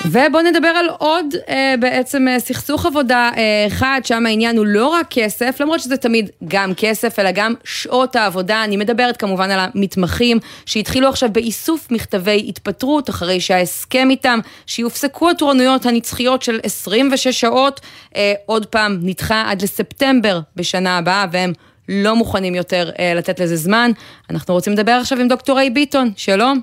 ובואו 0.04 0.42
נדבר 0.42 0.68
על 0.68 0.86
עוד 0.98 1.26
אה, 1.48 1.74
בעצם 1.80 2.28
אה, 2.28 2.40
סכסוך 2.40 2.86
עבודה 2.86 3.30
אה, 3.36 3.66
אחד, 3.66 4.00
שם 4.04 4.26
העניין 4.26 4.56
הוא 4.58 4.66
לא 4.66 4.86
רק 4.86 5.06
כסף, 5.10 5.56
למרות 5.60 5.80
שזה 5.80 5.96
תמיד 5.96 6.30
גם 6.48 6.72
כסף, 6.76 7.18
אלא 7.18 7.30
גם 7.30 7.54
שעות 7.64 8.16
העבודה. 8.16 8.64
אני 8.64 8.76
מדברת 8.76 9.16
כמובן 9.16 9.50
על 9.50 9.60
המתמחים 9.60 10.38
שהתחילו 10.66 11.08
עכשיו 11.08 11.32
באיסוף 11.32 11.90
מכתבי 11.90 12.44
התפטרות, 12.48 13.10
אחרי 13.10 13.40
שההסכם 13.40 14.10
איתם, 14.10 14.38
שיופסקו 14.66 15.30
התורנויות 15.30 15.86
הנצחיות 15.86 16.42
של 16.42 16.60
26 16.62 17.40
שעות, 17.40 17.80
אה, 18.16 18.34
עוד 18.46 18.66
פעם 18.66 18.98
נדחה 19.02 19.44
עד 19.50 19.62
לספטמבר 19.62 20.40
בשנה 20.56 20.98
הבאה, 20.98 21.26
והם 21.32 21.52
לא 21.88 22.16
מוכנים 22.16 22.54
יותר 22.54 22.90
אה, 22.98 23.14
לתת 23.14 23.40
לזה 23.40 23.56
זמן. 23.56 23.90
אנחנו 24.30 24.54
רוצים 24.54 24.72
לדבר 24.72 24.92
עכשיו 24.92 25.20
עם 25.20 25.28
דוקטור 25.28 25.56
ריי 25.58 25.70
ביטון, 25.70 26.12
שלום. 26.16 26.60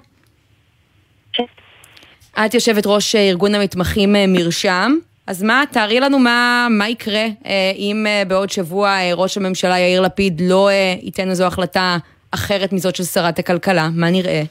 את 2.46 2.54
יושבת 2.54 2.84
ראש 2.86 3.16
אה, 3.16 3.30
ארגון 3.30 3.56
המתמחים 3.56 4.16
אה, 4.16 4.26
מרשם, 4.28 4.92
אז 5.28 5.44
מה, 5.44 5.64
תארי 5.72 6.00
לנו 6.00 6.20
מה, 6.20 6.68
מה 6.70 6.90
יקרה 6.90 7.26
אה, 7.46 7.72
אם 7.76 8.06
בעוד 8.28 8.50
שבוע 8.50 8.98
ראש 9.14 9.38
הממשלה 9.38 9.80
יאיר 9.80 10.02
לפיד 10.02 10.42
לא 10.42 10.70
ייתן 11.02 11.30
איזו 11.30 11.46
החלטה 11.46 11.98
אחרת 12.32 12.74
מזאת 12.74 12.96
של 12.96 13.04
שרת 13.04 13.40
הכלכלה, 13.40 13.90
מה 13.94 14.10
נראה? 14.10 14.44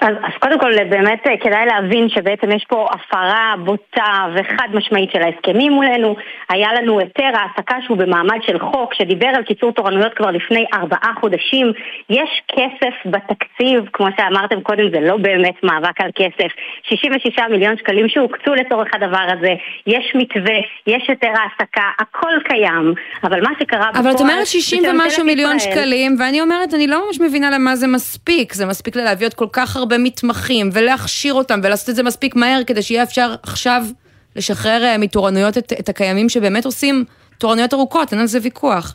אז, 0.00 0.14
אז 0.22 0.32
קודם 0.40 0.58
כל 0.60 0.84
באמת 0.84 1.26
אה, 1.26 1.36
כדאי 1.36 1.66
להבין 1.66 2.08
שבעצם 2.08 2.50
יש 2.50 2.64
פה 2.68 2.88
הפרה 2.92 3.54
בוטה 3.64 4.26
וחד 4.34 4.68
משמעית 4.74 5.10
של 5.10 5.22
ההסכמים 5.22 5.72
מולנו. 5.72 6.16
היה 6.48 6.68
לנו 6.74 6.98
היתר 6.98 7.30
העסקה 7.34 7.76
שהוא 7.84 7.96
במעמד 7.96 8.38
של 8.46 8.58
חוק 8.58 8.94
שדיבר 8.94 9.26
על 9.26 9.42
קיצור 9.42 9.72
תורנויות 9.72 10.14
כבר 10.14 10.30
לפני 10.30 10.64
ארבעה 10.74 11.12
חודשים. 11.20 11.72
יש 12.10 12.42
כסף 12.48 12.94
בתקציב, 13.06 13.80
כמו 13.92 14.06
שאמרתם 14.16 14.60
קודם, 14.60 14.90
זה 14.90 15.00
לא 15.00 15.16
באמת 15.16 15.54
מאבק 15.62 16.00
על 16.00 16.10
כסף. 16.14 16.50
66 16.82 17.38
מיליון 17.50 17.76
שקלים 17.76 18.08
שהוקצו 18.08 18.54
לצורך 18.54 18.88
הדבר 18.94 19.26
הזה, 19.38 19.54
יש 19.86 20.12
מתווה, 20.14 20.58
יש 20.86 21.02
היתר 21.08 21.32
העסקה, 21.42 21.82
הכל 21.98 22.32
קיים. 22.44 22.94
אבל 23.24 23.42
מה 23.42 23.50
שקרה 23.60 23.88
בפועל... 23.90 24.06
אבל 24.06 24.16
את 24.16 24.20
אומרת 24.20 24.46
60 24.46 24.82
ומשהו 24.90 25.24
מיליון 25.24 25.58
שקלים, 25.58 26.16
ואני 26.18 26.40
אומרת, 26.40 26.74
אני 26.74 26.86
לא 26.86 27.06
ממש 27.06 27.20
מבינה 27.20 27.50
למה 27.50 27.76
זה 27.76 27.86
מספיק. 27.86 28.52
זה 28.52 28.66
מספיק 28.66 28.96
להביא 28.96 29.26
עוד 29.26 29.34
כל 29.34 29.46
כך 29.52 29.76
הרבה... 29.76 29.85
במתמחים 29.86 30.70
ולהכשיר 30.72 31.34
אותם 31.34 31.60
ולעשות 31.62 31.88
את 31.88 31.96
זה 31.96 32.02
מספיק 32.02 32.36
מהר 32.36 32.60
כדי 32.66 32.82
שיהיה 32.82 33.02
אפשר 33.02 33.34
עכשיו 33.42 33.84
לשחרר 34.36 34.84
אה, 34.84 34.98
מתורנויות 34.98 35.58
את, 35.58 35.72
את 35.80 35.88
הקיימים 35.88 36.28
שבאמת 36.28 36.64
עושים 36.64 37.04
תורנויות 37.38 37.74
ארוכות, 37.74 38.12
אין 38.12 38.20
על 38.20 38.26
זה 38.26 38.38
ויכוח. 38.42 38.94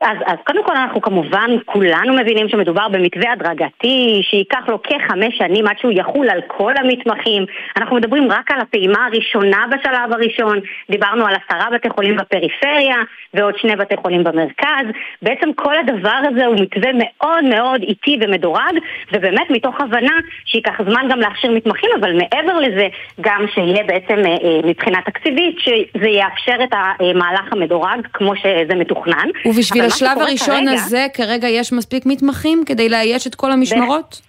אז, 0.00 0.16
אז 0.26 0.36
קודם 0.46 0.64
כל 0.64 0.76
אנחנו 0.76 1.00
כמובן 1.00 1.50
כולנו 1.64 2.14
מבינים 2.14 2.48
שמדובר 2.48 2.88
במתווה 2.88 3.32
הדרגתי 3.32 4.22
שייקח 4.30 4.68
לו 4.68 4.82
כחמש 4.82 5.38
שנים 5.38 5.66
עד 5.66 5.78
שהוא 5.78 5.92
יחול 5.92 6.30
על 6.30 6.40
כל 6.46 6.72
המתמחים. 6.76 7.46
אנחנו 7.76 7.96
מדברים 7.96 8.32
רק 8.32 8.50
על 8.50 8.60
הפעימה 8.60 9.06
הראשונה 9.06 9.64
בשלב 9.70 10.12
הראשון, 10.12 10.58
דיברנו 10.90 11.26
על 11.26 11.34
עשרה 11.34 11.70
בתי 11.70 11.90
חולים 11.90 12.16
בפריפריה 12.16 12.96
ועוד 13.34 13.54
שני 13.58 13.76
בתי 13.76 13.96
חולים 13.96 14.24
במרכז. 14.24 14.86
בעצם 15.22 15.52
כל 15.52 15.78
הדבר 15.78 16.18
הזה 16.28 16.46
הוא 16.46 16.56
מתווה 16.60 16.90
מאוד 16.94 17.44
מאוד 17.44 17.82
איטי 17.82 18.18
ומדורג 18.20 18.74
ובאמת 19.12 19.50
מתוך 19.50 19.80
הבנה 19.80 20.18
שייקח 20.44 20.82
זמן 20.88 21.06
גם 21.10 21.20
להכשיר 21.20 21.50
מתמחים 21.50 21.90
אבל 22.00 22.12
מעבר 22.12 22.58
לזה 22.58 22.88
גם 23.20 23.44
שיהיה 23.54 23.84
בעצם 23.84 24.18
אה, 24.18 24.24
אה, 24.24 24.60
מבחינה 24.64 24.98
תקציבית 25.02 25.58
שזה 25.58 26.08
יאפשר 26.08 26.64
את 26.64 26.70
המהלך 26.72 27.52
המדורג 27.52 28.06
כמו 28.12 28.36
שזה 28.36 28.74
מתוכנן. 28.74 29.28
ובשביל 29.46 29.89
בשלב 29.90 30.18
הראשון 30.18 30.66
כרגע, 30.66 30.72
הזה 30.72 31.06
כרגע 31.14 31.48
יש 31.48 31.72
מספיק 31.72 32.06
מתמחים 32.06 32.62
כדי 32.66 32.88
לאייש 32.88 33.26
את 33.26 33.34
כל 33.34 33.52
המשמרות? 33.52 34.20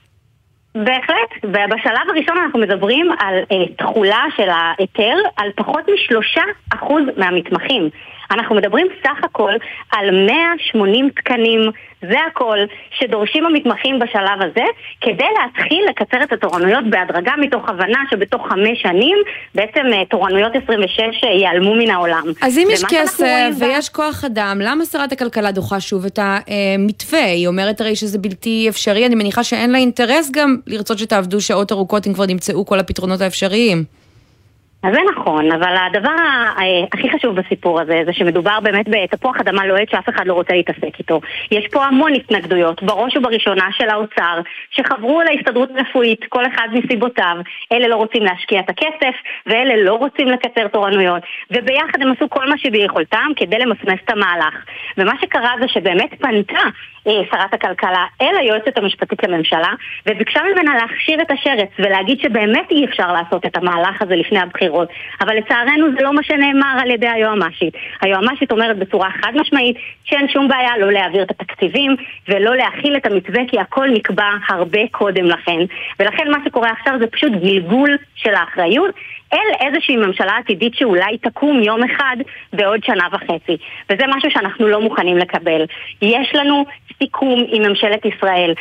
בהחלט, 0.75 1.31
ובשלב 1.43 2.09
הראשון 2.09 2.37
אנחנו 2.37 2.59
מדברים 2.59 3.11
על 3.19 3.35
אה, 3.51 3.73
תכולה 3.77 4.23
של 4.37 4.49
ההיתר 4.49 5.15
על 5.37 5.49
פחות 5.55 5.83
משלושה 5.93 6.41
אחוז 6.73 7.03
מהמתמחים. 7.17 7.89
אנחנו 8.31 8.55
מדברים 8.55 8.87
סך 9.03 9.23
הכל 9.23 9.53
על 9.91 10.25
180 10.25 11.09
תקנים, 11.15 11.61
זה 12.01 12.17
הכל, 12.31 12.57
שדורשים 12.99 13.45
המתמחים 13.45 13.99
בשלב 13.99 14.41
הזה, 14.41 14.65
כדי 15.01 15.27
להתחיל 15.41 15.83
לקצר 15.89 16.23
את 16.23 16.33
התורנויות 16.33 16.83
בהדרגה 16.89 17.31
מתוך 17.37 17.69
הבנה 17.69 17.99
שבתוך 18.11 18.47
חמש 18.49 18.81
שנים 18.81 19.17
בעצם 19.55 19.85
אה, 19.93 20.05
תורנויות 20.09 20.51
26 20.63 20.99
אה, 20.99 21.29
ייעלמו 21.29 21.75
מן 21.75 21.89
העולם. 21.89 22.23
אז 22.41 22.57
אם 22.57 22.67
יש 22.71 22.83
כסף 22.89 23.49
ויש 23.59 23.89
כוח 23.89 24.23
אדם, 24.25 24.57
למה 24.61 24.85
שרת 24.85 25.11
הכלכלה 25.11 25.51
דוחה 25.51 25.79
שוב 25.79 26.05
את 26.05 26.19
המתווה? 26.21 27.25
היא 27.25 27.47
אומרת 27.47 27.81
הרי 27.81 27.95
שזה 27.95 28.17
בלתי 28.17 28.65
אפשרי, 28.69 29.05
אני 29.05 29.15
מניחה 29.15 29.43
שאין 29.43 29.71
לה 29.71 29.77
אינטרס 29.77 30.31
גם 30.31 30.57
לרצות 30.67 30.97
שתעבדו 30.97 31.41
שעות 31.41 31.71
ארוכות 31.71 32.07
אם 32.07 32.13
כבר 32.13 32.25
נמצאו 32.25 32.65
כל 32.65 32.79
הפתרונות 32.79 33.21
האפשריים. 33.21 34.00
אז 34.83 34.93
זה 34.93 34.99
נכון, 35.15 35.51
אבל 35.51 35.75
הדבר 35.77 36.15
הכי 36.93 37.09
חשוב 37.09 37.35
בסיפור 37.35 37.81
הזה 37.81 38.01
זה 38.05 38.13
שמדובר 38.13 38.59
באמת 38.59 38.85
בתפוח 38.89 39.35
אדמה 39.39 39.65
לוהט 39.65 39.89
שאף 39.89 40.09
אחד 40.09 40.27
לא 40.27 40.33
רוצה 40.33 40.53
להתעסק 40.53 40.99
איתו. 40.99 41.21
יש 41.51 41.67
פה 41.71 41.85
המון 41.85 42.13
התנגדויות, 42.13 42.83
בראש 42.83 43.17
ובראשונה 43.17 43.67
של 43.71 43.89
האוצר, 43.89 44.39
שחברו 44.71 45.21
להסתדרות 45.21 45.69
רפואית, 45.75 46.25
כל 46.29 46.45
אחד 46.45 46.67
מסיבותיו. 46.73 47.35
אלה 47.71 47.87
לא 47.87 47.95
רוצים 47.95 48.23
להשקיע 48.23 48.59
את 48.59 48.69
הכסף, 48.69 49.15
ואלה 49.45 49.75
לא 49.83 49.93
רוצים 49.93 50.27
לקצר 50.27 50.67
תורנויות. 50.67 51.23
וביחד 51.51 52.01
הם 52.01 52.11
עשו 52.11 52.29
כל 52.29 52.49
מה 52.49 52.57
שביכולתם 52.57 53.31
כדי 53.35 53.59
למסמס 53.59 53.99
את 54.05 54.09
המהלך. 54.09 54.55
ומה 54.97 55.13
שקרה 55.21 55.51
זה 55.61 55.67
שבאמת 55.67 56.09
פנתה 56.19 56.61
אה, 57.07 57.21
שרת 57.31 57.53
הכלכלה 57.53 58.05
אל 58.21 58.35
היועצת 58.39 58.77
המשפטית 58.77 59.23
לממשלה, 59.23 59.73
וביקשה 60.09 60.39
ממנה 60.51 60.75
להכשיר 60.75 61.21
את 61.21 61.31
השרץ 61.31 61.69
ולהגיד 61.79 62.19
שבאמת 62.19 62.71
אי 62.71 62.85
אפשר 62.85 63.13
לעשות 63.13 63.45
את 63.45 63.57
המהלך 63.57 64.01
הזה 64.01 64.15
לפני 64.15 64.39
הבחירות. 64.39 64.70
אבל 65.21 65.37
לצערנו 65.37 65.87
זה 65.97 66.03
לא 66.03 66.13
מה 66.13 66.23
שנאמר 66.23 66.77
על 66.81 66.91
ידי 66.91 67.07
היועמ"שית. 67.07 67.73
היועמ"שית 68.01 68.51
אומרת 68.51 68.77
בצורה 68.77 69.09
חד 69.11 69.31
משמעית 69.35 69.77
שאין 70.03 70.27
שום 70.27 70.47
בעיה 70.47 70.77
לא 70.77 70.91
להעביר 70.91 71.23
את 71.23 71.31
התקציבים 71.31 71.95
ולא 72.27 72.55
להכיל 72.55 72.97
את 72.97 73.05
המתווה 73.05 73.41
כי 73.47 73.59
הכל 73.59 73.87
נקבע 73.93 74.29
הרבה 74.49 74.79
קודם 74.91 75.25
לכן. 75.25 75.59
ולכן 75.99 76.31
מה 76.31 76.37
שקורה 76.45 76.69
עכשיו 76.71 76.93
זה 76.99 77.07
פשוט 77.07 77.31
גלגול 77.31 77.97
של 78.15 78.33
האחריות 78.33 78.95
אל 79.33 79.67
איזושהי 79.67 79.95
ממשלה 79.95 80.37
עתידית 80.37 80.75
שאולי 80.75 81.17
תקום 81.17 81.63
יום 81.63 81.83
אחד 81.83 82.17
בעוד 82.53 82.83
שנה 82.83 83.07
וחצי. 83.11 83.57
וזה 83.89 84.03
משהו 84.07 84.31
שאנחנו 84.31 84.67
לא 84.67 84.81
מוכנים 84.81 85.17
לקבל. 85.17 85.65
יש 86.01 86.35
לנו 86.35 86.65
סיכום 86.97 87.45
עם 87.47 87.63
ממשלת 87.63 88.05
ישראל 88.05 88.53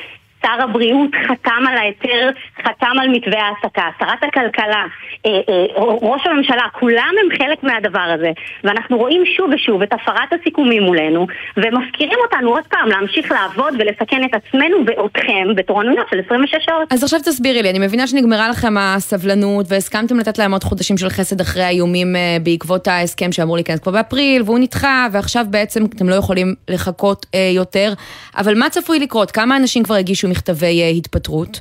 שר 0.42 0.62
הבריאות 0.62 1.11
חתם 1.29 1.62
על 1.68 1.79
ההיתר, 1.79 2.31
חתם 2.62 2.98
על 3.00 3.09
מתווה 3.09 3.42
העסקה, 3.42 3.88
שרת 3.98 4.24
הכלכלה, 4.29 4.85
אה, 5.26 5.31
אה, 5.48 5.64
ראש 6.03 6.26
הממשלה, 6.26 6.62
כולם 6.79 7.14
הם 7.22 7.38
חלק 7.38 7.62
מהדבר 7.62 8.14
הזה. 8.14 8.31
ואנחנו 8.64 8.98
רואים 8.98 9.22
שוב 9.37 9.50
ושוב 9.55 9.83
את 9.83 9.92
הפרת 9.92 10.33
הסיכומים 10.40 10.83
מולנו, 10.83 11.26
ומפקירים 11.57 12.18
אותנו 12.24 12.50
עוד 12.50 12.64
פעם 12.70 12.88
להמשיך 12.88 13.33
לעבוד 13.33 13.74
ולסכן 13.79 14.24
את 14.24 14.31
עצמנו 14.35 14.76
ואותכם 14.87 15.55
בתורנויות 15.57 16.07
של 16.11 16.20
26 16.26 16.55
שעות. 16.66 16.92
אז 16.92 17.05
עכשיו 17.05 17.20
תסבירי 17.20 17.62
לי, 17.62 17.70
אני 17.70 17.79
מבינה 17.79 18.07
שנגמרה 18.07 18.48
לכם 18.48 18.74
הסבלנות 18.79 19.66
והסכמתם 19.68 20.18
לתת 20.18 20.38
להם 20.38 20.53
עוד 20.53 20.64
חודשים 20.64 20.98
של 20.98 21.09
חסד 21.09 21.40
אחרי 21.40 21.62
האיומים 21.62 22.16
אה, 22.16 22.37
בעקבות 22.42 22.88
ההסכם 22.88 23.33
שאמור 23.33 23.57
להיכנס 23.57 23.81
כבר 23.81 23.92
באפריל, 23.92 24.42
והוא 24.42 24.59
נדחה, 24.59 25.07
ועכשיו 25.12 25.44
בעצם 25.50 25.85
אתם 25.96 26.09
לא 26.09 26.14
יכולים 26.14 26.55
לחכות 26.68 27.26
יותר. 27.55 27.92
אבל 28.37 28.59
מה 28.59 28.70
צפוי 28.70 28.98
לקרות? 28.98 29.31
כמה 29.31 29.57
אנשים 29.57 29.83
כבר 29.83 29.94
הגישו 29.94 30.29
מכתבי 30.30 30.82
אה, 30.82 30.88
התפטרות? 30.88 31.60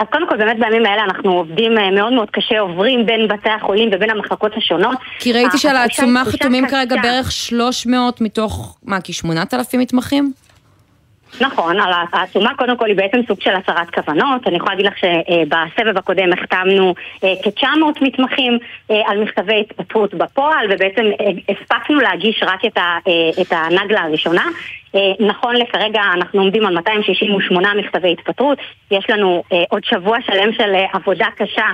אז 0.00 0.06
קודם 0.12 0.28
כל, 0.28 0.36
באמת 0.36 0.56
בימים 0.58 0.86
האלה 0.86 1.04
אנחנו 1.04 1.32
עובדים 1.32 1.78
אה, 1.78 1.90
מאוד 1.90 2.12
מאוד 2.12 2.30
קשה, 2.30 2.60
עוברים 2.60 3.06
בין 3.06 3.28
בתי 3.28 3.48
החולים 3.48 3.88
ובין 3.92 4.10
המחלקות 4.10 4.52
השונות. 4.56 4.98
כי 5.18 5.32
ראיתי 5.32 5.58
שעל 5.58 5.76
העצומה 5.76 6.24
חתומים 6.24 6.68
כרגע 6.68 6.96
בערך 7.02 7.32
300 7.32 8.20
מתוך, 8.20 8.76
מה, 8.82 8.98
כ-8,000 9.04 9.76
מתמחים? 9.78 10.32
נכון, 11.40 11.76
העצומה 12.12 12.54
קודם 12.54 12.76
כל 12.76 12.86
היא 12.86 12.96
בעצם 12.96 13.20
סוג 13.28 13.40
של 13.40 13.54
הצהרת 13.54 13.90
כוונות. 13.90 14.46
אני 14.46 14.56
יכולה 14.56 14.74
להגיד 14.74 14.86
לך 14.86 14.98
שבסבב 14.98 15.98
הקודם 15.98 16.32
החתמנו 16.32 16.94
אה, 17.24 17.34
כ-900 17.42 17.66
מתמחים 18.00 18.58
אה, 18.90 19.02
על 19.06 19.22
מכתבי 19.22 19.60
התפטרות 19.60 20.14
בפועל, 20.14 20.66
ובעצם 20.70 21.02
הספקנו 21.48 22.00
להגיש 22.00 22.42
רק 22.42 22.64
את 23.40 23.52
הנגלה 23.52 24.00
הראשונה. 24.00 24.44
נכון 25.20 25.56
לכרגע 25.56 26.02
אנחנו 26.14 26.40
עומדים 26.40 26.66
על 26.66 26.74
268 26.74 27.74
מכתבי 27.74 28.12
התפטרות, 28.12 28.58
יש 28.90 29.10
לנו 29.10 29.42
עוד 29.68 29.84
שבוע 29.84 30.18
שלם 30.26 30.52
של 30.52 30.74
עבודה 30.92 31.26
קשה 31.36 31.66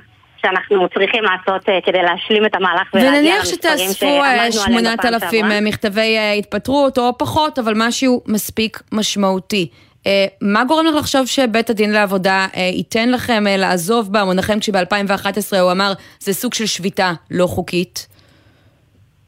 שאנחנו 0.47 0.89
צריכים 0.89 1.25
לעשות 1.25 1.69
אה, 1.69 1.79
כדי 1.85 2.03
להשלים 2.03 2.47
את 2.47 2.55
המהלך 2.55 2.95
ולהגיע 2.95 3.35
למספרים 3.39 3.93
שעמדנו 3.93 4.25
עליהם 4.25 4.51
בפעם 4.51 4.53
שעברה. 4.53 4.69
ונניח 4.69 4.95
שתאספו 4.95 5.11
8,000 5.21 5.65
מכתבי 5.65 6.17
אה, 6.17 6.33
התפטרות 6.33 6.99
או 6.99 7.19
פחות, 7.19 7.59
אבל 7.59 7.73
משהו 7.77 8.23
מספיק 8.27 8.83
משמעותי. 8.93 9.69
אה, 10.07 10.27
מה 10.41 10.65
גורם 10.65 10.87
לך 10.87 10.95
לחשוב 10.95 11.27
שבית 11.27 11.71
הדין 11.71 11.93
לעבודה 11.93 12.47
ייתן 12.57 13.11
לכם 13.11 13.45
לעזוב 13.59 14.09
במונחים 14.13 14.61
כשב-2011 14.61 15.57
הוא 15.61 15.73
אמר 15.73 15.93
זה 16.19 16.33
סוג 16.33 16.55
של 16.55 16.67
שביתה 16.67 17.13
לא 17.31 17.47
חוקית? 17.47 18.07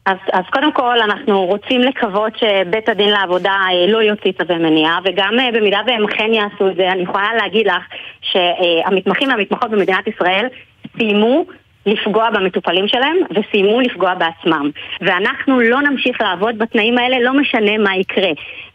אז, 0.08 0.16
אז 0.32 0.44
קודם 0.52 0.72
כל 0.72 0.96
אנחנו 1.04 1.44
רוצים 1.44 1.80
לקוות 1.80 2.32
שבית 2.38 2.88
הדין 2.88 3.08
לעבודה 3.08 3.56
לא 3.88 3.98
יוציא 3.98 4.32
צווי 4.32 4.58
מניעה 4.58 4.98
וגם 5.04 5.34
במידה 5.54 5.80
והם 5.86 6.04
אכן 6.04 6.32
יעשו 6.32 6.68
את 6.68 6.76
זה 6.76 6.92
אני 6.92 7.02
יכולה 7.02 7.34
להגיד 7.34 7.66
לך 7.66 7.82
שהמתמחים 8.20 9.28
והמתמחות 9.28 9.70
במדינת 9.70 10.06
ישראל 10.06 10.46
סיימו 10.98 11.44
לפגוע 11.86 12.30
במטופלים 12.30 12.88
שלהם 12.88 13.16
וסיימו 13.30 13.80
לפגוע 13.80 14.14
בעצמם. 14.14 14.70
ואנחנו 15.00 15.60
לא 15.60 15.80
נמשיך 15.82 16.20
לעבוד 16.20 16.58
בתנאים 16.58 16.98
האלה, 16.98 17.20
לא 17.20 17.32
משנה 17.32 17.78
מה 17.78 17.96
יקרה. 17.96 18.30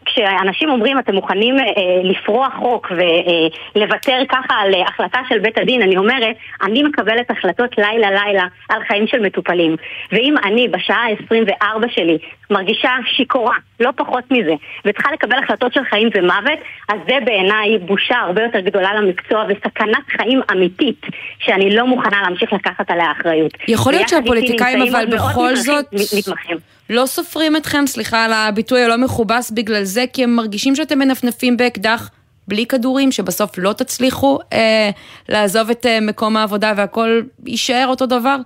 כשאנשים 0.06 0.70
אומרים 0.70 0.98
אתם 0.98 1.14
מוכנים 1.14 1.58
אה, 1.58 1.64
לפרוע 2.02 2.48
חוק 2.58 2.92
ולוותר 2.92 4.12
אה, 4.12 4.26
ככה 4.28 4.54
על 4.54 4.74
אה, 4.74 4.82
החלטה 4.88 5.20
של 5.28 5.38
בית 5.38 5.58
הדין, 5.58 5.82
אני 5.82 5.96
אומרת, 5.96 6.36
אני 6.62 6.82
מקבלת 6.82 7.30
החלטות 7.30 7.78
לילה 7.78 8.10
לילה 8.10 8.44
על 8.68 8.82
חיים 8.88 9.06
של 9.06 9.20
מטופלים. 9.20 9.76
ואם 10.12 10.34
אני 10.44 10.68
בשעה 10.68 11.04
ה-24 11.04 11.88
שלי 11.90 12.18
מרגישה 12.50 12.90
שיכורה, 13.16 13.56
לא 13.80 13.90
פחות 13.96 14.24
מזה, 14.30 14.54
וצריכה 14.84 15.12
לקבל 15.12 15.38
החלטות 15.44 15.72
של 15.72 15.84
חיים 15.90 16.08
ומוות, 16.14 16.58
אז 16.88 16.98
זה 17.08 17.18
בעיניי 17.24 17.78
בושה 17.78 18.16
הרבה 18.16 18.42
יותר 18.42 18.60
גדולה 18.60 18.94
למקצוע 18.94 19.44
וסכנת 19.48 20.06
חיים 20.16 20.40
אמיתית, 20.52 21.06
שאני 21.38 21.76
לא 21.76 21.86
מוכנה 21.86 22.22
להמשיך 22.22 22.52
לקחת 22.52 22.90
עליה 22.90 23.12
אחריות. 23.12 23.52
יכול 23.68 23.92
להיות 23.92 24.08
שהפוליטיקאים 24.08 24.82
אבל 24.82 25.06
בכל 25.06 25.56
זאת... 25.56 25.84
מתמחים. 25.92 26.73
לא 26.90 27.06
סופרים 27.06 27.56
אתכם, 27.56 27.86
סליחה 27.86 28.24
על 28.24 28.32
הביטוי 28.32 28.82
הלא 28.82 28.96
מכובס 28.96 29.50
בגלל 29.50 29.84
זה, 29.84 30.04
כי 30.12 30.24
הם 30.24 30.36
מרגישים 30.36 30.74
שאתם 30.74 30.98
מנפנפים 30.98 31.56
באקדח 31.56 32.10
בלי 32.48 32.66
כדורים, 32.66 33.12
שבסוף 33.12 33.58
לא 33.58 33.72
תצליחו 33.72 34.38
אה, 34.52 34.90
לעזוב 35.28 35.70
את 35.70 35.86
אה, 35.86 35.98
מקום 36.02 36.36
העבודה 36.36 36.72
והכל 36.76 37.20
יישאר 37.46 37.86
אותו 37.88 38.06
דבר? 38.06 38.36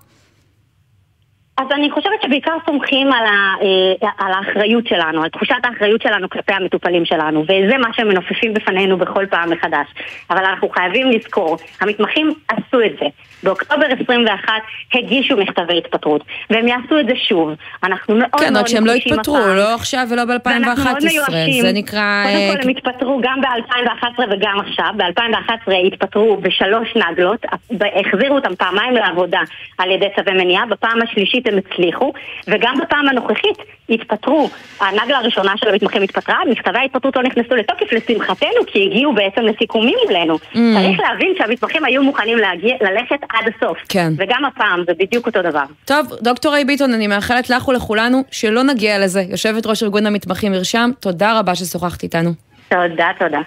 אז 1.58 1.66
אני 1.72 1.90
חושבת 1.90 2.22
שבעיקר 2.22 2.56
סומכים 2.66 3.12
על, 3.12 3.26
ה, 3.26 3.54
אה, 3.62 4.08
על 4.18 4.32
האחריות 4.32 4.86
שלנו, 4.86 5.22
על 5.22 5.28
תחושת 5.28 5.54
האחריות 5.64 6.02
שלנו 6.02 6.28
כלפי 6.30 6.52
המטופלים 6.52 7.04
שלנו, 7.04 7.42
וזה 7.42 7.78
מה 7.78 7.88
שהם 7.92 8.08
מנופפים 8.08 8.54
בפנינו 8.54 8.98
בכל 8.98 9.26
פעם 9.30 9.50
מחדש. 9.50 9.86
אבל 10.30 10.44
אנחנו 10.44 10.68
חייבים 10.68 11.10
לזכור, 11.10 11.56
המתמחים 11.80 12.34
עשו 12.48 12.80
את 12.86 12.92
זה. 13.00 13.06
באוקטובר 13.42 13.86
21 14.02 14.52
הגישו 14.94 15.36
מכתבי 15.36 15.78
התפטרות, 15.78 16.24
והם 16.50 16.68
יעשו 16.68 17.00
את 17.00 17.06
זה 17.06 17.12
שוב. 17.16 17.50
אנחנו 17.82 18.14
מאוד 18.14 18.40
כן, 18.40 18.52
מאוד 18.52 18.64
רק 18.64 18.68
שהם 18.68 18.86
לא 18.86 18.92
התפטרו, 18.92 19.36
הפעם. 19.38 19.56
לא 19.56 19.74
עכשיו 19.74 20.06
ולא 20.10 20.24
ב-2011. 20.24 21.62
זה 21.62 21.72
נקרא... 21.72 22.24
קודם 22.24 22.56
כל 22.56 22.62
הם 22.62 22.68
התפטרו 22.68 23.20
גם 23.22 23.40
ב-2011 23.40 24.20
וגם 24.30 24.60
עכשיו. 24.60 24.90
ב-2011 24.96 25.72
התפטרו 25.86 26.36
בשלוש 26.36 26.96
נגלות, 26.96 27.46
החזירו 27.80 28.34
אותם 28.34 28.54
פעמיים 28.54 28.94
לעבודה 28.94 29.40
על 29.78 29.90
ידי 29.90 30.06
צווי 30.16 30.32
מניעה, 30.32 30.66
בפעם 30.66 31.02
השלישית 31.02 31.46
הם 31.46 31.58
הצליחו, 31.58 32.12
וגם 32.48 32.78
בפעם 32.82 33.08
הנוכחית 33.08 33.58
התפטרו. 33.90 34.50
הנגלה 34.80 35.18
הראשונה 35.18 35.52
של 35.56 35.68
המתמחים 35.68 36.02
התפטרה, 36.02 36.38
מכתבי 36.50 36.78
ההתפטרות 36.78 37.16
לא 37.16 37.22
נכנסו 37.22 37.54
לתוקף 37.54 37.92
לשמחתנו, 37.92 38.66
כי 38.66 38.86
הגיעו 38.86 39.12
בעצם 39.12 39.42
לסיכומים 39.42 39.98
מולנו. 40.06 40.34
Mm. 40.34 40.56
צריך 40.56 41.00
להבין 41.00 41.34
שהמתמחים 41.38 41.84
היו 41.84 42.02
מוכנים 42.02 42.38
להגיע, 42.38 42.76
ללכת 42.80 43.24
עד 43.30 43.52
הסוף. 43.56 43.78
כן. 43.88 44.12
וגם 44.18 44.44
הפעם 44.44 44.84
זה 44.86 44.92
בדיוק 44.98 45.26
אותו 45.26 45.42
דבר. 45.42 45.64
טוב, 45.84 46.06
דוקטור 46.22 46.52
ריי 46.52 46.64
ביטון, 46.64 46.92
אני 46.94 47.06
מאחלת 47.06 47.50
לך 47.50 47.68
ולכולנו 47.68 48.24
שלא 48.30 48.62
נגיע 48.62 48.98
לזה. 48.98 49.22
יושבת 49.28 49.66
ראש 49.66 49.82
ארגון 49.82 50.06
המתמחים 50.06 50.52
מרשם, 50.52 50.90
תודה 51.00 51.38
רבה 51.38 51.54
ששוחחת 51.54 52.02
איתנו. 52.02 52.30
תודה, 52.68 53.08
תודה. 53.18 53.40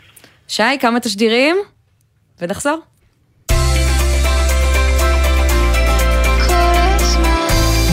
שי, 0.48 0.64
כמה 0.80 1.00
תשדירים? 1.00 1.56
ונחזור. 2.42 2.80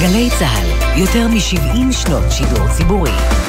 גלי 0.00 0.28
צה"ל, 0.38 0.98
יותר 1.00 1.28
מ-70 1.28 1.92
שנות 1.92 2.24
שידור 2.30 2.68
ציבורי. 2.76 3.47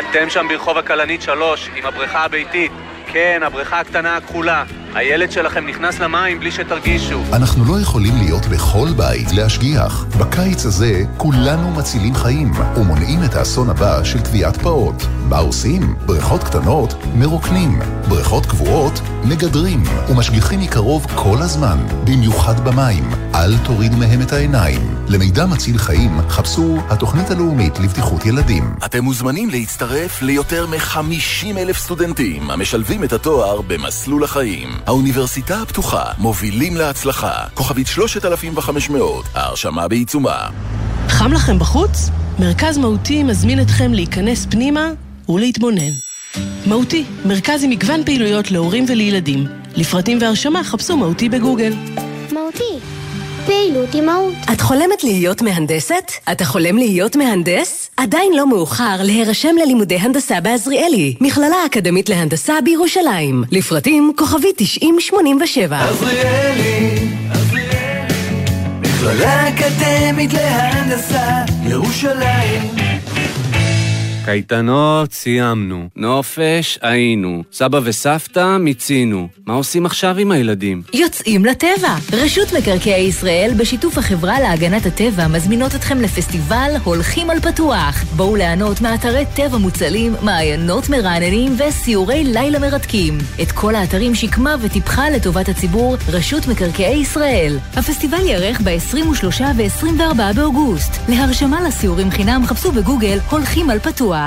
אתם 0.00 0.30
שם 0.30 0.46
ברחוב 0.48 0.78
הכלנית 0.78 1.22
3 1.22 1.70
עם 1.76 1.86
הבריכה 1.86 2.24
הביתית. 2.24 2.72
כן, 3.06 3.40
הבריכה 3.44 3.80
הקטנה 3.80 4.16
הכחולה. 4.16 4.64
הילד 4.94 5.32
שלכם 5.32 5.66
נכנס 5.66 6.00
למים 6.00 6.40
בלי 6.40 6.50
שתרגישו. 6.50 7.22
אנחנו 7.32 7.64
לא 7.64 7.80
יכולים 7.80 8.12
להיות 8.16 8.46
בכל 8.46 8.88
בית 8.96 9.32
להשגיח. 9.32 10.06
בקיץ 10.18 10.66
הזה 10.66 11.02
כולנו 11.16 11.70
מצילים 11.70 12.14
חיים 12.14 12.52
ומונעים 12.76 13.24
את 13.24 13.34
האסון 13.34 13.70
הבא 13.70 14.04
של 14.04 14.20
טביעת 14.20 14.56
פעוט. 14.56 15.02
מה 15.28 15.38
עושים? 15.38 15.94
בריכות 16.06 16.44
קטנות 16.44 16.94
מרוקנים, 17.14 17.78
בריכות 18.08 18.46
קבועות 18.46 19.00
מגדרים 19.24 19.82
ומשגיחים 20.08 20.60
מקרוב 20.60 21.06
כל 21.14 21.36
הזמן, 21.40 21.78
במיוחד 22.04 22.60
במים. 22.68 23.10
אל 23.34 23.58
תורידו 23.64 23.96
מהם 23.96 24.22
את 24.22 24.32
העיניים. 24.32 24.80
למידע 25.08 25.46
מציל 25.46 25.78
חיים 25.78 26.20
חפשו 26.28 26.78
התוכנית 26.88 27.30
הלאומית 27.30 27.78
לבטיחות 27.78 28.26
ילדים. 28.26 28.74
אתם 28.84 29.04
מוזמנים 29.04 29.50
להצטרף 29.50 30.22
ליותר 30.22 30.66
מ-50 30.66 31.58
אלף 31.58 31.78
סטודנטים 31.78 32.50
המשלבים 32.50 33.04
את 33.04 33.12
התואר 33.12 33.60
במסלול 33.60 34.24
החיים. 34.24 34.68
האוניברסיטה 34.86 35.62
הפתוחה, 35.62 36.04
מובילים 36.18 36.76
להצלחה. 36.76 37.32
כוכבית 37.54 37.86
3500, 37.86 39.24
ההרשמה 39.34 39.88
בעיצומה. 39.88 40.48
חם 41.08 41.32
לכם 41.32 41.58
בחוץ? 41.58 42.10
מרכז 42.38 42.78
מהותי 42.78 43.22
מזמין 43.22 43.60
אתכם 43.60 43.92
להיכנס 43.92 44.46
פנימה 44.50 44.88
ולהתבונן. 45.28 45.92
מהותי, 46.66 47.04
מרכז 47.24 47.64
עם 47.64 47.70
מגוון 47.70 48.04
פעילויות 48.04 48.50
להורים 48.50 48.84
ולילדים. 48.88 49.46
לפרטים 49.76 50.18
והרשמה 50.20 50.64
חפשו 50.64 50.96
מהותי 50.96 51.28
בגוגל. 51.28 51.72
מהותי, 52.32 52.78
פעילות 53.50 53.94
עם 53.94 54.06
מהות. 54.06 54.34
את 54.52 54.60
חולמת 54.60 55.04
להיות 55.04 55.42
מהנדסת? 55.42 56.12
אתה 56.32 56.44
חולם 56.44 56.76
להיות 56.76 57.16
מהנדס? 57.16 57.90
עדיין 57.96 58.32
לא 58.36 58.48
מאוחר 58.48 58.96
להירשם 59.02 59.56
ללימודי 59.62 59.96
הנדסה 59.96 60.40
בעזריאלי, 60.40 61.14
מכללה 61.20 61.66
אקדמית 61.66 62.08
להנדסה 62.08 62.60
בירושלים. 62.64 63.44
לפרטים 63.50 64.12
כוכבי 64.16 64.48
9087. 64.56 65.88
עזריאלי, 65.88 66.98
עזריאלי, 67.30 68.14
מכללה 68.80 69.48
אקדמית 69.48 70.32
להנדסה, 70.32 71.44
ירושלים. 71.68 72.79
קייטנות 74.30 75.12
סיימנו, 75.12 75.88
נופש 75.96 76.78
היינו, 76.82 77.42
סבא 77.52 77.80
וסבתא 77.84 78.56
מיצינו. 78.56 79.28
מה 79.46 79.54
עושים 79.54 79.86
עכשיו 79.86 80.16
עם 80.18 80.30
הילדים? 80.30 80.82
יוצאים 80.94 81.44
לטבע! 81.44 81.94
רשות 82.12 82.48
מקרקעי 82.58 83.02
ישראל 83.02 83.50
בשיתוף 83.56 83.98
החברה 83.98 84.40
להגנת 84.40 84.86
הטבע 84.86 85.28
מזמינות 85.28 85.74
אתכם 85.74 86.00
לפסטיבל 86.00 86.70
הולכים 86.84 87.30
על 87.30 87.40
פתוח. 87.40 88.04
בואו 88.16 88.36
ליהנות 88.36 88.80
מאתרי 88.80 89.24
טבע 89.36 89.58
מוצלים, 89.58 90.12
מעיינות 90.22 90.88
מרעננים 90.88 91.56
וסיורי 91.58 92.24
לילה 92.24 92.58
מרתקים. 92.58 93.18
את 93.42 93.52
כל 93.52 93.74
האתרים 93.74 94.14
שיקמה 94.14 94.56
וטיפחה 94.62 95.10
לטובת 95.10 95.48
הציבור 95.48 95.96
רשות 96.08 96.48
מקרקעי 96.48 96.96
ישראל. 97.00 97.58
הפסטיבל 97.76 98.20
ייערך 98.26 98.60
ב-23 98.60 99.42
ו-24 99.56 100.34
באוגוסט. 100.36 100.92
להרשמה 101.08 101.60
לסיורים 101.60 102.10
חינם 102.10 102.42
חפשו 102.46 102.72
בגוגל 102.72 103.18
הולכים 103.30 103.70
על 103.70 103.78
פתוח. 103.78 104.19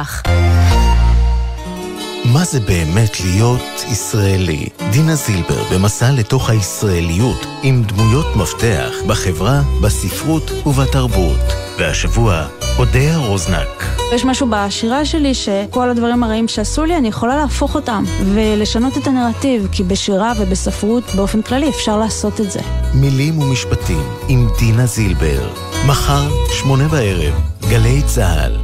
מה 2.25 2.43
זה 2.43 2.59
באמת 2.59 3.19
להיות 3.21 3.85
ישראלי? 3.91 4.69
דינה 4.91 5.15
זילבר 5.15 5.63
במסע 5.73 6.11
לתוך 6.11 6.49
הישראליות 6.49 7.45
עם 7.63 7.83
דמויות 7.83 8.35
מפתח 8.35 8.91
בחברה, 9.07 9.61
בספרות 9.81 10.51
ובתרבות. 10.65 11.39
והשבוע, 11.77 12.47
אודיה 12.77 13.17
רוזנק. 13.17 13.83
יש 14.15 14.25
משהו 14.25 14.47
בשירה 14.49 15.05
שלי 15.05 15.33
שכל 15.33 15.89
הדברים 15.89 16.23
הרעים 16.23 16.47
שעשו 16.47 16.85
לי, 16.85 16.97
אני 16.97 17.07
יכולה 17.07 17.35
להפוך 17.35 17.75
אותם 17.75 18.03
ולשנות 18.33 18.97
את 18.97 19.07
הנרטיב, 19.07 19.67
כי 19.71 19.83
בשירה 19.83 20.33
ובספרות 20.39 21.03
באופן 21.15 21.41
כללי 21.41 21.69
אפשר 21.69 21.97
לעשות 21.97 22.41
את 22.41 22.51
זה. 22.51 22.59
מילים 22.93 23.39
ומשפטים 23.39 24.03
עם 24.27 24.47
דינה 24.59 24.85
זילבר. 24.85 25.49
מחר, 25.87 26.29
שמונה 26.51 26.87
בערב, 26.87 27.33
גלי 27.69 28.01
צה"ל. 28.05 28.62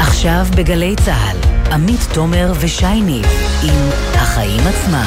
עכשיו 0.00 0.46
בגלי 0.56 0.96
צה"ל, 1.04 1.36
עמית 1.72 2.00
תומר 2.14 2.52
ושי 2.60 3.00
ניב 3.00 3.26
עם 3.64 3.74
החיים 4.14 4.60
עצמם. 4.66 5.04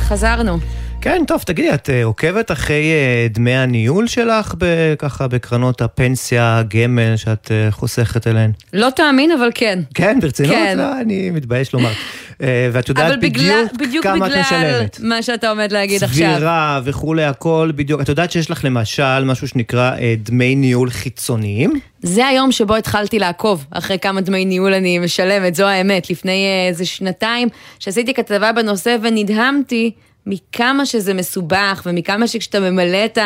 חזרנו. 0.00 0.58
כן, 1.00 1.22
טוב, 1.26 1.42
תגידי, 1.46 1.74
את 1.74 1.88
uh, 1.88 1.92
עוקבת 2.04 2.50
אחרי 2.50 2.92
uh, 2.92 3.34
דמי 3.34 3.54
הניהול 3.56 4.06
שלך 4.06 4.54
ב- 4.58 4.94
ככה 4.98 5.28
בקרנות 5.28 5.82
הפנסיה, 5.82 6.58
הגמל 6.58 7.16
שאת 7.16 7.46
uh, 7.46 7.72
חוסכת 7.72 8.26
אליהן? 8.26 8.50
לא 8.72 8.88
תאמין, 8.96 9.30
אבל 9.32 9.48
כן. 9.54 9.78
כן, 9.94 10.18
ברצינות? 10.22 10.52
כן. 10.54 10.78
לא, 10.78 11.00
אני 11.00 11.30
מתבייש 11.30 11.72
לומר. 11.72 11.92
Uh, 12.40 12.42
ואת 12.72 12.88
יודעת 12.88 13.06
אבל 13.06 13.16
בגלל, 13.20 13.64
בדיוק, 13.64 13.88
בדיוק 13.88 14.04
כמה 14.04 14.26
את 14.26 14.30
בגלל 14.30 14.40
משלמת. 14.40 15.00
מה 15.00 15.22
שאתה 15.22 15.50
עומד 15.50 15.72
להגיד 15.72 16.04
עכשיו. 16.04 16.34
צבירה 16.34 16.80
וכולי, 16.84 17.24
הכל 17.24 17.72
בדיוק. 17.74 18.00
את 18.00 18.08
יודעת 18.08 18.30
שיש 18.30 18.50
לך 18.50 18.64
למשל 18.64 19.24
משהו 19.24 19.48
שנקרא 19.48 19.96
uh, 19.96 20.00
דמי 20.18 20.54
ניהול 20.54 20.90
חיצוניים? 20.90 21.72
זה 22.02 22.26
היום 22.26 22.52
שבו 22.52 22.76
התחלתי 22.76 23.18
לעקוב 23.18 23.66
אחרי 23.70 23.98
כמה 23.98 24.20
דמי 24.20 24.44
ניהול 24.44 24.74
אני 24.74 24.98
משלמת, 24.98 25.54
זו 25.54 25.66
האמת. 25.66 26.10
לפני 26.10 26.46
אה, 26.46 26.68
איזה 26.68 26.86
שנתיים 26.86 27.48
שעשיתי 27.78 28.14
כתבה 28.14 28.52
בנושא 28.52 28.96
ונדהמתי 29.02 29.92
מכמה 30.26 30.86
שזה 30.86 31.14
מסובך 31.14 31.82
ומכמה 31.86 32.26
שכשאתה 32.26 32.60
ממלא 32.60 33.04
את 33.04 33.18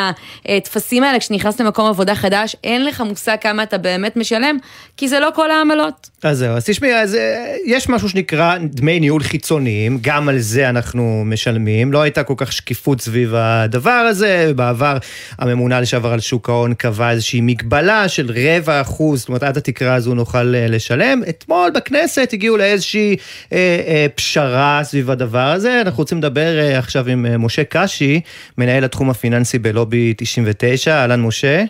הטפסים 0.44 1.03
האלה 1.03 1.18
כשנכנס 1.18 1.61
למקום 1.61 1.87
עבודה 1.87 2.14
חדש, 2.14 2.57
אין 2.64 2.85
לך 2.85 3.00
מושג 3.00 3.37
כמה 3.40 3.62
אתה 3.62 3.79
באמת 3.79 4.16
משלם, 4.16 4.57
כי 4.96 5.09
זה 5.09 5.20
לא 5.20 5.31
כל 5.35 5.50
העמלות. 5.50 6.11
אז 6.24 6.38
זהו, 6.38 6.56
אז 6.56 6.64
תשמעי, 6.64 6.94
אז 6.94 7.14
אה, 7.14 7.56
יש 7.66 7.88
משהו 7.88 8.08
שנקרא 8.08 8.56
דמי 8.58 9.00
ניהול 9.00 9.22
חיצוניים, 9.22 9.98
גם 10.00 10.28
על 10.28 10.38
זה 10.38 10.68
אנחנו 10.68 11.22
משלמים, 11.26 11.92
לא 11.92 12.02
הייתה 12.02 12.24
כל 12.24 12.34
כך 12.37 12.52
שקיפות 12.52 13.00
סביב 13.00 13.34
הדבר 13.34 13.90
הזה, 13.90 14.52
בעבר 14.56 14.96
הממונה 15.38 15.80
לשעבר 15.80 16.12
על 16.12 16.20
שוק 16.20 16.48
ההון 16.48 16.74
קבע 16.74 17.10
איזושהי 17.10 17.40
מגבלה 17.40 18.08
של 18.08 18.30
רבע 18.30 18.80
אחוז, 18.80 19.18
זאת 19.18 19.28
אומרת 19.28 19.42
עד 19.42 19.56
התקרה 19.56 19.94
הזו 19.94 20.14
נוכל 20.14 20.54
אה, 20.54 20.66
לשלם. 20.68 21.22
אתמול 21.28 21.70
בכנסת 21.70 22.28
הגיעו 22.32 22.56
לאיזושהי 22.56 23.16
אה, 23.52 23.80
אה, 23.87 24.06
פשרה 24.14 24.80
סביב 24.82 25.10
הדבר 25.10 25.46
הזה, 25.46 25.80
אנחנו 25.80 25.98
רוצים 25.98 26.18
לדבר 26.18 26.58
אה, 26.58 26.78
עכשיו 26.78 27.08
עם 27.08 27.26
אה, 27.26 27.38
משה 27.38 27.62
קשי, 27.64 28.20
מנהל 28.58 28.84
התחום 28.84 29.10
הפיננסי 29.10 29.58
בלובי 29.58 30.14
99, 30.16 30.94
אהלן 30.94 31.20
משה. 31.20 31.64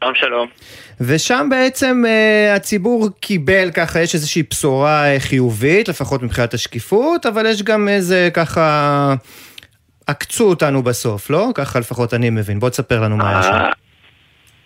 שלום 0.00 0.14
שלום. 0.14 0.48
ושם 1.06 1.46
בעצם 1.50 2.02
uh, 2.04 2.56
הציבור 2.56 3.08
קיבל 3.20 3.70
ככה, 3.70 4.00
יש 4.00 4.14
איזושהי 4.14 4.42
בשורה 4.50 5.16
uh, 5.16 5.20
חיובית, 5.20 5.88
לפחות 5.88 6.22
מבחינת 6.22 6.54
השקיפות, 6.54 7.26
אבל 7.26 7.46
יש 7.46 7.62
גם 7.62 7.88
איזה 7.88 8.28
ככה, 8.34 9.14
עקצו 10.06 10.44
אותנו 10.44 10.82
בסוף, 10.82 11.30
לא? 11.30 11.48
ככה 11.54 11.78
לפחות 11.78 12.14
אני 12.14 12.30
מבין. 12.30 12.60
בוא 12.60 12.68
תספר 12.68 13.00
לנו 13.00 13.16
מה 13.16 13.30
היה 13.30 13.42
שם. 13.42 13.82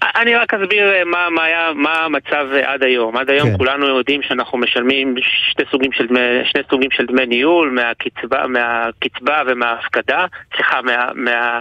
אני 0.02 0.34
רק 0.34 0.54
אסביר 0.54 0.92
אה, 0.92 1.04
מה, 1.04 1.30
מה, 1.30 1.44
היה, 1.44 1.72
מה 1.74 1.94
המצב 1.94 2.46
אה, 2.54 2.72
עד 2.72 2.82
היום. 2.82 3.16
עד 3.16 3.30
היום 3.30 3.50
כן. 3.50 3.56
כולנו 3.58 3.86
יודעים 3.86 4.22
שאנחנו 4.22 4.58
משלמים 4.58 5.14
שני 5.22 5.64
סוגים 5.70 5.92
של 5.92 6.06
דמי, 6.06 6.20
שני 6.44 6.62
סוגים 6.70 6.90
של 6.90 7.06
דמי 7.06 7.26
ניהול, 7.26 7.70
מהקצבה, 7.70 8.46
מהקצבה 8.46 9.42
ומההפקדה, 9.46 10.26
סליחה, 10.54 10.82
מה, 10.82 11.08
מה, 11.14 11.60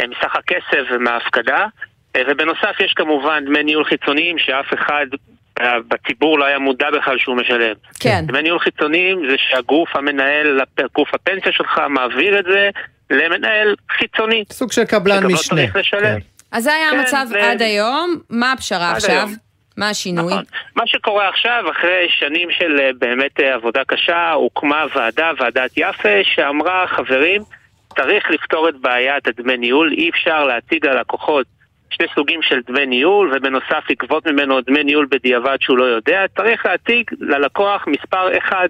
אה, 0.00 0.06
מסך 0.06 0.36
הכסף 0.36 0.84
ומההפקדה. 0.92 1.66
אה, 2.16 2.22
ובנוסף 2.28 2.80
יש 2.80 2.92
כמובן 2.96 3.44
דמי 3.44 3.62
ניהול 3.62 3.84
חיצוניים 3.84 4.38
שאף 4.38 4.74
אחד 4.74 5.06
אה, 5.60 5.74
בציבור 5.88 6.38
לא 6.38 6.44
היה 6.44 6.58
מודע 6.58 6.90
בכלל 6.90 7.18
שהוא 7.18 7.36
משלם. 7.36 7.74
כן. 8.00 8.24
דמי 8.26 8.42
ניהול 8.42 8.58
חיצוניים 8.58 9.22
זה 9.30 9.34
שהגוף 9.38 9.96
המנהל, 9.96 10.60
גוף 10.94 11.14
הפנסיה 11.14 11.52
שלך, 11.52 11.80
מעביר 11.88 12.38
את 12.38 12.44
זה 12.44 12.70
למנהל 13.10 13.74
חיצוני. 13.98 14.44
סוג 14.50 14.72
של 14.72 14.84
קבלן 14.84 15.22
לא 15.22 15.28
משנה. 15.28 15.56
צריך 15.60 15.76
לשלם. 15.76 16.18
אז 16.52 16.64
זה 16.64 16.72
היה 16.74 16.90
כן, 16.90 16.98
המצב 16.98 17.24
זה- 17.28 17.50
עד 17.50 17.62
היום, 17.62 18.16
מה 18.30 18.52
הפשרה 18.52 18.90
עד 18.90 18.96
עכשיו? 18.96 19.12
היום. 19.16 19.34
מה 19.76 19.88
השינוי? 19.88 20.32
נכון. 20.32 20.44
מה 20.76 20.86
שקורה 20.86 21.28
עכשיו, 21.28 21.64
אחרי 21.70 22.06
שנים 22.18 22.48
של 22.50 22.80
אה, 22.80 22.90
באמת 22.98 23.40
עבודה 23.40 23.80
קשה, 23.86 24.30
הוקמה 24.32 24.84
ועדה, 24.94 25.30
ועדת 25.38 25.70
יפה, 25.76 26.08
שאמרה, 26.34 26.84
חברים, 26.86 27.42
צריך 27.96 28.30
לפתור 28.30 28.68
את 28.68 28.74
בעיית 28.76 29.26
הדמי 29.26 29.56
ניהול, 29.56 29.92
אי 29.92 30.10
אפשר 30.10 30.44
להציג 30.44 30.86
ללקוחות 30.86 31.46
שני 31.92 32.06
סוגים 32.14 32.42
של 32.42 32.60
דמי 32.66 32.86
ניהול, 32.86 33.32
ובנוסף 33.34 33.90
לגבות 33.90 34.26
ממנו 34.26 34.60
דמי 34.60 34.84
ניהול 34.84 35.06
בדיעבד 35.10 35.56
שהוא 35.60 35.78
לא 35.78 35.84
יודע, 35.84 36.24
צריך 36.36 36.66
להציג 36.66 37.10
ללקוח 37.20 37.86
מספר 37.86 38.38
אחד, 38.38 38.68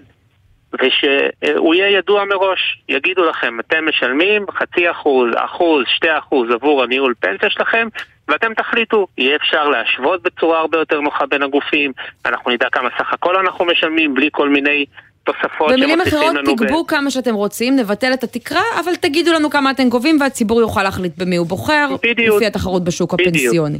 ושהוא 0.73 1.75
יהיה 1.75 1.97
ידוע 1.97 2.25
מראש. 2.25 2.81
יגידו 2.89 3.25
לכם, 3.25 3.59
אתם 3.59 3.89
משלמים 3.89 4.45
חצי 4.51 4.91
אחוז, 4.91 5.29
אחוז, 5.35 5.83
שתי 5.87 6.17
אחוז 6.17 6.51
עבור 6.51 6.83
הניהול 6.83 7.13
פנסיה 7.19 7.49
שלכם, 7.49 7.87
ואתם 8.27 8.53
תחליטו, 8.53 9.07
יהיה 9.17 9.35
אפשר 9.35 9.69
להשוות 9.69 10.21
בצורה 10.23 10.59
הרבה 10.59 10.77
יותר 10.77 10.99
נוחה 11.01 11.25
בין 11.25 11.43
הגופים, 11.43 11.91
אנחנו 12.25 12.51
נדע 12.51 12.69
כמה 12.71 12.89
סך 12.97 13.13
הכל 13.13 13.35
אנחנו 13.35 13.65
משלמים, 13.65 14.13
בלי 14.13 14.29
כל 14.31 14.49
מיני 14.49 14.85
תוספות 15.23 15.71
במילים 15.71 16.01
אחרות, 16.01 16.35
לנו. 16.35 16.55
ב- 16.55 16.59
תגבו 16.65 16.87
כמה 16.87 17.11
שאתם 17.11 17.33
רוצים, 17.35 17.75
נבטל 17.75 18.13
את 18.13 18.23
התקרה, 18.23 18.61
אבל 18.79 18.95
תגידו 18.95 19.33
לנו 19.33 19.49
כמה 19.49 19.71
אתם 19.71 19.89
גובים 19.89 20.17
והציבור 20.21 20.61
יוכל 20.61 20.83
להחליט 20.83 21.17
במי 21.17 21.35
הוא 21.35 21.47
בוחר, 21.47 21.89
בדיוק. 22.03 22.35
לפי 22.35 22.45
התחרות 22.45 22.83
בשוק 22.83 23.13
בדיוק. 23.13 23.27
הפנסיוני. 23.35 23.79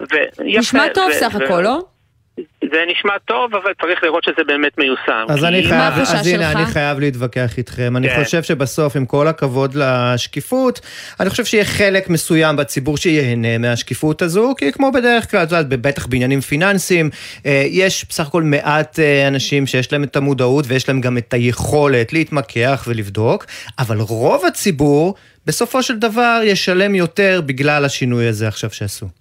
ויפה, 0.00 0.42
נשמע 0.44 0.88
טוב 0.88 1.04
ו- 1.10 1.14
סך 1.14 1.36
ו- 1.40 1.44
הכל, 1.44 1.60
לא? 1.60 1.82
זה 2.72 2.78
נשמע 2.92 3.12
טוב, 3.24 3.54
אבל 3.54 3.72
צריך 3.80 4.04
לראות 4.04 4.24
שזה 4.24 4.44
באמת 4.46 4.78
מיושם. 4.78 5.26
אז 5.28 5.44
אני 5.44 5.64
חייב, 5.68 5.94
אז 5.94 6.26
הנה, 6.26 6.52
אני 6.52 6.66
חייב 6.66 6.98
להתווכח 6.98 7.58
איתכם. 7.58 7.96
אני 7.96 8.08
כן. 8.08 8.24
חושב 8.24 8.42
שבסוף, 8.42 8.96
עם 8.96 9.06
כל 9.06 9.28
הכבוד 9.28 9.74
לשקיפות, 9.74 10.80
אני 11.20 11.30
חושב 11.30 11.44
שיהיה 11.44 11.64
חלק 11.64 12.10
מסוים 12.10 12.56
בציבור 12.56 12.96
שייהנה 12.96 13.58
מהשקיפות 13.58 14.22
הזו, 14.22 14.54
כי 14.58 14.72
כמו 14.72 14.92
בדרך 14.92 15.30
כלל, 15.30 15.42
את 15.42 15.52
יודעת, 15.52 15.68
בטח 15.68 16.06
בעניינים 16.06 16.40
פיננסיים, 16.40 17.10
אה, 17.46 17.64
יש 17.66 18.06
בסך 18.08 18.26
הכל 18.26 18.42
מעט 18.42 18.98
אה, 18.98 19.28
אנשים 19.28 19.66
שיש 19.66 19.92
להם 19.92 20.04
את 20.04 20.16
המודעות 20.16 20.64
ויש 20.68 20.88
להם 20.88 21.00
גם 21.00 21.18
את 21.18 21.34
היכולת 21.34 22.12
להתמקח 22.12 22.84
ולבדוק, 22.86 23.46
אבל 23.78 24.00
רוב 24.00 24.44
הציבור, 24.44 25.14
בסופו 25.46 25.82
של 25.82 25.98
דבר, 25.98 26.40
ישלם 26.44 26.94
יותר 26.94 27.40
בגלל 27.46 27.84
השינוי 27.84 28.26
הזה 28.26 28.48
עכשיו 28.48 28.70
שעשו. 28.70 29.19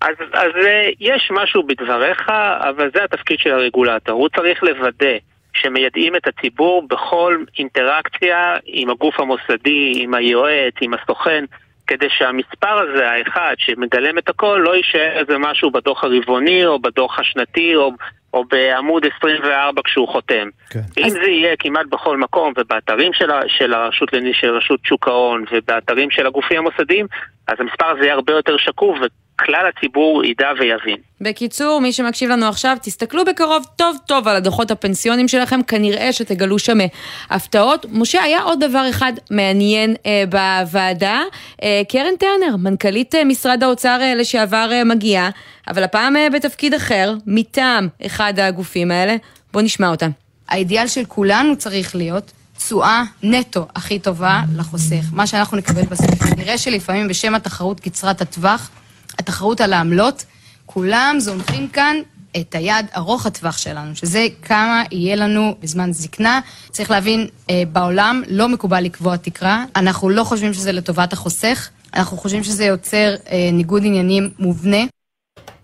אז, 0.00 0.14
אז 0.32 0.50
אה, 0.66 0.88
יש 1.00 1.30
משהו 1.30 1.62
בדבריך, 1.62 2.28
אבל 2.60 2.90
זה 2.94 3.04
התפקיד 3.04 3.38
של 3.38 3.50
הרגולטור. 3.50 4.20
הוא 4.20 4.28
צריך 4.28 4.62
לוודא 4.62 5.16
שמיידעים 5.52 6.16
את 6.16 6.26
הציבור 6.26 6.86
בכל 6.88 7.44
אינטראקציה 7.58 8.54
עם 8.64 8.90
הגוף 8.90 9.20
המוסדי, 9.20 9.92
עם 9.96 10.14
היועץ, 10.14 10.74
עם 10.80 10.94
הסוכן, 10.94 11.44
כדי 11.86 12.06
שהמספר 12.10 12.78
הזה, 12.78 13.10
האחד, 13.10 13.54
שמגלם 13.58 14.18
את 14.18 14.28
הכל, 14.28 14.60
לא 14.64 14.76
יישאר 14.76 15.18
איזה 15.18 15.38
משהו 15.38 15.70
בדוח 15.70 16.04
הרבעוני 16.04 16.66
או 16.66 16.78
בדוח 16.78 17.18
השנתי 17.18 17.76
או, 17.76 17.90
או 18.34 18.44
בעמוד 18.44 19.02
24 19.16 19.82
כשהוא 19.84 20.08
חותם. 20.08 20.48
כן. 20.70 20.80
אם 20.98 21.10
זה 21.10 21.30
יהיה 21.30 21.56
כמעט 21.58 21.86
בכל 21.86 22.16
מקום, 22.16 22.52
ובאתרים 22.56 23.12
של, 23.12 23.30
של, 23.48 23.74
הרשות, 23.74 24.08
של 24.32 24.50
רשות 24.50 24.80
שוק 24.84 25.08
ההון 25.08 25.44
ובאתרים 25.52 26.10
של 26.10 26.26
הגופים 26.26 26.58
המוסדיים, 26.58 27.06
אז 27.48 27.56
המספר 27.58 27.86
הזה 27.86 28.00
יהיה 28.00 28.14
הרבה 28.14 28.32
יותר 28.32 28.56
שקוף 28.56 28.98
וכלל 29.42 29.70
הציבור 29.76 30.24
ידע 30.24 30.48
ויבין. 30.60 30.96
בקיצור, 31.20 31.80
מי 31.80 31.92
שמקשיב 31.92 32.30
לנו 32.30 32.48
עכשיו, 32.48 32.76
תסתכלו 32.82 33.24
בקרוב 33.24 33.64
טוב 33.76 33.96
טוב 34.06 34.28
על 34.28 34.36
הדוחות 34.36 34.70
הפנסיונים 34.70 35.28
שלכם, 35.28 35.62
כנראה 35.62 36.12
שתגלו 36.12 36.58
שם 36.58 36.80
אה, 36.80 36.86
הפתעות. 37.30 37.86
משה, 37.92 38.22
היה 38.22 38.42
עוד 38.42 38.64
דבר 38.64 38.90
אחד 38.90 39.12
מעניין 39.30 39.94
אה, 40.06 40.24
בוועדה. 40.30 41.22
אה, 41.62 41.82
קרן 41.88 42.16
טרנר, 42.18 42.56
מנכ"לית 42.56 43.14
אה, 43.14 43.24
משרד 43.24 43.62
האוצר 43.62 43.98
אה, 44.00 44.14
לשעבר 44.14 44.68
אה, 44.72 44.84
מגיעה, 44.84 45.30
אבל 45.68 45.82
הפעם 45.82 46.16
אה, 46.16 46.30
בתפקיד 46.30 46.74
אחר, 46.74 47.14
מטעם 47.26 47.88
אחד 48.06 48.38
הגופים 48.38 48.90
האלה. 48.90 49.16
בואו 49.52 49.64
נשמע 49.64 49.88
אותה. 49.88 50.06
האידיאל 50.48 50.86
של 50.86 51.04
כולנו 51.04 51.56
צריך 51.56 51.96
להיות 51.96 52.32
תשואה 52.58 53.02
נטו 53.22 53.66
הכי 53.76 53.98
טובה 53.98 54.40
לחוסך. 54.56 55.04
מה 55.12 55.26
שאנחנו 55.26 55.56
נקבל 55.56 55.82
בסוף. 55.82 56.22
נראה 56.36 56.58
שלפעמים 56.58 57.08
בשם 57.08 57.34
התחרות 57.34 57.80
קצרת 57.80 58.20
הטווח, 58.20 58.70
התחרות 59.18 59.60
על 59.60 59.72
העמלות, 59.72 60.24
כולם 60.66 61.16
זונחים 61.18 61.68
כאן 61.68 61.96
את 62.40 62.54
היעד 62.54 62.86
ארוך 62.96 63.26
הטווח 63.26 63.58
שלנו, 63.58 63.96
שזה 63.96 64.26
כמה 64.42 64.82
יהיה 64.92 65.16
לנו 65.16 65.54
בזמן 65.62 65.92
זקנה. 65.92 66.40
צריך 66.70 66.90
להבין, 66.90 67.26
אה, 67.50 67.62
בעולם 67.72 68.22
לא 68.28 68.48
מקובל 68.48 68.80
לקבוע 68.80 69.16
תקרה, 69.16 69.64
אנחנו 69.76 70.10
לא 70.10 70.24
חושבים 70.24 70.54
שזה 70.54 70.72
לטובת 70.72 71.12
החוסך, 71.12 71.68
אנחנו 71.94 72.16
חושבים 72.16 72.44
שזה 72.44 72.64
יוצר 72.64 73.14
אה, 73.30 73.50
ניגוד 73.52 73.82
עניינים 73.84 74.30
מובנה. 74.38 74.84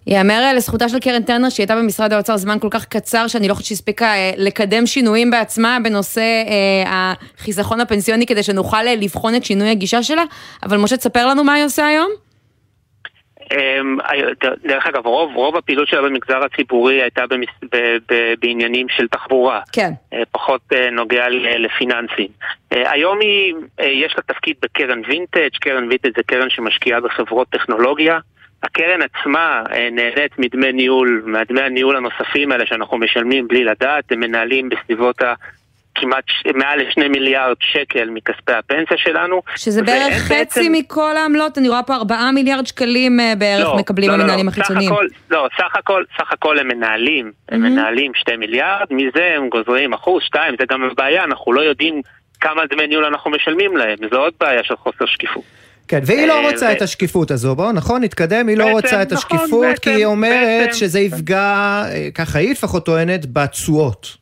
יאמר 0.07 0.42
אה, 0.42 0.55
לזכותה 0.55 0.88
של 0.88 0.98
קרן 0.98 1.22
טרנר 1.22 1.48
שהיא 1.48 1.64
הייתה 1.64 1.76
במשרד 1.76 2.12
האוצר 2.12 2.36
זמן 2.36 2.59
כל 2.61 2.68
כך 2.70 2.84
קצר 2.84 3.26
שאני 3.26 3.48
לא 3.48 3.55
חושבת 3.55 3.66
שהספיקה 3.66 4.12
לקדם 4.36 4.86
שינויים 4.86 5.30
בעצמה 5.30 5.78
בנושא 5.84 6.44
החיסכון 6.86 7.80
הפנסיוני 7.80 8.26
כדי 8.26 8.42
שנוכל 8.42 8.82
לבחון 8.82 9.34
את 9.34 9.44
שינוי 9.44 9.70
הגישה 9.70 10.03
שלה, 10.03 10.22
אבל 10.62 10.76
משה 10.76 10.96
תספר 10.96 11.26
לנו 11.26 11.44
מה 11.44 11.53
היא 11.53 11.64
עושה 11.64 11.86
היום. 11.86 12.31
אמ, 13.53 13.98
דרך 14.64 14.86
אגב, 14.86 15.07
רוב, 15.07 15.34
רוב 15.34 15.57
הפעילות 15.57 15.88
שלה 15.88 16.03
במגזר 16.03 16.44
הציבורי 16.44 17.03
הייתה 17.03 17.26
במס, 17.26 17.48
ב, 17.72 17.76
ב, 18.12 18.34
בעניינים 18.40 18.86
של 18.88 19.09
תחבורה. 19.09 19.61
כן. 19.72 19.90
אה, 20.12 20.22
פחות 20.32 20.61
אה, 20.72 20.90
נוגע 20.90 21.28
לפיננסים. 21.59 22.28
אה, 22.72 22.90
היום 22.90 23.20
היא, 23.20 23.55
אה, 23.80 23.86
יש 23.86 24.14
לה 24.16 24.22
תפקיד 24.34 24.57
בקרן 24.62 25.03
וינטג', 25.09 25.57
קרן 25.61 25.88
וינטג' 25.88 26.16
זה 26.16 26.22
קרן 26.26 26.50
שמשקיעה 26.50 27.00
בחברות 27.00 27.48
טכנולוגיה. 27.48 28.18
הקרן 28.62 29.00
עצמה 29.03 29.62
אה, 29.72 29.88
נהנית 29.90 30.38
מדמי 30.38 30.72
ניהול, 30.72 31.22
מדמי 31.26 31.61
הניהול 31.61 31.96
הנוספים 31.96 32.53
האלה 32.53 32.66
שאנחנו 32.66 32.98
משלמים 32.98 33.48
בלי 33.48 33.64
לדעת, 33.64 34.12
הם 34.12 34.20
מנהלים 34.20 34.68
בסביבות 34.68 35.22
ה... 35.22 35.34
כמעט 35.95 36.24
ש- 36.26 36.43
מעל 36.55 36.78
לשני 36.88 37.09
מיליארד 37.09 37.57
שקל 37.61 38.11
מכספי 38.11 38.53
הפנסיה 38.53 38.97
שלנו. 38.97 39.43
שזה 39.57 39.82
בערך 39.82 40.14
חצי 40.14 40.34
בעצם- 40.34 40.72
מכל 40.72 41.16
העמלות, 41.16 41.59
אני 41.59 41.68
רואה 41.68 41.82
פה 41.82 41.95
ארבעה 41.95 42.32
מיליארד 42.32 42.66
שקלים 42.66 43.20
אה, 43.20 43.34
בערך 43.38 43.64
לא, 43.68 43.76
מקבלים 43.76 44.11
לא, 44.11 44.16
לא, 44.16 44.22
המנהלים 44.22 44.47
לא. 44.47 44.51
החיצוניים. 44.51 44.88
סך 44.90 44.95
הכל, 44.97 45.07
לא, 45.30 45.49
סך 45.59 45.76
הכל, 45.76 46.05
סך 46.18 46.32
הכל 46.32 46.59
הם 46.59 46.68
מנהלים, 46.68 47.32
הם 47.49 47.61
מהמם. 47.62 47.74
מנהלים 47.76 48.12
שתי 48.14 48.36
מיליארד, 48.36 48.86
מזה 48.90 49.34
הם 49.36 49.49
גוזרים 49.49 49.93
אחוז, 49.93 50.22
שתיים, 50.26 50.55
זה 50.61 50.64
גם 50.70 50.84
הבעיה, 50.84 51.24
אנחנו 51.24 51.53
לא 51.53 51.61
יודעים 51.61 52.01
כמה 52.40 52.62
דמי 52.70 52.86
ניהול 52.86 53.05
אנחנו 53.05 53.30
משלמים 53.30 53.76
להם, 53.76 53.97
זו 54.11 54.16
עוד 54.18 54.32
בעיה 54.40 54.64
של 54.64 54.76
חוסר 54.76 55.07
שקיפות. 55.07 55.43
כן, 55.88 56.01
והיא 56.07 56.26
לא 56.26 56.45
אה, 56.45 56.51
רוצה 56.51 56.72
את 56.72 56.82
השקיפות 56.82 57.30
הזו, 57.30 57.55
בואו, 57.55 57.72
נכון, 57.72 58.03
נתקדם, 58.05 58.49
היא 58.49 58.57
לא 58.57 58.70
רוצה 58.70 59.03
את 59.03 59.12
נכון, 59.12 59.36
השקיפות, 59.38 59.78
כי 59.78 59.90
היא 59.90 60.05
אומרת. 60.05 60.74
שזה 60.74 61.01
יפגע, 61.01 61.38
אה, 61.93 62.09
ככה 62.14 62.38
היא 62.38 62.51
לפחות 62.51 62.84
טוענת, 62.86 63.32
בתשואות, 63.32 64.16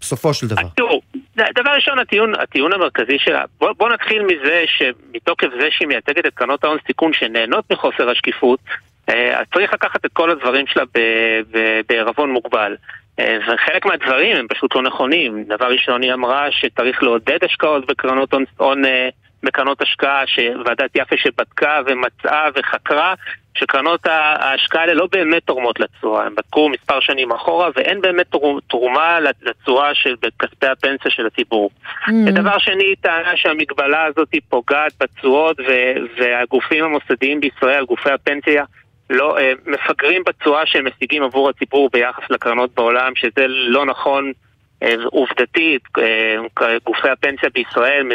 בסופו 0.00 0.34
של 0.34 0.46
דבר. 0.48 0.62
תראו, 0.76 1.00
דבר 1.36 1.70
ראשון, 1.70 1.98
הטיעון, 1.98 2.34
הטיעון 2.40 2.72
המרכזי 2.72 3.18
שלה, 3.18 3.44
בוא, 3.58 3.72
בוא 3.72 3.88
נתחיל 3.88 4.22
מזה 4.22 4.64
שמתוקף 4.66 5.48
זה 5.60 5.68
שהיא 5.70 5.88
מייצגת 5.88 6.26
את 6.26 6.34
קרנות 6.34 6.64
ההון 6.64 6.78
סיכון 6.86 7.12
שנהנות 7.12 7.72
מחוסר 7.72 8.10
השקיפות, 8.10 8.60
אה, 9.08 9.40
אז 9.40 9.46
צריך 9.54 9.72
לקחת 9.72 10.04
את 10.04 10.10
כל 10.12 10.30
הדברים 10.30 10.66
שלה 10.66 10.84
ב- 10.84 11.40
ב- 11.50 11.80
בערבון 11.88 12.30
מוגבל. 12.30 12.76
אה, 13.18 13.38
וחלק 13.46 13.86
מהדברים 13.86 14.36
הם 14.36 14.46
פשוט 14.48 14.74
לא 14.74 14.82
נכונים. 14.82 15.44
דבר 15.44 15.66
ראשון, 15.66 16.02
היא 16.02 16.12
אמרה 16.12 16.50
שצריך 16.50 17.02
לעודד 17.02 17.44
השקעות 17.44 17.86
בקרנות 17.86 18.32
הון, 18.32 18.44
הון 18.56 18.84
אה, 18.84 19.08
בקרנות 19.44 19.82
השקעה, 19.82 20.26
שוועדת 20.26 20.90
יפה 20.94 21.16
שבדקה 21.16 21.80
ומצאה 21.86 22.48
וחקרה, 22.54 23.14
שקרנות 23.58 24.06
ההשקעה 24.06 24.80
האלה 24.80 24.94
לא 24.94 25.08
באמת 25.12 25.42
תורמות 25.44 25.80
לתשואה, 25.80 26.26
הם 26.26 26.34
בדקו 26.34 26.68
מספר 26.68 27.00
שנים 27.00 27.32
אחורה 27.32 27.70
ואין 27.76 28.00
באמת 28.00 28.26
תרומה 28.68 29.18
לתשואה 29.20 29.94
של 29.94 30.14
כספי 30.38 30.66
הפנסיה 30.66 31.10
של 31.10 31.26
הציבור. 31.26 31.70
Mm. 32.06 32.12
ודבר 32.26 32.58
שני, 32.58 32.84
היא 32.84 32.96
טענה 33.00 33.36
שהמגבלה 33.36 34.04
הזאת 34.04 34.28
היא 34.32 34.40
פוגעת 34.48 34.92
בתשואות 35.00 35.60
ו- 35.60 35.94
והגופים 36.18 36.84
המוסדיים 36.84 37.40
בישראל, 37.40 37.84
גופי 37.84 38.10
הפנסיה, 38.10 38.64
לא, 39.10 39.38
אה, 39.38 39.52
מפגרים 39.66 40.22
בתשואה 40.26 40.66
שהם 40.66 40.86
משיגים 40.86 41.22
עבור 41.22 41.48
הציבור 41.48 41.88
ביחס 41.92 42.22
לקרנות 42.30 42.74
בעולם, 42.74 43.12
שזה 43.14 43.46
לא 43.46 43.86
נכון 43.86 44.32
עובדתית. 45.04 45.82
אה, 45.98 46.76
גופי 46.84 47.08
הפנסיה 47.08 47.48
בישראל 47.54 48.08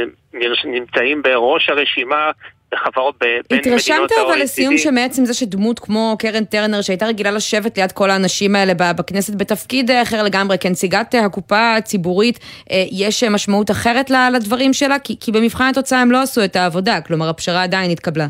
נמצאים 0.65 1.21
בראש 1.21 1.69
הרשימה 1.69 2.31
בחברות 2.73 3.15
ב- 3.15 3.25
בין 3.49 3.59
מדינות 3.59 3.79
התרשמת 3.79 4.11
ה-OECD. 4.11 4.27
אבל 4.27 4.41
לסיום 4.41 4.77
שמעצם 4.77 5.25
זה 5.25 5.33
שדמות 5.33 5.79
כמו 5.79 6.15
קרן 6.19 6.45
טרנר, 6.45 6.81
שהייתה 6.81 7.05
רגילה 7.05 7.31
לשבת 7.31 7.77
ליד 7.77 7.91
כל 7.91 8.09
האנשים 8.09 8.55
האלה 8.55 8.73
בכנסת 8.93 9.35
בתפקיד 9.35 9.91
אה, 9.91 10.01
אחר 10.01 10.23
לגמרי, 10.23 10.57
כנציגת 10.57 11.15
אה, 11.15 11.25
הקופה 11.25 11.75
הציבורית, 11.75 12.39
אה, 12.71 12.83
יש 12.91 13.23
אה, 13.23 13.29
משמעות 13.29 13.71
אחרת 13.71 14.09
לדברים 14.33 14.73
שלה? 14.73 14.99
כי, 14.99 15.15
כי 15.19 15.31
במבחן 15.31 15.63
התוצאה 15.63 16.01
הם 16.01 16.11
לא 16.11 16.21
עשו 16.21 16.43
את 16.43 16.55
העבודה, 16.55 17.01
כלומר 17.01 17.29
הפשרה 17.29 17.63
עדיין 17.63 17.91
התקבלה. 17.91 18.27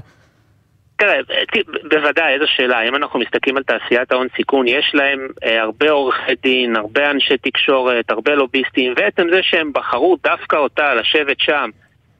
תראה, 1.00 1.20
בוודאי, 1.90 2.34
איזו 2.34 2.46
שאלה. 2.48 2.82
אם 2.88 2.96
אנחנו 2.96 3.20
מסתכלים 3.20 3.58
על 3.58 3.64
תעשיית 3.64 4.12
ההון 4.12 4.28
סיכון, 4.36 4.68
יש 4.68 4.92
להם 4.94 5.28
אה, 5.44 5.62
הרבה 5.62 5.92
עורכי 5.92 6.36
דין, 6.44 6.76
הרבה 6.76 7.12
אנשי 7.12 7.38
תקשורת, 7.38 8.12
הרבה 8.12 8.36
לוביסטים, 8.36 8.94
ועצם 8.98 9.28
זה 9.32 9.40
שהם 9.44 9.74
בחרו 9.74 10.18
דווקא 10.24 10.56
אותה 10.56 10.94
לשבת 10.94 11.40
שם, 11.40 11.70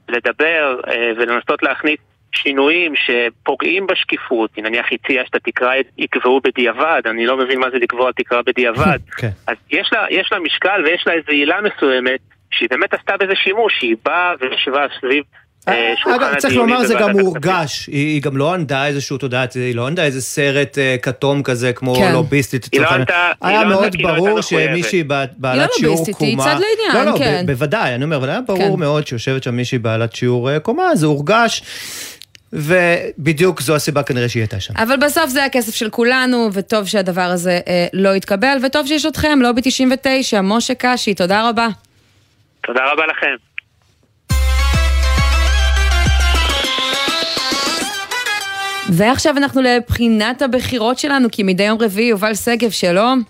לדבר 0.08 0.80
אה, 0.88 1.12
ולנסות 1.16 1.62
להכניס 1.62 1.98
שינויים 2.32 2.92
שפוגעים 2.96 3.86
בשקיפות, 3.86 4.50
היא 4.56 4.64
נניח 4.64 4.86
הציעה 4.92 5.24
שאת 5.24 5.34
התקרה 5.34 5.72
יקבעו 5.98 6.40
בדיעבד, 6.44 7.02
אני 7.06 7.26
לא 7.26 7.36
מבין 7.36 7.60
מה 7.60 7.70
זה 7.70 7.78
לקבוע 7.78 8.12
תקרה 8.12 8.42
בדיעבד, 8.42 8.98
כן. 9.18 9.30
אז 9.46 9.56
יש 9.70 9.90
לה, 9.92 10.06
יש 10.10 10.32
לה 10.32 10.38
משקל 10.38 10.82
ויש 10.84 11.04
לה 11.06 11.12
איזו 11.12 11.30
עילה 11.30 11.60
מסוימת 11.60 12.20
שהיא 12.50 12.68
באמת 12.70 12.94
עשתה 12.94 13.16
בזה 13.16 13.32
שימוש, 13.34 13.78
שהיא 13.78 13.96
באה 14.04 14.34
וישבה 14.40 14.86
סביב 15.00 15.24
אגב, 15.66 16.34
צריך 16.38 16.54
לומר, 16.54 16.84
זה 16.86 16.94
גם. 16.94 17.10
הורגש, 17.10 17.86
היא 17.86 18.06
היא 18.14 18.22
גם 18.22 18.36
לא 18.36 18.54
ענדה 18.54 18.86
איזשהו, 18.86 19.16
את 19.16 19.22
יודעת, 19.22 19.54
היא 19.54 19.74
לא 19.74 19.86
ענדה 19.86 20.04
איזה 20.04 20.20
סרט 20.22 20.78
אה, 20.78 20.96
כתום 21.02 21.42
כזה, 21.42 21.72
כמו 21.72 21.94
כן. 21.94 22.12
לוביסטית. 22.12 22.68
היא 22.72 22.80
לא. 22.80 22.86
היא 22.90 23.04
היה 23.42 23.64
לא 23.64 23.68
ענתה 23.68 23.68
מאוד 23.68 23.94
היא 23.94 24.04
לא 24.06 24.14
ברור. 24.14 24.40
שמישהי 24.40 25.02
בע- 25.02 25.24
בעלת 25.36 25.68
לא 25.70 25.76
שיעור 25.78 25.94
לוביסטית, 25.96 26.20
היא 26.20 26.36
קומה... 26.36 26.44
צד 26.44 26.60
לעניין, 26.60 27.06
לא, 27.06 27.12
לא, 27.12 27.18
כן. 27.18 27.44
בוודאי, 27.46 27.94
אני 27.94 28.04
אומר, 28.04 28.16
אבל 28.16 28.30
היה 28.30 28.40
ברור 28.40 28.74
כן. 28.74 28.80
מאוד 28.80 29.06
שיושבת 29.06 29.42
שם 29.42 29.54
מישהי 29.56 29.78
בעלת 29.78 30.14
שיעור 30.14 30.50
אה, 30.50 30.60
קומה, 30.60 30.96
זה 30.96 31.06
הורגש, 31.06 31.62
ובדיוק 32.52 33.60
זו 33.60 33.74
הסיבה 33.74 34.02
כנראה 34.02 34.28
שהיא 34.28 34.40
הייתה 34.40 34.60
שם. 34.60 34.74
אבל 34.76 34.96
בסוף 34.96 35.30
זה 35.30 35.44
הכסף 35.44 35.74
של 35.74 35.90
כולנו, 35.90 36.48
וטוב 36.52 36.86
שהדבר 36.86 37.20
הזה 37.20 37.60
אה, 37.68 37.86
לא 37.92 38.14
יתקבל, 38.16 38.56
וטוב 38.66 38.86
שיש 38.86 39.06
אתכם, 39.06 39.38
לובי 39.42 39.60
99, 39.64 40.40
משה 40.42 40.74
קשי, 40.78 41.14
תודה 41.14 41.48
רבה. 41.48 41.68
תודה 42.66 42.80
רבה 42.92 43.02
לכם. 43.06 43.49
ועכשיו 48.92 49.36
אנחנו 49.36 49.62
לבחינת 49.62 50.42
הבחירות 50.42 50.98
שלנו, 50.98 51.28
כי 51.32 51.42
מדי 51.42 51.62
יום 51.62 51.78
רביעי 51.80 52.08
יובל 52.08 52.34
שגב, 52.34 52.70
שלום. 52.70 53.22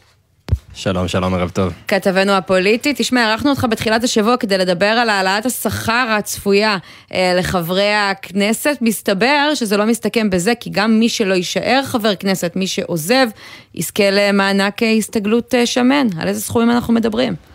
שלום, 0.75 1.09
שלום, 1.09 1.35
ערב 1.35 1.51
טוב. 1.51 1.73
כתבנו 1.89 2.33
הפוליטי. 2.33 2.93
תשמע, 2.97 3.31
ערכנו 3.31 3.51
אותך 3.51 3.67
בתחילת 3.71 4.05
השבוע 4.05 4.37
כדי 4.37 4.59
לדבר 4.59 4.87
על 4.87 5.09
העלאת 5.09 5.47
השכר 5.47 6.07
הצפויה 6.19 6.77
אה, 7.15 7.35
לחברי 7.39 7.95
הכנסת. 7.95 8.79
מסתבר 8.81 9.55
שזה 9.55 9.77
לא 9.77 9.87
מסתכם 9.87 10.31
בזה, 10.31 10.53
כי 10.61 10.71
גם 10.71 10.99
מי 10.99 11.09
שלא 11.09 11.35
יישאר 11.35 11.81
חבר 11.85 12.15
כנסת, 12.15 12.53
מי 12.57 12.67
שעוזב, 12.67 13.27
יזכה 13.75 14.11
למענק 14.11 14.83
הסתגלות 14.99 15.55
אה, 15.55 15.67
שמן. 15.67 16.07
על 16.21 16.29
איזה 16.29 16.41
סכומים 16.41 16.71
אנחנו 16.71 16.95
מדברים? 16.95 17.50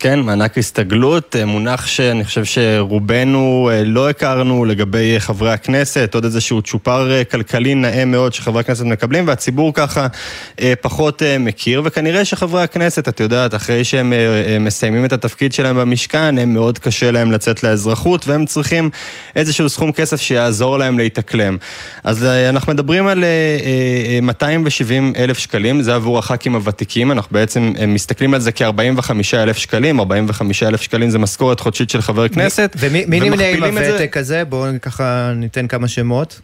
כן, 0.00 0.20
מענק 0.20 0.58
הסתגלות, 0.58 1.36
אה, 1.36 1.44
מונח 1.44 1.86
שאני 1.86 2.24
חושב 2.24 2.44
שרובנו 2.44 3.70
אה, 3.72 3.84
לא 3.84 4.10
הכרנו 4.10 4.64
לגבי 4.64 5.14
חברי 5.18 5.52
הכנסת, 5.52 6.14
עוד 6.14 6.24
איזשהו 6.24 6.62
צ'ופר 6.62 7.12
אה, 7.12 7.24
כלכלי 7.24 7.74
נאה 7.74 8.04
מאוד 8.04 8.34
שחברי 8.34 8.60
הכנסת 8.60 8.84
מקבלים, 8.84 9.28
והציבור 9.28 9.74
ככה 9.74 10.06
פחות 10.80 11.22
מכיר, 11.40 11.82
וכנראה 11.84 12.24
שחברי 12.24 12.62
הכנסת, 12.62 13.08
את 13.08 13.20
יודעת, 13.20 13.54
אחרי 13.54 13.84
שהם 13.84 14.12
מסיימים 14.60 15.04
את 15.04 15.12
התפקיד 15.12 15.52
שלהם 15.52 15.76
במשכן, 15.76 16.38
הם 16.38 16.54
מאוד 16.54 16.78
קשה 16.78 17.10
להם 17.10 17.32
לצאת 17.32 17.62
לאזרחות, 17.62 18.28
והם 18.28 18.46
צריכים 18.46 18.90
איזשהו 19.36 19.68
סכום 19.68 19.92
כסף 19.92 20.20
שיעזור 20.20 20.78
להם 20.78 20.98
להתאקלם. 20.98 21.56
אז 22.04 22.24
אנחנו 22.24 22.72
מדברים 22.72 23.06
על 23.06 23.24
270 24.22 25.12
אלף 25.16 25.38
שקלים, 25.38 25.82
זה 25.82 25.94
עבור 25.94 26.18
הח"כים 26.18 26.54
הוותיקים, 26.54 27.12
אנחנו 27.12 27.32
בעצם 27.32 27.72
מסתכלים 27.88 28.34
על 28.34 28.40
זה 28.40 28.52
כ-45 28.52 29.10
אלף 29.34 29.56
שקלים. 29.56 29.87
שקלים, 29.88 30.00
45 30.00 30.62
אלף 30.62 30.80
שקלים 30.80 31.10
זה 31.10 31.18
משכורת 31.18 31.60
חודשית 31.60 31.90
של 31.90 32.00
חבר 32.00 32.28
כנסת. 32.28 32.76
ומי 32.78 33.20
נמנה 33.20 33.48
עם 33.48 33.62
הוותק 33.62 34.16
הזה? 34.16 34.44
בואו 34.44 34.70
ככה 34.82 35.32
ניתן 35.36 35.66
כמה 35.66 35.88
שמות. 35.88 36.40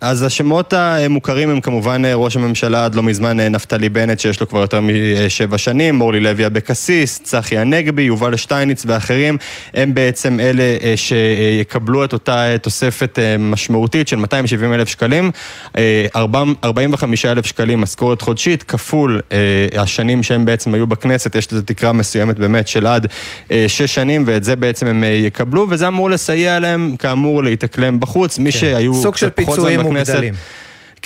אז 0.00 0.22
השמות 0.22 0.72
המוכרים 0.72 1.50
הם 1.50 1.60
כמובן 1.60 2.04
אה, 2.04 2.14
ראש 2.14 2.36
הממשלה 2.36 2.84
עד 2.84 2.94
לא 2.94 3.02
מזמן 3.02 3.40
אה, 3.40 3.48
נפתלי 3.48 3.88
בנט, 3.88 4.20
שיש 4.20 4.40
לו 4.40 4.48
כבר 4.48 4.60
יותר 4.60 4.80
משבע 4.80 5.58
שנים, 5.58 6.00
אורלי 6.00 6.20
לוי 6.20 6.46
אבקסיס, 6.46 7.20
צחי 7.22 7.58
הנגבי, 7.58 8.02
יובל 8.02 8.36
שטייניץ 8.36 8.82
ואחרים, 8.86 9.38
הם 9.74 9.94
בעצם 9.94 10.40
אלה 10.40 10.62
אה, 10.82 10.94
שיקבלו 10.96 12.04
את 12.04 12.12
אותה 12.12 12.44
תוספת 12.62 13.18
משמעותית 13.38 14.08
של 14.08 14.16
270 14.16 14.72
אלף 14.72 14.88
שקלים, 14.88 15.30
45 16.64 17.24
אלף 17.24 17.46
שקלים 17.46 17.80
משכורת 17.80 18.20
חודשית, 18.22 18.62
כפול 18.62 19.20
השנים 19.78 20.22
שהם 20.22 20.44
בעצם 20.44 20.74
היו 20.74 20.86
בכנסת, 20.86 21.34
יש 21.34 21.52
לזה 21.52 21.62
תקרה 21.62 21.92
מסוימת 21.92 22.38
באמת 22.38 22.68
של 22.68 22.86
עד 22.86 23.06
שש 23.68 23.94
שנים, 23.94 24.24
ואת 24.26 24.44
זה 24.44 24.56
בעצם 24.56 24.86
הם 24.86 25.04
יקבלו, 25.06 25.66
וזה 25.70 25.88
אמור 25.88 26.10
לסייע 26.10 26.58
להם, 26.58 26.96
כאמור, 26.98 27.44
להתאקלם 27.44 28.00
בחוץ, 28.00 28.38
מי 28.38 28.52
כן. 28.52 28.58
שהיו... 28.58 28.94
סוג 28.94 29.16
של 29.16 29.30
פיצויים 29.30 29.85
מוגדלים. 29.92 30.34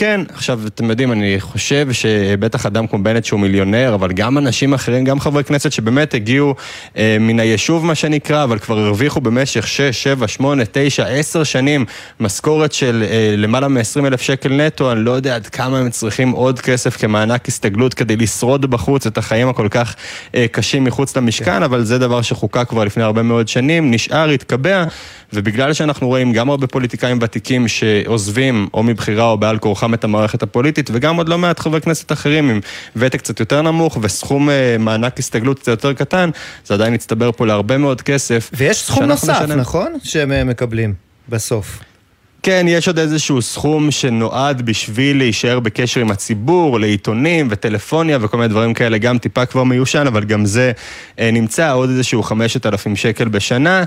כן, 0.01 0.21
עכשיו, 0.35 0.61
אתם 0.67 0.91
יודעים, 0.91 1.13
אני 1.13 1.41
חושב 1.41 1.93
שבטח 1.93 2.67
אדם 2.67 2.87
כמו 2.87 3.03
בנט 3.03 3.25
שהוא 3.25 3.41
מיליונר, 3.41 3.95
אבל 3.95 4.13
גם 4.13 4.39
אנשים 4.39 4.75
אחרים, 4.75 5.05
גם 5.05 5.21
חברי 5.21 5.45
כנסת 5.45 5.73
שבאמת 5.73 6.15
הגיעו 6.15 6.55
אה, 6.97 7.17
מן 7.21 7.41
היישוב, 7.41 7.87
מה 7.87 7.95
שנקרא, 7.95 8.45
אבל 8.45 8.59
כבר 8.59 8.79
הרוויחו 8.79 9.21
במשך 9.21 9.67
6, 9.67 9.81
7, 9.81 10.29
8, 10.29 10.63
9, 10.73 11.07
10 11.07 11.45
שנים 11.45 11.85
משכורת 12.21 12.73
של 12.73 13.05
אה, 13.11 13.35
למעלה 13.37 13.69
מ-20 13.69 14.07
אלף 14.07 14.21
שקל 14.21 14.53
נטו, 14.53 14.93
אני 14.93 15.05
לא 15.05 15.11
יודע 15.11 15.35
עד 15.35 15.47
כמה 15.47 15.79
הם 15.79 15.91
צריכים 15.91 16.31
עוד 16.31 16.61
כסף 16.61 16.97
כמענק 16.97 17.49
הסתגלות 17.49 17.95
כדי 17.95 18.17
לשרוד 18.17 18.71
בחוץ 18.71 19.07
את 19.07 19.19
החיים 19.19 19.49
הכל 19.49 19.69
כך 19.71 19.95
אה, 20.35 20.47
קשים 20.53 20.85
מחוץ 20.85 21.17
למשכן, 21.17 21.45
כן. 21.45 21.63
אבל 21.63 21.85
זה 21.85 21.99
דבר 21.99 22.23
שחוקק 22.23 22.69
כבר 22.69 22.85
לפני 22.85 23.03
הרבה 23.03 23.23
מאוד 23.23 23.49
שנים, 23.49 23.91
נשאר, 23.91 24.29
התקבע, 24.29 24.85
ובגלל 25.33 25.73
שאנחנו 25.73 26.07
רואים 26.07 26.33
גם 26.33 26.51
הרבה 26.51 26.67
פוליטיקאים 26.67 27.19
ותיקים 27.21 27.69
שעוזבים, 27.69 28.69
או 28.75 28.83
מבחירה 28.83 29.25
או 29.25 29.39
בעל 29.39 29.59
כורחם, 29.59 29.95
את 29.95 30.05
המערכת 30.05 30.43
הפוליטית 30.43 30.91
וגם 30.93 31.17
עוד 31.17 31.29
לא 31.29 31.39
מעט 31.39 31.59
חברי 31.59 31.81
כנסת 31.81 32.13
אחרים 32.13 32.51
עם 32.51 32.61
ותק 32.97 33.19
קצת 33.19 33.41
יותר 33.41 33.63
נמוך 33.63 33.99
וסכום 34.03 34.51
אה, 34.51 34.77
מענק 34.79 35.19
הסתגלות 35.19 35.59
קצת 35.59 35.69
יותר 35.69 35.93
קטן, 35.93 36.31
זה 36.65 36.75
עדיין 36.75 36.95
יצטבר 36.95 37.33
פה 37.33 37.47
להרבה 37.47 37.79
מאוד 37.79 38.03
כסף. 38.03 38.51
ויש 38.55 38.83
סכום 38.83 39.05
נוסף, 39.05 39.43
נשנן... 39.43 39.61
נכון? 39.61 39.93
שהם 40.03 40.33
אה, 40.33 40.45
מקבלים 40.45 40.95
בסוף. 41.29 41.90
כן, 42.43 42.67
יש 42.69 42.89
עוד 42.89 42.99
איזשהו 42.99 43.43
סכום 43.43 43.91
שנועד 43.91 44.63
בשביל 44.63 45.19
להישאר 45.19 45.61
בקשר 45.61 46.01
עם 46.01 46.11
הציבור, 46.11 46.81
לעיתונים 46.81 47.49
וטלפוניה 47.51 48.19
וכל 48.21 48.37
מיני 48.37 48.49
דברים 48.49 48.75
כאלה, 48.75 48.99
גם 48.99 49.19
טיפה 49.19 49.47
כבר 49.47 49.65
מיושן, 49.65 50.05
אבל 50.07 50.25
גם 50.25 50.45
זה 50.45 50.73
אה, 51.19 51.31
נמצא, 51.31 51.73
עוד 51.73 51.91
איזשהו 51.91 52.23
5,000 52.23 52.97
שקל 52.97 53.29
בשנה. 53.29 53.85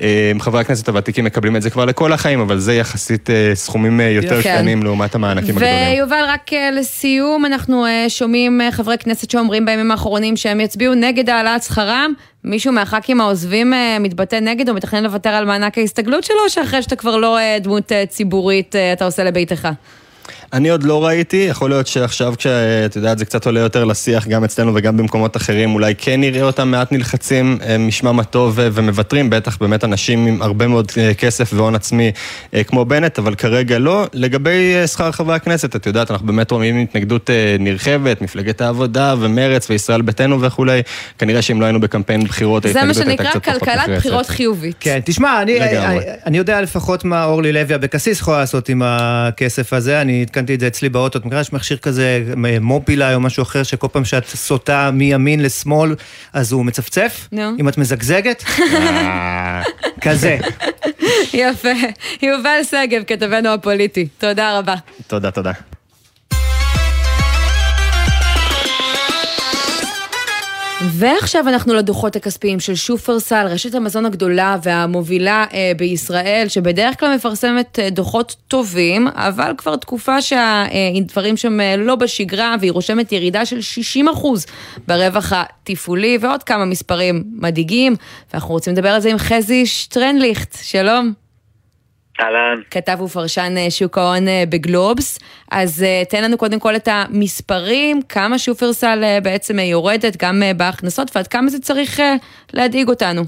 אה, 0.00 0.32
חברי 0.40 0.60
הכנסת 0.60 0.88
הוותיקים 0.88 1.24
מקבלים 1.24 1.56
את 1.56 1.62
זה 1.62 1.70
כבר 1.70 1.84
לכל 1.84 2.12
החיים, 2.12 2.40
אבל 2.40 2.58
זה 2.58 2.74
יחסית 2.74 3.30
אה, 3.30 3.50
סכומים 3.54 4.00
אה, 4.00 4.08
יותר 4.08 4.42
כן. 4.42 4.56
קטנים 4.56 4.82
לעומת 4.82 5.14
המענקים 5.14 5.56
הגדולים. 5.56 5.92
ויובל, 5.92 6.24
רק 6.28 6.52
אה, 6.52 6.70
לסיום, 6.70 7.46
אנחנו 7.46 7.86
אה, 7.86 8.04
שומעים 8.08 8.60
אה, 8.60 8.72
חברי 8.72 8.98
כנסת 8.98 9.30
שאומרים 9.30 9.66
בימים 9.66 9.90
האחרונים 9.90 10.36
שהם 10.36 10.60
יצביעו 10.60 10.94
נגד 10.94 11.30
העלאת 11.30 11.62
שכרם. 11.62 12.12
מישהו 12.44 12.72
מהח"כים 12.72 13.20
העוזבים 13.20 13.74
אה, 13.74 13.98
מתבטא 14.00 14.36
נגד 14.36 14.68
או 14.68 14.74
מתכנן 14.74 15.04
לוותר 15.04 15.30
על 15.30 15.44
מענק 15.44 15.78
ההסתגלות 15.78 16.24
שלו, 16.24 16.36
או 16.44 16.50
שאחרי 16.50 16.82
שאתה 16.82 16.96
כבר 16.96 17.16
לא 17.16 17.38
אה, 17.38 17.58
דמות 17.60 17.92
אה, 17.92 18.06
ציבורית 18.06 18.76
אתה 18.92 19.04
עושה 19.04 19.24
לביתך? 19.24 19.68
אני 20.52 20.68
עוד 20.68 20.82
לא 20.82 21.06
ראיתי, 21.06 21.46
יכול 21.50 21.70
להיות 21.70 21.86
שעכשיו 21.86 22.34
כשאת 22.38 22.96
יודעת 22.96 23.18
זה 23.18 23.24
קצת 23.24 23.46
עולה 23.46 23.60
יותר 23.60 23.84
לשיח 23.84 24.28
גם 24.28 24.44
אצלנו 24.44 24.72
וגם 24.74 24.96
במקומות 24.96 25.36
אחרים, 25.36 25.74
אולי 25.74 25.94
כן 25.98 26.20
נראה 26.20 26.42
אותם 26.42 26.68
מעט 26.68 26.92
נלחצים 26.92 27.58
משמם 27.78 28.20
הטוב 28.20 28.54
ומוותרים, 28.56 29.30
בטח 29.30 29.56
באמת 29.60 29.84
אנשים 29.84 30.26
עם 30.26 30.42
הרבה 30.42 30.66
מאוד 30.66 30.92
כסף 31.18 31.50
והון 31.54 31.74
עצמי 31.74 32.12
כמו 32.66 32.84
בנט, 32.84 33.18
אבל 33.18 33.34
כרגע 33.34 33.78
לא. 33.78 34.06
לגבי 34.12 34.86
שכר 34.86 35.12
חברי 35.12 35.36
הכנסת, 35.36 35.76
את 35.76 35.86
יודעת, 35.86 36.10
אנחנו 36.10 36.26
באמת 36.26 36.50
רואים 36.50 36.78
התנגדות 36.78 37.30
נרחבת, 37.58 38.22
מפלגת 38.22 38.60
העבודה 38.60 39.14
ומרץ 39.20 39.70
וישראל 39.70 40.02
ביתנו 40.02 40.42
וכולי, 40.42 40.82
כנראה 41.18 41.42
שאם 41.42 41.60
לא 41.60 41.66
היינו 41.66 41.80
בקמפיין 41.80 42.24
בחירות, 42.24 42.64
ההתנגדות 42.64 43.06
הייתה 43.06 43.24
קצת 43.24 43.44
פחות 43.44 43.62
נחרצת. 43.62 43.62
זה 43.62 43.64
מה 43.64 43.64
שנקרא 43.64 43.84
כלכלת 43.84 43.96
בחירות 43.98 44.26
חיובית. 44.26 44.76
כן, 44.80 45.00
תשמע, 45.04 45.42
אני, 45.42 45.60
אני, 45.60 45.98
אני 46.26 46.38
יודע 46.38 46.60
לפחות 46.60 47.04
מה 47.04 47.24
אורלי 47.24 47.52
לוי 47.52 47.74
אבקסיס 47.74 48.20
יכולה 48.20 48.38
לעשות 48.38 48.68
עם 48.68 48.82
הכסף 48.84 49.72
הזה, 49.72 50.00
אני 50.00 50.26
התקנתי 50.36 50.54
את 50.54 50.60
זה 50.60 50.66
אצלי 50.66 50.88
באוטו, 50.88 51.18
את 51.18 51.24
מכירה 51.24 51.40
יש 51.40 51.52
מכשיר 51.52 51.76
כזה 51.76 52.24
מובילאיי 52.60 53.14
או 53.14 53.20
משהו 53.20 53.42
אחר, 53.42 53.62
שכל 53.62 53.88
פעם 53.92 54.04
שאת 54.04 54.26
סוטה 54.26 54.90
מימין 54.92 55.42
לשמאל, 55.42 55.94
אז 56.32 56.52
הוא 56.52 56.64
מצפצף? 56.64 57.28
נו. 57.32 57.42
אם 57.60 57.68
את 57.68 57.78
מזגזגת? 57.78 58.44
כזה. 60.04 60.38
יפה. 61.32 61.68
יובל 62.22 62.60
שגב, 62.70 63.02
כתבנו 63.06 63.48
הפוליטי. 63.48 64.08
תודה 64.18 64.58
רבה. 64.58 64.74
תודה, 65.06 65.30
תודה. 65.30 65.52
ועכשיו 70.82 71.48
אנחנו 71.48 71.74
לדוחות 71.74 72.16
הכספיים 72.16 72.60
של 72.60 72.74
שופרסל, 72.74 73.46
רשת 73.46 73.74
המזון 73.74 74.06
הגדולה 74.06 74.56
והמובילה 74.62 75.44
אה, 75.52 75.72
בישראל, 75.76 76.46
שבדרך 76.48 77.00
כלל 77.00 77.14
מפרסמת 77.14 77.78
אה, 77.78 77.90
דוחות 77.90 78.36
טובים, 78.48 79.08
אבל 79.08 79.52
כבר 79.58 79.76
תקופה 79.76 80.22
שהדברים 80.22 81.36
שם 81.36 81.60
אה, 81.60 81.76
לא 81.76 81.94
בשגרה, 81.94 82.56
והיא 82.60 82.72
רושמת 82.72 83.12
ירידה 83.12 83.46
של 83.46 83.58
60% 83.96 84.00
ברווח 84.88 85.32
התפעולי, 85.32 86.18
ועוד 86.20 86.42
כמה 86.42 86.64
מספרים 86.64 87.24
מדאיגים, 87.32 87.94
ואנחנו 88.32 88.54
רוצים 88.54 88.72
לדבר 88.72 88.88
על 88.88 89.00
זה 89.00 89.10
עם 89.10 89.18
חזי 89.18 89.66
שטרנליכט, 89.66 90.56
שלום. 90.62 91.25
אהלן. 92.20 92.60
כתב 92.70 93.00
ופרשן 93.00 93.54
אה, 93.56 93.70
שוק 93.70 93.98
ההון 93.98 94.28
אה, 94.28 94.44
בגלובס. 94.48 95.18
אז 95.50 95.82
אה, 95.82 96.02
תן 96.10 96.24
לנו 96.24 96.38
קודם 96.38 96.60
כל 96.60 96.76
את 96.76 96.88
המספרים, 96.90 98.00
כמה 98.08 98.38
שופרסל 98.38 99.18
בעצם 99.22 99.58
יורדת, 99.58 100.16
גם 100.22 100.42
בהכנסות, 100.56 101.16
ועד 101.16 101.26
כמה 101.26 101.48
זה 101.48 101.60
צריך 101.60 102.00
להדאיג 102.54 102.88
אותנו. 102.88 103.22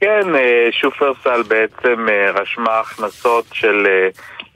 כן, 0.00 0.26
שופרסל 0.70 1.42
בעצם 1.48 2.06
רשמה 2.34 2.80
הכנסות 2.80 3.44
של 3.52 3.86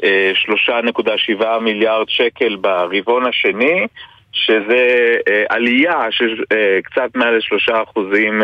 3.7 0.01 1.45
מיליארד 1.61 2.09
שקל 2.09 2.57
ברבעון 2.57 3.27
השני. 3.27 3.87
שזה 4.37 5.17
עלייה 5.49 6.01
של 6.11 6.45
קצת 6.85 7.11
מעל 7.15 7.37
לשלושה 7.37 7.83
אחוזים 7.83 8.43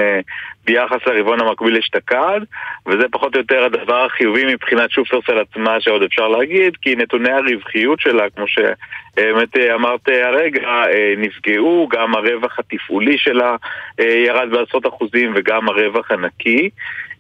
ביחס 0.65 1.07
לרבעון 1.07 1.41
המקביל 1.41 1.77
אשתקד, 1.77 2.41
וזה 2.87 3.05
פחות 3.11 3.35
או 3.35 3.41
יותר 3.41 3.65
הדבר 3.65 4.05
החיובי 4.05 4.45
מבחינת 4.55 4.91
שופרסל 4.91 5.39
עצמה 5.39 5.81
שעוד 5.81 6.03
אפשר 6.03 6.29
להגיד, 6.29 6.77
כי 6.83 6.97
נתוני 6.97 7.31
הרווחיות 7.31 8.01
שלה, 8.01 8.31
כמו 8.31 8.45
שבאמת 8.47 9.57
אה, 9.57 9.75
אמרת 9.75 10.09
הרגע, 10.09 10.69
אה, 10.69 11.15
נפגעו, 11.17 11.89
גם 11.93 12.15
הרווח 12.15 12.59
התפעולי 12.59 13.19
שלה 13.19 13.57
אה, 14.01 14.05
ירד 14.05 14.51
בעשרות 14.51 14.87
אחוזים 14.87 15.33
וגם 15.37 15.69
הרווח 15.69 16.11
הנקי. 16.11 16.71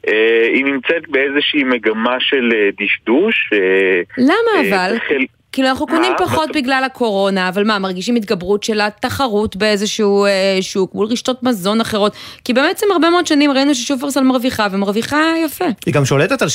אה, 0.08 0.46
היא 0.54 0.64
נמצאת 0.64 1.08
באיזושהי 1.08 1.64
מגמה 1.64 2.16
של 2.20 2.50
אה, 2.54 2.68
דשדוש. 2.80 3.50
אה, 3.52 4.00
למה 4.18 4.68
אבל? 4.68 4.98
חל... 4.98 5.24
כאילו 5.52 5.68
אנחנו 5.68 5.86
קונים 5.86 6.12
פחות 6.18 6.50
בגלל 6.54 6.82
הקורונה, 6.86 7.48
אבל 7.48 7.64
מה, 7.64 7.78
מרגישים 7.78 8.16
התגברות 8.16 8.62
של 8.62 8.80
התחרות 8.80 9.56
באיזשהו 9.56 10.24
אה, 10.24 10.58
שוק 10.60 10.94
מול 10.94 11.06
רשתות 11.06 11.42
מזון 11.42 11.80
אחרות? 11.80 12.12
כי 12.44 12.52
בעצם 12.52 12.86
הרבה 12.92 13.10
מאוד 13.10 13.26
שנים 13.26 13.50
ראינו 13.50 13.74
ששופרסל 13.74 14.20
מרוויחה, 14.20 14.66
ומרוויחה 14.72 15.16
יפה. 15.44 15.64
היא 15.86 15.94
גם 15.94 16.04
שולטת 16.04 16.42
על 16.42 16.48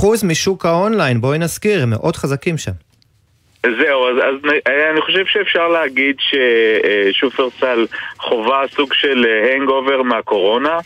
70% 0.00 0.26
משוק 0.26 0.66
האונליין, 0.66 1.20
בואי 1.20 1.38
נזכיר, 1.38 1.82
הם 1.82 1.90
מאוד 1.90 2.16
חזקים 2.16 2.58
שם. 2.58 2.72
זהו, 3.66 4.08
אז, 4.08 4.16
אז 4.18 4.50
אני 4.92 5.00
חושב 5.00 5.24
שאפשר 5.26 5.68
להגיד 5.68 6.16
ששופרסל 7.12 7.86
חווה 8.18 8.62
סוג 8.74 8.94
של 8.94 9.24
hangover 9.54 10.02
מהקורונה. 10.02 10.78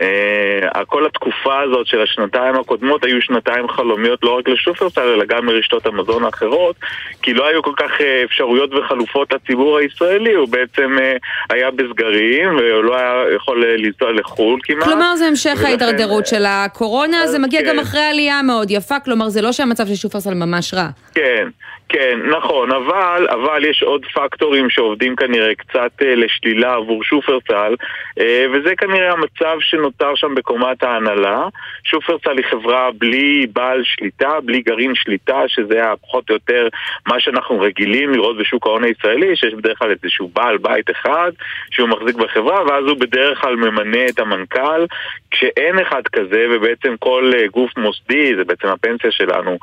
אה, 0.00 0.84
כל 0.86 1.06
התקופה 1.06 1.60
הזאת 1.60 1.86
של 1.86 2.02
השנתיים 2.02 2.54
הקודמות 2.54 3.04
היו 3.04 3.22
שנתיים 3.22 3.68
חלומיות 3.68 4.20
לא 4.22 4.38
רק 4.38 4.48
לשופרסל 4.48 5.00
אלא 5.00 5.24
גם 5.24 5.48
לרשתות 5.48 5.86
המזון 5.86 6.24
האחרות 6.24 6.76
כי 7.22 7.34
לא 7.34 7.46
היו 7.46 7.62
כל 7.62 7.72
כך 7.76 7.90
uh, 7.98 8.02
אפשרויות 8.24 8.70
וחלופות 8.74 9.32
לציבור 9.32 9.78
הישראלי 9.78 10.34
הוא 10.34 10.48
בעצם 10.48 10.96
uh, 10.98 11.54
היה 11.54 11.70
בסגרים 11.70 12.56
והוא 12.56 12.84
לא 12.84 12.96
היה 12.96 13.34
יכול 13.36 13.64
לנסוע 13.78 14.12
לחו"ל 14.12 14.60
כמעט 14.62 14.84
כלומר 14.84 15.16
זה 15.16 15.26
המשך 15.26 15.50
ולכן... 15.50 15.64
ההידרדרות 15.66 16.26
של 16.26 16.44
הקורונה 16.46 17.26
זה 17.26 17.38
מגיע 17.38 17.60
כן. 17.60 17.68
גם 17.68 17.78
אחרי 17.78 18.04
עלייה 18.04 18.42
מאוד 18.42 18.70
יפה 18.70 19.00
כלומר 19.00 19.28
זה 19.28 19.42
לא 19.42 19.52
שהמצב 19.52 19.86
של 19.86 19.94
שופרסל 19.94 20.34
ממש 20.34 20.74
רע 20.74 20.88
כן 21.14 21.48
כן, 21.92 22.18
נכון, 22.36 22.72
אבל, 22.72 23.26
אבל 23.30 23.64
יש 23.64 23.82
עוד 23.82 24.06
פקטורים 24.14 24.70
שעובדים 24.70 25.16
כנראה 25.16 25.54
קצת 25.54 25.92
אה, 26.02 26.14
לשלילה 26.14 26.74
עבור 26.74 27.04
שופרסל 27.04 27.74
אה, 28.20 28.44
וזה 28.52 28.76
כנראה 28.76 29.12
המצב 29.12 29.56
שנותר 29.60 30.14
שם 30.14 30.34
בקומת 30.34 30.82
ההנהלה. 30.82 31.48
שופרסל 31.84 32.36
היא 32.36 32.46
חברה 32.50 32.90
בלי 32.98 33.46
בעל 33.52 33.80
שליטה, 33.84 34.40
בלי 34.44 34.60
גרעין 34.60 34.94
שליטה, 34.94 35.42
שזה 35.46 35.74
היה 35.74 35.96
פחות 35.96 36.30
או 36.30 36.34
יותר 36.34 36.68
מה 37.06 37.20
שאנחנו 37.20 37.60
רגילים 37.60 38.12
לראות 38.12 38.38
בשוק 38.38 38.66
ההון 38.66 38.84
הישראלי, 38.84 39.36
שיש 39.36 39.54
בדרך 39.54 39.78
כלל 39.78 39.90
איזשהו 39.90 40.30
בעל 40.32 40.58
בית 40.58 40.90
אחד 40.90 41.32
שהוא 41.70 41.88
מחזיק 41.88 42.16
בחברה 42.16 42.64
ואז 42.66 42.84
הוא 42.84 42.96
בדרך 42.96 43.40
כלל 43.40 43.56
ממנה 43.56 44.06
את 44.10 44.18
המנכ"ל. 44.18 44.86
כשאין 45.30 45.78
אחד 45.78 46.02
כזה 46.12 46.46
ובעצם 46.50 46.94
כל 46.98 47.30
אה, 47.34 47.46
גוף 47.46 47.70
מוסדי, 47.76 48.36
זה 48.36 48.44
בעצם 48.44 48.68
הפנסיה 48.68 49.10
שלנו, 49.10 49.58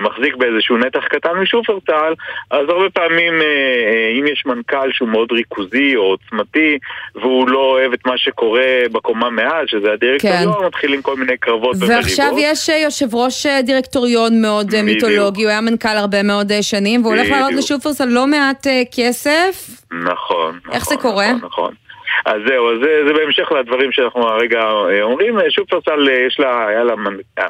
מחזיק 0.00 0.36
באיזשהו 0.36 0.76
נתח 0.76 1.04
קטן 1.08 1.32
משופרסל 1.42 1.73
צה"ל, 1.86 2.14
אז 2.50 2.68
הרבה 2.68 2.90
פעמים 2.90 3.34
אה, 3.34 3.46
אה, 3.46 4.18
אם 4.18 4.26
יש 4.26 4.42
מנכ"ל 4.46 4.92
שהוא 4.92 5.08
מאוד 5.08 5.32
ריכוזי 5.32 5.96
או 5.96 6.02
עוצמתי 6.02 6.78
והוא 7.14 7.48
לא 7.48 7.58
אוהב 7.58 7.92
את 7.92 8.06
מה 8.06 8.18
שקורה 8.18 8.66
בקומה 8.92 9.30
מעל, 9.30 9.66
שזה 9.66 9.92
הדירקטוריון, 9.92 10.60
כן. 10.60 10.66
מתחילים 10.66 11.02
כל 11.02 11.16
מיני 11.16 11.36
קרבות 11.36 11.76
ומריבות. 11.76 11.96
ועכשיו 11.96 12.32
יש 12.38 12.70
אה, 12.70 12.78
יושב 12.78 13.14
ראש 13.14 13.46
דירקטוריון 13.46 14.42
מאוד 14.42 14.66
בדיוק. 14.66 14.84
מיתולוגי, 14.84 15.42
הוא 15.42 15.50
היה 15.50 15.60
מנכ"ל 15.60 15.96
הרבה 15.96 16.22
מאוד 16.22 16.52
שנים, 16.60 17.02
והוא 17.02 17.14
הולך 17.14 17.30
לעלות 17.30 17.52
לשופרסל 17.52 18.04
לא 18.04 18.26
מעט 18.26 18.66
כסף. 18.96 19.70
נכון. 19.92 20.58
איך 20.72 20.82
נכון, 20.82 20.96
זה 20.96 21.02
קורה? 21.02 21.32
נכון, 21.32 21.46
נכון. 21.46 21.83
אז 22.24 22.42
זהו, 22.46 22.72
אז 22.72 22.78
זה, 22.82 23.02
זה 23.06 23.12
בהמשך 23.12 23.52
לדברים 23.52 23.92
שאנחנו 23.92 24.28
הרגע 24.28 24.62
אה, 24.62 25.02
אומרים. 25.02 25.40
אה, 25.40 25.50
שופרסל, 25.50 26.08
אה, 26.08 26.26
יש 26.26 26.40
לה, 26.40 26.66
היה 26.66 26.84
לה 26.84 26.94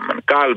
מנכ"ל 0.08 0.54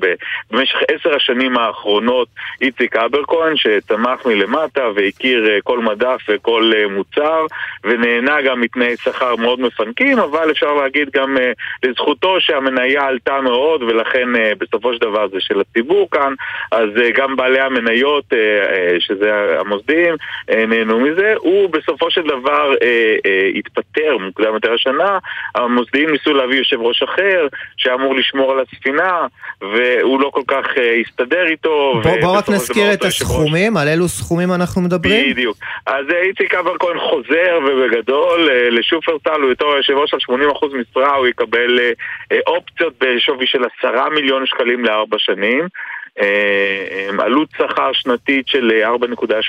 במשך 0.51 0.77
עשר 0.91 1.15
השנים 1.15 1.57
האחרונות, 1.57 2.27
איציק 2.61 2.95
אברקוהן, 2.95 3.53
שצמח 3.55 4.25
מלמטה 4.25 4.87
והכיר 4.95 5.59
כל 5.63 5.79
מדף 5.79 6.21
וכל 6.29 6.71
מוצר, 6.89 7.45
ונהנה 7.83 8.41
גם 8.41 8.61
מתנאי 8.61 8.97
שכר 8.97 9.35
מאוד 9.35 9.59
מפנקים, 9.59 10.19
אבל 10.19 10.51
אפשר 10.51 10.73
להגיד 10.73 11.09
גם 11.13 11.37
לזכותו 11.83 12.41
שהמניה 12.41 13.07
עלתה 13.07 13.41
מאוד, 13.41 13.83
ולכן 13.83 14.29
בסופו 14.57 14.93
של 14.93 14.99
דבר 14.99 15.27
זה 15.27 15.37
של 15.39 15.61
הציבור 15.61 16.09
כאן, 16.11 16.33
אז 16.71 16.89
גם 17.13 17.35
בעלי 17.35 17.59
המניות, 17.59 18.25
שזה 18.99 19.59
המוסדיים, 19.59 20.15
נהנו 20.67 20.99
מזה. 20.99 21.33
הוא 21.37 21.69
בסופו 21.69 22.11
של 22.11 22.21
דבר 22.21 22.73
התפתח 23.55 23.96
יותר, 23.97 24.17
מוקדם 24.17 24.53
יותר 24.53 24.73
השנה, 24.73 25.17
המוסדיים 25.55 26.09
ניסו 26.09 26.33
להביא 26.33 26.57
יושב 26.57 26.81
ראש 26.81 27.03
אחר 27.03 27.47
שאמור 27.77 28.15
לשמור 28.15 28.51
על 28.51 28.59
הספינה 28.59 29.27
והוא 29.61 30.21
לא 30.21 30.29
כל 30.29 30.41
כך 30.47 30.65
uh, 30.65 30.79
הסתדר 31.07 31.45
איתו. 31.45 31.99
בוא, 32.03 32.11
בוא 32.21 32.37
רק 32.37 32.49
נזכיר 32.49 32.93
את 32.93 33.03
הסכומים, 33.03 33.77
על 33.77 33.87
אילו 33.87 34.07
סכומים 34.07 34.53
אנחנו 34.53 34.81
מדברים? 34.81 35.31
בדיוק. 35.31 35.57
אז 35.85 36.05
uh, 36.09 36.13
איציק 36.13 36.53
אברקוהן 36.53 36.99
חוזר 36.99 37.59
ובגדול 37.67 38.49
uh, 38.49 38.73
לשופרסל, 38.73 39.41
הוא 39.41 39.49
יותר 39.49 39.65
יושב 39.65 39.93
ראש 39.93 40.13
על 40.13 40.19
80% 40.19 40.65
משרה, 40.77 41.15
הוא 41.15 41.27
יקבל 41.27 41.79
אופציות 42.47 42.93
בשווי 42.99 43.47
של 43.47 43.61
10 43.79 44.09
מיליון 44.09 44.45
שקלים 44.45 44.85
לארבע 44.85 45.17
שנים. 45.19 45.67
עלות 47.19 47.49
שכר 47.57 47.93
שנתית 47.93 48.47
של 48.47 48.71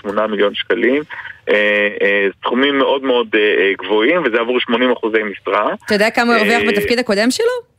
4.8 0.06 0.26
מיליון 0.26 0.54
שקלים. 0.54 1.02
אה, 1.48 1.88
אה, 2.02 2.26
סכומים 2.40 2.78
מאוד 2.78 3.02
מאוד 3.02 3.26
אה, 3.34 3.72
גבוהים, 3.78 4.22
וזה 4.24 4.40
עבור 4.40 4.60
80 4.60 4.92
אחוזי 4.92 5.18
משרה. 5.22 5.74
אתה 5.86 5.94
יודע 5.94 6.10
כמה 6.10 6.34
הוא 6.34 6.34
הרוויח 6.34 6.62
בתפקיד 6.68 6.98
הקודם 6.98 7.30
שלו? 7.30 7.77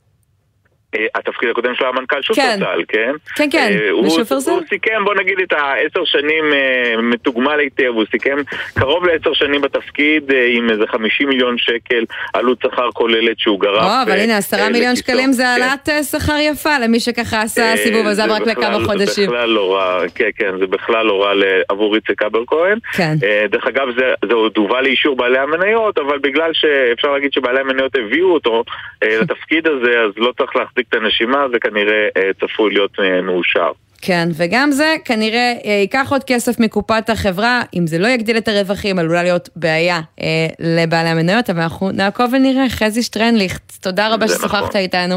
אה, 0.96 1.06
התפקיד 1.16 1.50
הקודם 1.50 1.76
שלו 1.76 1.86
היה 1.86 1.96
מנכ"ל 1.96 2.22
שופרסל, 2.22 2.84
כן? 2.88 3.12
כן, 3.36 3.50
כן, 3.52 3.72
אה, 3.72 4.04
בשופרסל? 4.06 4.52
הוא 4.52 4.62
סיכם, 4.70 5.06
בוא 5.06 5.16
נגיד 5.16 5.40
את 5.44 5.54
העשר 5.54 6.06
שנים 6.06 6.54
אה, 6.54 7.02
מתוגמל 7.02 7.60
היטב, 7.60 7.92
הוא 7.94 8.06
סיכם 8.12 8.38
קרוב 8.74 9.06
לעשר 9.06 9.34
שנים 9.34 9.62
בתפקיד 9.62 10.32
עם 10.56 10.70
איזה 10.70 10.84
חמישים 10.88 11.30
מיליון 11.30 11.58
שקל 11.58 12.04
עלות 12.34 12.58
שכר 12.64 12.92
כוללת 12.94 13.40
שהוא 13.40 13.60
גרף. 13.60 13.84
או, 13.84 14.04
אבל 14.12 14.20
הנה, 14.20 14.38
עשרה 14.38 14.70
מיליון 14.70 14.96
שקלים 14.96 15.32
זה 15.32 15.44
כן. 15.44 15.50
העלאת 15.50 15.90
שכר 16.12 16.38
יפה 16.40 16.80
למי 16.80 17.00
שככה 17.00 17.42
עשה 17.42 17.74
סיבוב 17.78 18.08
עזב 18.08 18.28
רק 18.30 18.48
לכמה 18.48 18.80
חודשים. 18.86 19.26
זה 19.26 19.32
בכלל 19.32 19.50
לא 19.50 19.76
רע, 19.76 20.08
כן, 20.16 20.30
כן, 20.38 20.58
זה 20.60 20.68
בכלל 20.68 21.06
לא 21.06 21.24
רע 21.24 21.32
עבור 21.70 21.96
איציק 21.96 22.24
אברקוהן. 22.24 22.78
כן. 22.94 23.14
דרך 23.50 23.68
אגב, 23.68 23.88
זה 24.28 24.34
עוד 24.34 24.58
הובא 24.58 24.82
לאישור 24.82 25.16
בעלי 25.16 25.40
המניות, 25.40 25.98
אבל 25.98 26.18
בגלל 26.18 26.52
שאפשר 26.54 27.12
להגיד 27.12 27.34
שבעלי 27.34 27.60
המניות 27.60 27.96
הביאו 27.96 28.34
אותו 28.34 28.64
לתפקיד 29.02 29.68
הזה, 29.68 30.00
אז 30.00 30.12
לא 30.18 30.34
צריך 30.38 30.56
להחזיק 30.56 30.79
את 30.80 30.94
הנשימה, 30.94 31.46
זה 31.52 31.60
כנראה 31.60 32.08
אה, 32.18 32.30
צפוי 32.40 32.74
להיות 32.74 32.92
אה, 33.00 33.22
מאושר. 33.22 33.72
כן, 34.02 34.30
וגם 34.34 34.72
זה 34.72 34.96
כנראה 35.06 35.54
אה, 35.66 35.72
ייקח 35.72 36.12
עוד 36.12 36.24
כסף 36.24 36.60
מקופת 36.60 37.10
החברה, 37.10 37.62
אם 37.74 37.88
זה 37.88 37.98
לא 37.98 38.08
יגדיל 38.08 38.38
את 38.38 38.48
הרווחים, 38.48 39.00
עלולה 39.00 39.24
להיות 39.24 39.50
בעיה 39.56 40.02
אה, 40.22 40.48
לבעלי 40.60 41.10
המניות, 41.10 41.50
אבל 41.50 41.62
אנחנו 41.62 41.92
נעקוב 41.92 42.34
ונראה. 42.34 42.70
חזי 42.70 43.04
שטרנליכט, 43.04 43.72
תודה 43.82 44.14
רבה 44.14 44.28
ששוחחת 44.28 44.64
נכון. 44.64 44.82
איתנו. 44.82 45.16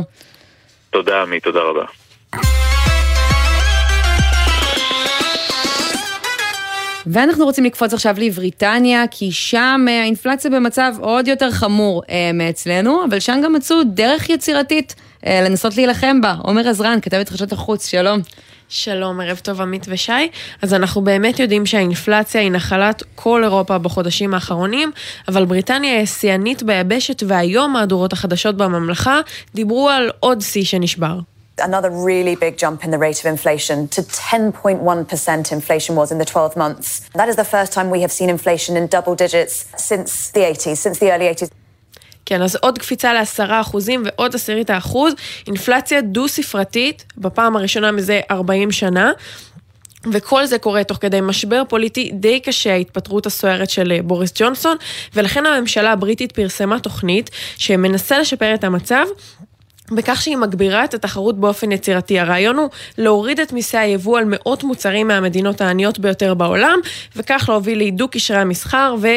תודה, 0.90 1.22
עמי, 1.22 1.40
תודה 1.40 1.60
רבה. 1.60 1.84
ואנחנו 7.06 7.44
רוצים 7.44 7.64
לקפוץ 7.64 7.94
עכשיו 7.94 8.14
לבריטניה, 8.18 9.04
כי 9.10 9.32
שם 9.32 9.86
האינפלציה 9.88 10.50
במצב 10.50 10.92
עוד 11.00 11.28
יותר 11.28 11.50
חמור 11.50 12.02
אה, 12.10 12.30
מאצלנו, 12.34 13.04
אבל 13.04 13.20
שם 13.20 13.40
גם 13.44 13.52
מצאו 13.52 13.76
דרך 13.84 14.30
יצירתית 14.30 14.94
לנסות 15.26 15.76
להילחם 15.76 16.20
בה. 16.20 16.34
עומר 16.42 16.68
עזרן, 16.68 16.98
כתבת 17.02 17.28
חדשות 17.28 17.52
החוץ, 17.52 17.86
שלום. 17.86 18.20
שלום, 18.68 19.20
ערב 19.20 19.38
טוב 19.38 19.60
עמית 19.60 19.86
ושי. 19.88 20.12
אז 20.62 20.74
אנחנו 20.74 21.00
באמת 21.00 21.38
יודעים 21.38 21.66
שהאינפלציה 21.66 22.40
היא 22.40 22.50
נחלת 22.50 23.02
כל 23.14 23.44
אירופה 23.44 23.78
בחודשים 23.78 24.34
האחרונים, 24.34 24.92
אבל 25.28 25.44
בריטניה 25.44 25.98
היא 25.98 26.06
שיאנית 26.06 26.62
ביבשת, 26.62 27.22
והיום 27.26 27.72
מהדורות 27.72 28.12
החדשות 28.12 28.56
בממלכה 28.56 29.20
דיברו 29.54 29.88
על 29.88 30.10
עוד 30.20 30.40
שיא 30.40 30.64
שנשבר. 30.64 31.18
another 31.62 31.90
really 31.90 32.34
big 32.34 32.56
jump 32.58 32.84
in 32.84 32.90
the 32.90 32.98
rate 32.98 33.18
of 33.20 33.26
inflation 33.26 33.86
to 33.88 34.02
10.1% 34.02 35.52
inflation 35.52 35.94
was 35.96 36.10
in 36.10 36.18
the 36.18 36.24
12 36.24 36.56
months. 36.56 37.08
That 37.14 37.28
is 37.28 37.36
the 37.36 37.44
first 37.44 37.72
time 37.72 37.90
we 37.90 38.00
have 38.00 38.10
seen 38.10 38.30
inflation 38.30 38.76
in 38.76 38.86
double 38.88 39.14
digits 39.14 39.66
since 39.76 40.30
the 40.30 40.40
80s, 40.40 40.78
since 40.78 40.98
the 40.98 41.12
early 41.12 41.26
80s. 41.26 41.50
כן, 42.32 42.42
אז 42.42 42.56
עוד 42.56 42.78
קפיצה 42.78 43.12
לעשרה 43.12 43.60
אחוזים 43.60 44.02
ועוד 44.04 44.34
עשירית 44.34 44.70
האחוז, 44.70 45.14
אינפלציה 45.46 46.00
דו-ספרתית, 46.00 47.04
בפעם 47.16 47.56
הראשונה 47.56 47.92
מזה 47.92 48.20
40 48.30 48.72
שנה. 48.72 49.12
וכל 50.12 50.46
זה 50.46 50.58
קורה 50.58 50.84
תוך 50.84 50.98
כדי 51.00 51.20
משבר 51.20 51.62
פוליטי 51.68 52.10
די 52.12 52.40
קשה, 52.40 52.72
ההתפטרות 52.72 53.26
הסוערת 53.26 53.70
של 53.70 53.92
בוריס 54.04 54.32
ג'ונסון, 54.34 54.76
ולכן 55.14 55.46
הממשלה 55.46 55.92
הבריטית 55.92 56.32
פרסמה 56.32 56.80
תוכנית 56.80 57.30
שמנסה 57.56 58.18
לשפר 58.18 58.54
את 58.54 58.64
המצב, 58.64 59.04
בכך 59.90 60.22
שהיא 60.22 60.36
מגבירה 60.36 60.84
את 60.84 60.94
התחרות 60.94 61.40
באופן 61.40 61.72
יצירתי. 61.72 62.20
הרעיון 62.20 62.56
הוא 62.56 62.68
להוריד 62.98 63.40
את 63.40 63.52
מיסי 63.52 63.78
היבוא 63.78 64.18
על 64.18 64.24
מאות 64.26 64.64
מוצרים 64.64 65.08
מהמדינות 65.08 65.60
העניות 65.60 65.98
ביותר 65.98 66.34
בעולם, 66.34 66.78
וכך 67.16 67.44
להוביל 67.48 67.78
להידוק 67.78 68.12
קשרי 68.12 68.38
המסחר 68.38 68.94
ו... 69.00 69.08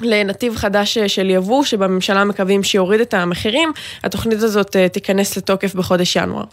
לנתיב 0.00 0.56
חדש 0.56 0.98
של 0.98 1.30
יבוא, 1.30 1.64
שבממשלה 1.64 2.24
מקווים 2.24 2.62
שיוריד 2.62 3.00
את 3.00 3.14
המחירים, 3.14 3.72
התוכנית 4.04 4.42
הזאת 4.42 4.76
אה, 4.76 4.88
תיכנס 4.88 5.36
לתוקף 5.36 5.74
בחודש 5.74 6.16
ינואר. 6.16 6.44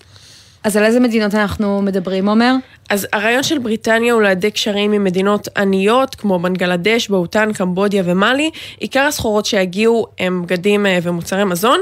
אז 0.64 0.78
על 0.78 0.84
איזה 0.84 1.00
מדינות 1.00 1.36
אנחנו 1.36 1.82
מדברים, 1.82 2.30
עומר? 2.30 2.54
אז 2.90 3.08
הרעיון 3.14 3.44
של 3.44 3.60
בריטניה 3.60 4.14
הוא 4.14 4.22
להדק 4.22 4.54
קשרים 4.54 4.92
עם 4.92 5.04
מדינות 5.04 5.48
עניות, 5.58 6.16
כמו 6.16 6.40
בנגלדש, 6.40 7.10
באותן, 7.10 7.54
קמבודיה 7.54 8.04
ומאלי. 8.06 8.52
עיקר 8.80 9.02
הסחורות 9.02 9.46
שיגיעו 9.46 10.08
הם 10.20 10.42
בגדים 10.46 10.86
אה, 10.86 11.00
ומוצרי 11.04 11.44
מזון. 11.44 11.80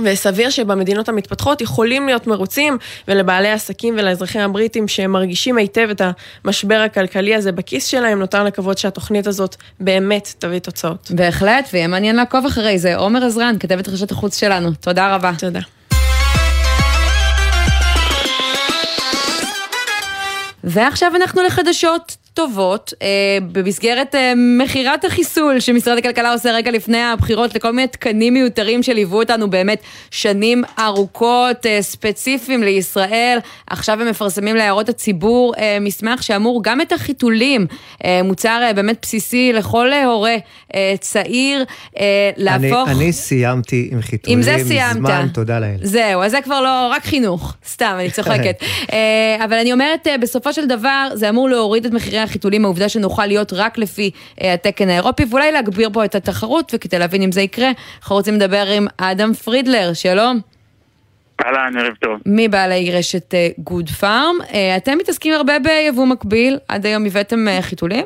וסביר 0.00 0.50
שבמדינות 0.50 1.08
המתפתחות 1.08 1.60
יכולים 1.60 2.06
להיות 2.06 2.26
מרוצים, 2.26 2.78
ולבעלי 3.08 3.48
העסקים 3.48 3.94
ולאזרחים 3.98 4.40
הבריטים 4.40 4.88
שמרגישים 4.88 5.58
היטב 5.58 5.88
את 5.90 6.02
המשבר 6.44 6.82
הכלכלי 6.86 7.34
הזה 7.34 7.52
בכיס 7.52 7.86
שלהם, 7.86 8.18
נותר 8.18 8.44
לקוות 8.44 8.78
שהתוכנית 8.78 9.26
הזאת 9.26 9.56
באמת 9.80 10.34
תביא 10.38 10.58
תוצאות. 10.58 11.10
בהחלט, 11.10 11.68
ויהיה 11.72 11.88
מעניין 11.88 12.16
לעקוב 12.16 12.46
אחרי 12.46 12.78
זה. 12.78 12.96
עומר 12.96 13.24
עזרן, 13.24 13.56
כתבת 13.60 13.88
רשת 13.88 14.10
החוץ 14.10 14.40
שלנו. 14.40 14.70
תודה 14.80 15.14
רבה. 15.14 15.32
תודה. 15.38 15.60
ועכשיו 20.64 21.16
אנחנו 21.16 21.42
לחדשות 21.42 22.16
טובות 22.34 22.92
אה, 23.02 23.08
במסגרת 23.52 24.14
אה, 24.14 24.32
מכירת 24.36 25.04
החיסול 25.04 25.60
שמשרד 25.60 25.98
הכלכלה 25.98 26.32
עושה 26.32 26.52
רגע 26.52 26.70
לפני 26.70 27.02
הבחירות 27.02 27.54
לכל 27.54 27.70
מיני 27.70 27.88
תקנים 27.88 28.34
מיותרים 28.34 28.82
שליוו 28.82 29.18
אותנו 29.18 29.50
באמת 29.50 29.82
שנים 30.10 30.64
ארוכות, 30.78 31.66
אה, 31.66 31.78
ספציפיים 31.82 32.62
לישראל. 32.62 33.38
עכשיו 33.66 34.00
הם 34.00 34.08
מפרסמים 34.08 34.56
להערות 34.56 34.88
הציבור 34.88 35.54
אה, 35.58 35.78
מסמך 35.80 36.22
שאמור 36.22 36.60
גם 36.64 36.80
את 36.80 36.92
החיתולים, 36.92 37.66
אה, 38.04 38.20
מוצר 38.24 38.60
אה, 38.62 38.72
באמת 38.72 38.98
בסיסי 39.02 39.52
לכל 39.52 39.92
אה, 39.92 40.04
הורה 40.04 40.36
אה, 40.74 40.94
צעיר, 41.00 41.64
אה, 42.00 42.30
להפוך... 42.36 42.88
אני, 42.88 43.04
אני 43.04 43.12
סיימתי 43.12 43.88
עם 43.92 44.02
חיתולים 44.02 44.38
עם 44.38 44.42
זה 44.42 44.56
סיימת. 44.68 44.96
מזמן, 44.96 45.28
תודה 45.32 45.58
לאל. 45.58 45.76
זהו, 45.82 46.22
אז 46.22 46.30
זה 46.30 46.40
כבר 46.44 46.60
לא, 46.60 46.88
רק 46.90 47.04
חינוך, 47.04 47.54
סתם, 47.68 47.96
אני 47.98 48.10
צוחקת. 48.10 48.56
אה, 48.92 49.44
אבל 49.44 49.56
אני 49.56 49.72
אומרת, 49.72 50.06
אה, 50.06 50.18
בסופו 50.18 50.52
של 50.52 50.66
דבר, 50.66 51.08
זה 51.14 51.28
אמור 51.28 51.48
להוריד 51.48 51.86
את 51.86 51.92
מחירי 51.92 52.23
החיתולים, 52.24 52.64
העובדה 52.64 52.88
שנוכל 52.88 53.26
להיות 53.26 53.52
רק 53.52 53.78
לפי 53.78 54.10
אה, 54.42 54.54
התקן 54.54 54.88
האירופי, 54.88 55.24
ואולי 55.30 55.52
להגביר 55.52 55.90
פה 55.92 56.04
את 56.04 56.14
התחרות, 56.14 56.72
וכדי 56.74 56.98
להבין 56.98 57.22
אם 57.22 57.32
זה 57.32 57.40
יקרה, 57.40 57.70
אנחנו 58.00 58.16
רוצים 58.16 58.34
לדבר 58.34 58.66
עם 58.76 58.86
אדם 58.96 59.32
פרידלר, 59.34 59.92
שלום. 59.94 60.40
אהלן, 61.44 61.76
ערב 61.78 61.94
טוב. 61.94 62.20
מבעלי 62.26 62.90
רשת 62.92 63.34
גוד 63.58 63.88
פארם. 63.88 64.34
אתם 64.76 64.98
מתעסקים 64.98 65.32
הרבה 65.32 65.52
ביבוא 65.58 66.06
מקביל, 66.06 66.58
עד 66.68 66.86
היום 66.86 67.06
הבאתם 67.06 67.48
אה, 67.48 67.62
חיתולים? 67.62 68.04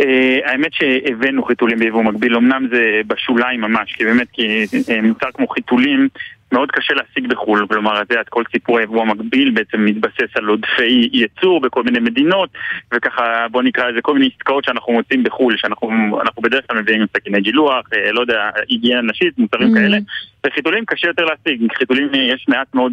אה, 0.00 0.38
האמת 0.44 0.72
שהבאנו 0.72 1.44
חיתולים 1.44 1.78
ביבוא 1.78 2.02
מקביל, 2.02 2.36
אמנם 2.36 2.66
זה 2.72 3.00
בשוליים 3.06 3.60
ממש, 3.60 3.92
כי 3.92 4.04
באמת, 4.04 4.26
כי 4.32 4.66
אה, 4.90 5.02
מוצר 5.02 5.26
כמו 5.34 5.48
חיתולים 5.48 6.08
מאוד 6.52 6.70
קשה 6.70 6.94
להשיג 6.94 7.26
בחו"ל, 7.26 7.66
כלומר, 7.66 8.02
את 8.02 8.10
יודעת, 8.10 8.28
כל 8.28 8.42
סיפור 8.52 8.78
היבוא 8.78 9.02
המקביל 9.02 9.50
בעצם 9.50 9.84
מתבסס 9.84 10.36
על 10.36 10.46
עודפי 10.46 11.10
ייצור 11.12 11.60
בכל 11.60 11.82
מיני 11.82 11.98
מדינות, 12.00 12.50
וככה, 12.94 13.46
בוא 13.50 13.62
נקרא 13.62 13.90
לזה 13.90 14.00
כל 14.02 14.14
מיני 14.14 14.30
עסקאות 14.36 14.64
שאנחנו 14.64 14.92
מוצאים 14.92 15.22
בחו"ל, 15.22 15.56
שאנחנו 15.56 16.12
בדרך 16.42 16.64
כלל 16.70 16.80
מביאים 16.80 17.06
סכיני 17.16 17.40
גילוח, 17.40 17.86
אה, 17.94 18.12
לא 18.12 18.20
יודע, 18.20 18.50
היגיינה 18.68 19.02
נשית, 19.02 19.38
מוצרים 19.38 19.68
mm. 19.68 19.78
כאלה, 19.78 19.98
וחיתולים 20.46 20.84
קשה 20.84 21.08
יותר 21.08 21.24
להשיג, 21.24 21.72
חיתולים 21.78 22.08
יש 22.14 22.46
מעט 22.48 22.74
מאוד 22.74 22.92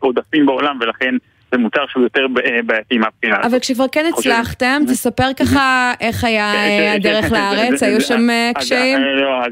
עודפים 0.00 0.46
בעולם, 0.46 0.78
ולכן 0.80 1.14
זה 1.50 1.58
מוצר 1.58 1.84
שהוא 1.88 2.02
יותר 2.02 2.26
אה, 2.46 2.62
בעייתי 2.62 2.98
מהבחינה 2.98 3.38
הזאת. 3.38 3.52
אבל 3.52 3.58
כשכבר 3.60 3.84
כן 3.92 4.06
הצלחתם, 4.12 4.82
תספר 4.86 5.32
ככה 5.36 5.92
איך 6.00 6.24
היה 6.24 6.52
הדרך 6.94 7.32
לארץ, 7.32 7.82
היו 7.82 8.00
שם 8.00 8.30
אה, 8.30 8.50
קשיים? 8.54 9.00
לא, 9.00 9.42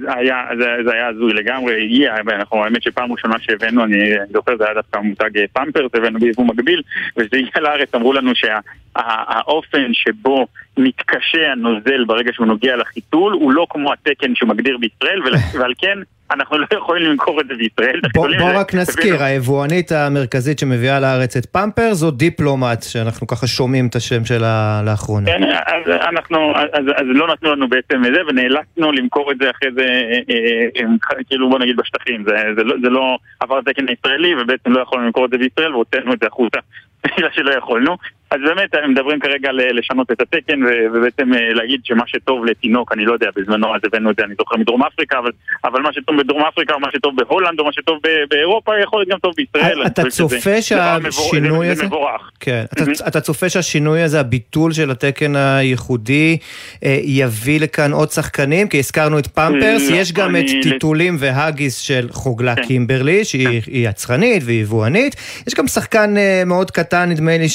זה 0.85 0.93
היה 0.93 1.07
הזוי 1.07 1.33
לגמרי, 1.33 1.85
הגיע, 1.85 2.15
אנחנו 2.31 2.65
האמת 2.65 2.83
שפעם 2.83 3.13
ראשונה 3.13 3.37
שהבאנו, 3.39 3.85
אני 3.85 4.11
זוכר, 4.33 4.57
זה 4.57 4.65
היה 4.65 4.75
דווקא 4.75 4.99
מותג 4.99 5.31
פמפרס, 5.53 5.91
הבאנו 5.95 6.19
ביבוא 6.19 6.45
מקביל, 6.45 6.83
וזה 7.17 7.37
הגיע 7.37 7.63
לארץ, 7.63 7.95
אמרו 7.95 8.13
לנו 8.13 8.33
שהאופן 8.35 9.91
שבו 9.93 10.47
מתקשה 10.77 11.53
הנוזל 11.53 12.05
ברגע 12.07 12.33
שהוא 12.33 12.47
נוגע 12.47 12.77
לחיתול, 12.77 13.33
הוא 13.33 13.53
לא 13.53 13.67
כמו 13.71 13.93
התקן 13.93 14.35
שמגדיר 14.35 14.79
בישראל, 14.79 15.23
ועל 15.55 15.73
כן... 15.79 15.99
אנחנו 16.31 16.59
לא 16.59 16.67
יכולים 16.73 17.11
למכור 17.11 17.41
את 17.41 17.47
זה 17.47 17.55
בישראל. 17.55 18.01
בוא, 18.15 18.29
בוא 18.39 18.61
רק 18.61 18.75
נזכיר, 18.75 19.23
היבואנית 19.23 19.93
המרכזית 19.93 20.59
שמביאה 20.59 21.01
לארץ 21.01 21.37
את 21.37 21.47
פמפר 21.47 21.95
זו 21.95 22.11
דיפלומט, 22.11 22.83
שאנחנו 22.83 23.27
ככה 23.27 23.47
שומעים 23.47 23.87
את 23.87 23.97
השם 23.97 24.25
שלה 24.25 24.83
לאחרונה. 24.85 25.27
כן, 25.27 25.43
אז 25.43 26.09
אנחנו, 26.09 26.53
אז, 26.57 26.85
אז 26.97 27.07
לא 27.07 27.33
נתנו 27.33 27.53
לנו 27.53 27.69
בעצם 27.69 28.05
את 28.05 28.15
זה, 28.15 28.21
ונאלצנו 28.29 28.93
למכור 28.93 29.33
את 29.33 29.37
זה 29.41 29.51
אחרי 29.51 29.69
זה, 29.75 29.83
אה, 29.83 30.21
אה, 30.31 30.85
אה, 30.85 31.25
כאילו 31.29 31.51
בוא 31.51 31.59
נגיד 31.59 31.77
בשטחים, 31.77 32.25
זה, 32.27 32.35
זה, 32.57 32.65
לא, 32.65 32.75
זה 32.83 32.91
לא 32.91 33.19
עבר 33.41 33.61
תקן 33.61 33.89
הישראלי, 33.89 34.35
ובעצם 34.43 34.73
לא 34.73 34.81
יכולנו 34.81 35.07
למכור 35.07 35.25
את 35.25 35.31
זה 35.31 35.39
בישראל, 35.39 35.75
והוצאנו 35.75 36.13
את 36.13 36.19
זה 36.21 36.27
החוצה, 36.27 36.59
בגלל 37.05 37.29
שלא 37.33 37.55
יכולנו. 37.55 37.97
אז 38.31 38.41
באמת, 38.45 38.75
הם 38.75 38.91
מדברים 38.91 39.21
כרגע 39.21 39.51
לשנות 39.53 40.13
את 40.13 40.21
התקן 40.21 40.61
ובעצם 40.95 41.35
אה, 41.35 41.55
להגיד 41.55 41.81
שמה 41.85 42.03
שטוב 42.07 42.45
לתינוק, 42.45 42.93
אני 42.93 43.05
לא 43.05 43.13
יודע, 43.13 43.27
בזמנו 43.37 43.75
אז 43.75 43.81
הבאנו 43.85 44.11
את 44.11 44.17
זה, 44.17 44.25
אני 44.25 44.35
זוכר 44.39 44.57
מדרום 44.57 44.83
אפריקה, 44.83 45.19
אבל, 45.19 45.31
אבל 45.65 45.81
מה 45.81 45.93
שטוב 45.93 46.17
בדרום 46.21 46.43
אפריקה 46.43 46.75
או 46.75 46.81
מה 46.81 46.89
שטוב 46.93 47.17
בהולנד 47.17 47.59
או 47.59 47.65
מה 47.65 47.73
שטוב 47.73 47.99
באירופה 48.31 48.73
יכול 48.83 48.99
להיות 48.99 49.09
גם 49.09 49.19
טוב 49.19 49.33
בישראל. 49.37 49.87
אתה 49.87 50.03
צופה 50.11 50.63
שהשינוי 50.63 51.69
הזה... 51.69 51.81
זה 51.81 51.87
מבורך. 51.87 52.31
כן, 52.41 52.65
אתה 53.09 53.21
צופה 53.21 53.49
שהשינוי 53.49 54.03
הזה, 54.03 54.21
הביטול 54.21 54.73
של 54.73 54.91
התקן 54.91 55.37
הייחודי, 55.37 56.39
אה, 56.85 56.99
יביא 57.03 57.61
לכאן 57.61 57.93
עוד 57.93 58.11
שחקנים? 58.11 58.69
כי 58.69 58.79
הזכרנו 58.79 59.19
את 59.19 59.27
פמפרס, 59.27 59.91
יש 59.91 60.13
גם 60.13 60.37
את 60.37 60.45
טיטולים 60.63 61.17
והאגיס 61.19 61.79
של 61.79 62.09
חוגלה 62.11 62.57
כן. 62.57 62.63
קימברלי, 62.63 63.25
שהיא 63.25 63.61
כן. 63.63 63.71
יצרנית 63.75 64.43
והיא 64.47 64.61
יבואנית. 64.61 65.17
יש 65.47 65.55
גם 65.55 65.67
שחקן 65.67 66.17
אה, 66.17 66.43
מאוד 66.47 66.71
קטן, 66.71 67.09
נדמה 67.09 67.39
לי, 67.39 67.49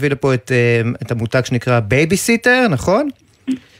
מביא 0.00 0.10
לפה 0.10 0.34
את, 0.34 0.52
אה, 0.52 0.90
את 1.02 1.10
המותג 1.10 1.44
שנקרא 1.44 1.80
בייביסיטר, 1.80 2.66
נכון? 2.70 3.08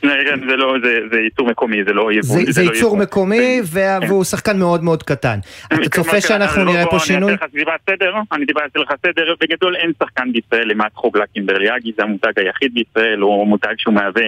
כן, 0.01 0.47
זה 0.49 0.55
לא, 0.55 0.75
זה, 0.83 0.99
זה 1.11 1.19
ייצור 1.19 1.47
מקומי, 1.47 1.83
זה 1.83 1.93
לא 1.93 2.11
יבוא. 2.13 2.35
זה, 2.35 2.51
זה, 2.51 2.63
לא 2.63 2.71
ייצור 2.71 2.97
מקומי, 2.97 3.61
כן. 3.73 3.99
והוא 4.07 4.23
שחקן 4.23 4.59
מאוד 4.59 4.83
מאוד 4.83 5.03
קטן. 5.03 5.39
אתה 5.67 5.89
צופה 5.89 6.21
שאנחנו 6.21 6.63
נראה 6.63 6.85
פה 6.85 6.99
שינוי? 6.99 7.31
אני 7.31 7.63
סדר, 7.89 8.13
אני 8.31 8.45
דיברתי 8.45 8.79
לך 8.79 8.93
סדר, 9.05 9.33
בגדול 9.41 9.75
אין 9.75 9.91
שחקן 10.03 10.31
בישראל 10.33 10.67
למעט 10.67 10.91
חוגלה 10.95 11.25
קימברלי 11.25 11.75
האגיס, 11.75 11.91
זה 11.97 12.03
המותג 12.03 12.31
היחיד 12.39 12.73
בישראל, 12.73 13.19
הוא 13.19 13.47
מותג 13.47 13.73
שהוא 13.77 13.93
מהווה. 13.93 14.23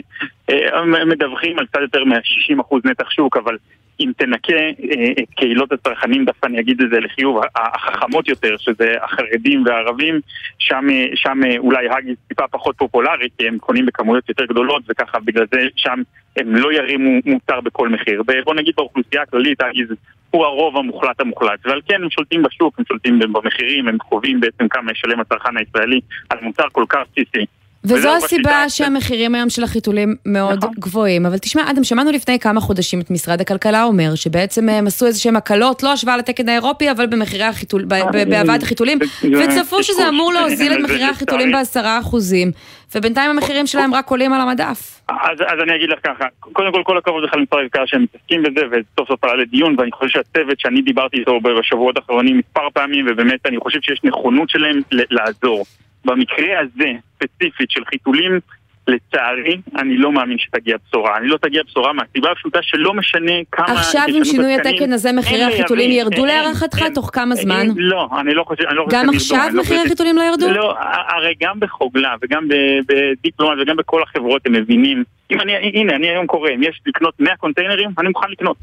אה, 0.50 1.06
מדווחים 1.06 1.60
על 1.60 1.66
קצת 1.66 1.80
יותר 1.82 2.04
מ-60% 2.04 2.76
נתח 2.84 3.10
שוק, 3.10 3.38
אבל 3.38 3.58
אם 4.00 4.12
תנקה 4.18 4.54
אה, 4.54 5.12
את 5.20 5.30
קהילות 5.36 5.72
הצרכנים, 5.72 6.26
דווקא 6.26 6.48
אני 6.48 6.60
אגיד 6.60 6.82
את 6.82 6.90
זה 6.90 7.00
לחיוב, 7.00 7.42
החכמות 7.56 8.28
יותר, 8.28 8.56
שזה 8.58 8.96
החרדים 9.02 9.64
והערבים, 9.66 10.20
שם, 10.60 10.88
שם 11.16 11.40
אולי 11.58 11.90
האגיס 11.90 12.18
טיפה 12.28 12.48
פחות 12.52 12.78
פופולרי, 12.78 13.28
כי 13.38 13.48
הם 13.48 13.58
קונים 13.58 13.86
בכמויות 13.86 14.30
יותר 14.30 14.46
גדולות, 14.46 14.84
וככה 14.90 15.20
בגלל 15.20 15.46
זה 15.52 15.60
שם 15.76 16.02
הם 16.38 16.56
לא 16.56 16.74
ירימו 16.74 17.20
מוצר 17.26 17.62
בכל 17.62 17.90
מחיר. 17.90 18.24
בוא 18.46 18.54
נגיד 18.54 18.74
באוכלוסייה 18.78 19.22
הכללית, 19.22 19.62
האגיס 19.62 19.88
הוא 20.30 20.46
הרוב 20.46 20.78
המוחלט 20.78 21.20
המוחלט, 21.20 21.60
ועל 21.66 21.82
כן 21.88 22.04
הם 22.04 22.10
שולטים 22.10 22.44
בשוק, 22.44 22.80
הם 22.80 22.86
שולטים 22.88 23.20
במחירים, 23.20 23.88
הם 23.88 23.98
קובעים 23.98 24.40
בעצם 24.40 24.68
כמה 24.68 24.92
ישלם 24.92 25.20
הצרכן 25.20 25.58
הישראלי 25.58 26.00
על 26.30 26.38
מוצר 26.42 26.64
כל 26.72 26.86
כך 26.90 27.00
בסיסי. 27.12 27.46
וזו 27.86 28.16
הסיבה 28.16 28.70
שהמחירים 28.70 29.36
היום 29.36 29.50
של 29.50 29.64
החיתולים 29.64 30.16
מאוד 30.26 30.58
נכון. 30.58 30.72
גבוהים. 30.80 31.26
אבל 31.26 31.38
תשמע, 31.38 31.72
אדם, 31.72 31.84
שמענו 31.84 32.12
לפני 32.12 32.40
כמה 32.40 32.62
חודשים 32.62 33.02
את 33.02 33.12
משרד 33.12 33.42
הכלכלה 33.42 33.84
אומר 33.84 34.16
שבעצם 34.16 34.70
הם 34.70 34.88
עשו 34.88 35.06
איזה 35.06 35.20
שהם 35.20 35.36
הקלות, 35.36 35.84
לא 35.84 35.92
השוואה 35.92 36.18
לתקן 36.18 36.50
האירופי, 36.50 36.92
אבל 36.92 37.06
במחירי 37.06 37.44
החיתול, 37.44 37.86
בהבאת 38.30 38.64
החיתולים, 38.64 39.00
וצפו 39.24 39.84
שזה 39.84 40.10
אמור 40.10 40.34
להוזיל 40.34 40.74
את 40.74 40.80
מחירי 40.80 41.04
החיתולים 41.04 41.52
בעשרה 41.52 42.00
אחוזים, 42.00 42.52
ובינתיים 42.96 43.30
המחירים 43.30 43.68
שלהם 43.68 43.94
רק 43.94 44.10
עולים 44.10 44.34
על 44.34 44.42
המדף. 44.42 45.02
אז, 45.10 45.38
אז 45.48 45.60
אני 45.64 45.76
אגיד 45.76 45.90
לך 45.90 46.00
ככה, 46.04 46.26
קודם 46.40 46.72
כל 46.74 46.82
כל 46.86 46.98
הכבוד 46.98 47.24
לך 47.24 47.34
למשרד 47.36 47.60
הכלכלה 47.60 47.88
שהם 47.88 48.04
מתעסקים 48.04 48.44
בזה, 48.44 48.62
וסוף 48.72 49.08
סוף 49.08 49.24
עלה 49.24 49.36
לדיון, 49.36 49.76
ואני 49.78 49.92
חושב 49.92 50.10
שהצוות 50.10 50.60
שאני 50.60 50.82
דיברתי 50.82 51.18
איתו 51.18 51.40
בשבועות 51.42 51.98
האחרונים 51.98 52.38
מספר 52.38 52.70
פעמים, 52.74 53.06
ובאמת 53.10 53.46
אני 53.46 53.58
חושב 53.60 53.80
שיש 53.82 54.00
נכונות 54.04 54.50
שלהם 54.50 54.82
לעזור. 54.92 55.66
במקרה 56.06 56.60
הזה, 56.60 56.92
ספציפית 57.16 57.72
של 57.72 57.86
חיתולים, 57.86 58.40
לצערי, 58.88 59.62
אני 59.76 59.98
לא 59.98 60.12
מאמין 60.12 60.38
שתגיע 60.38 60.78
בשורה. 60.88 61.18
אני 61.18 61.28
לא 61.28 61.38
תגיע 61.38 61.64
בשורה 61.64 61.94
מהסיבה 61.94 62.32
הפשוטה 62.32 62.60
שלא 62.62 62.94
משנה 62.94 63.32
כמה... 63.52 63.66
עכשיו 63.66 64.04
עם 64.08 64.26
שינוי 64.26 64.54
התקן 64.54 64.94
הזה 64.94 65.12
מחירי 65.12 65.44
החיתולים 65.44 65.92
ירדו 65.92 66.26
להערכתך? 66.26 66.84
תוך 66.94 67.10
כמה 67.14 67.36
זמן? 67.36 67.68
לא, 67.76 68.08
אני 68.20 68.34
לא 68.34 68.44
חושב... 68.44 68.64
לא 68.64 68.86
גם 68.90 69.10
עכשיו 69.10 69.50
לא 69.54 69.62
מחירי 69.62 69.80
החיתולים 69.80 70.16
לא 70.18 70.22
ירדו? 70.22 70.50
לא, 70.52 70.76
הרי 71.08 71.34
גם 71.42 71.60
בחוגלה 71.60 72.16
וגם 72.22 72.48
בדיפלומט 72.88 73.58
וגם 73.62 73.78
בכל 73.78 74.04
החברות 74.04 74.42
הם 74.46 74.54
מבינים. 74.54 75.04
אם 75.32 75.42
אני, 75.42 75.54
הנה, 75.56 75.96
אני 75.96 76.10
היום 76.10 76.28
קורא, 76.28 76.50
אם 76.50 76.64
יש 76.64 76.82
לקנות 76.86 77.14
100 77.20 77.36
קונטיינרים, 77.36 77.90
אני 78.00 78.08
מוכן 78.08 78.30
לקנות. 78.32 78.58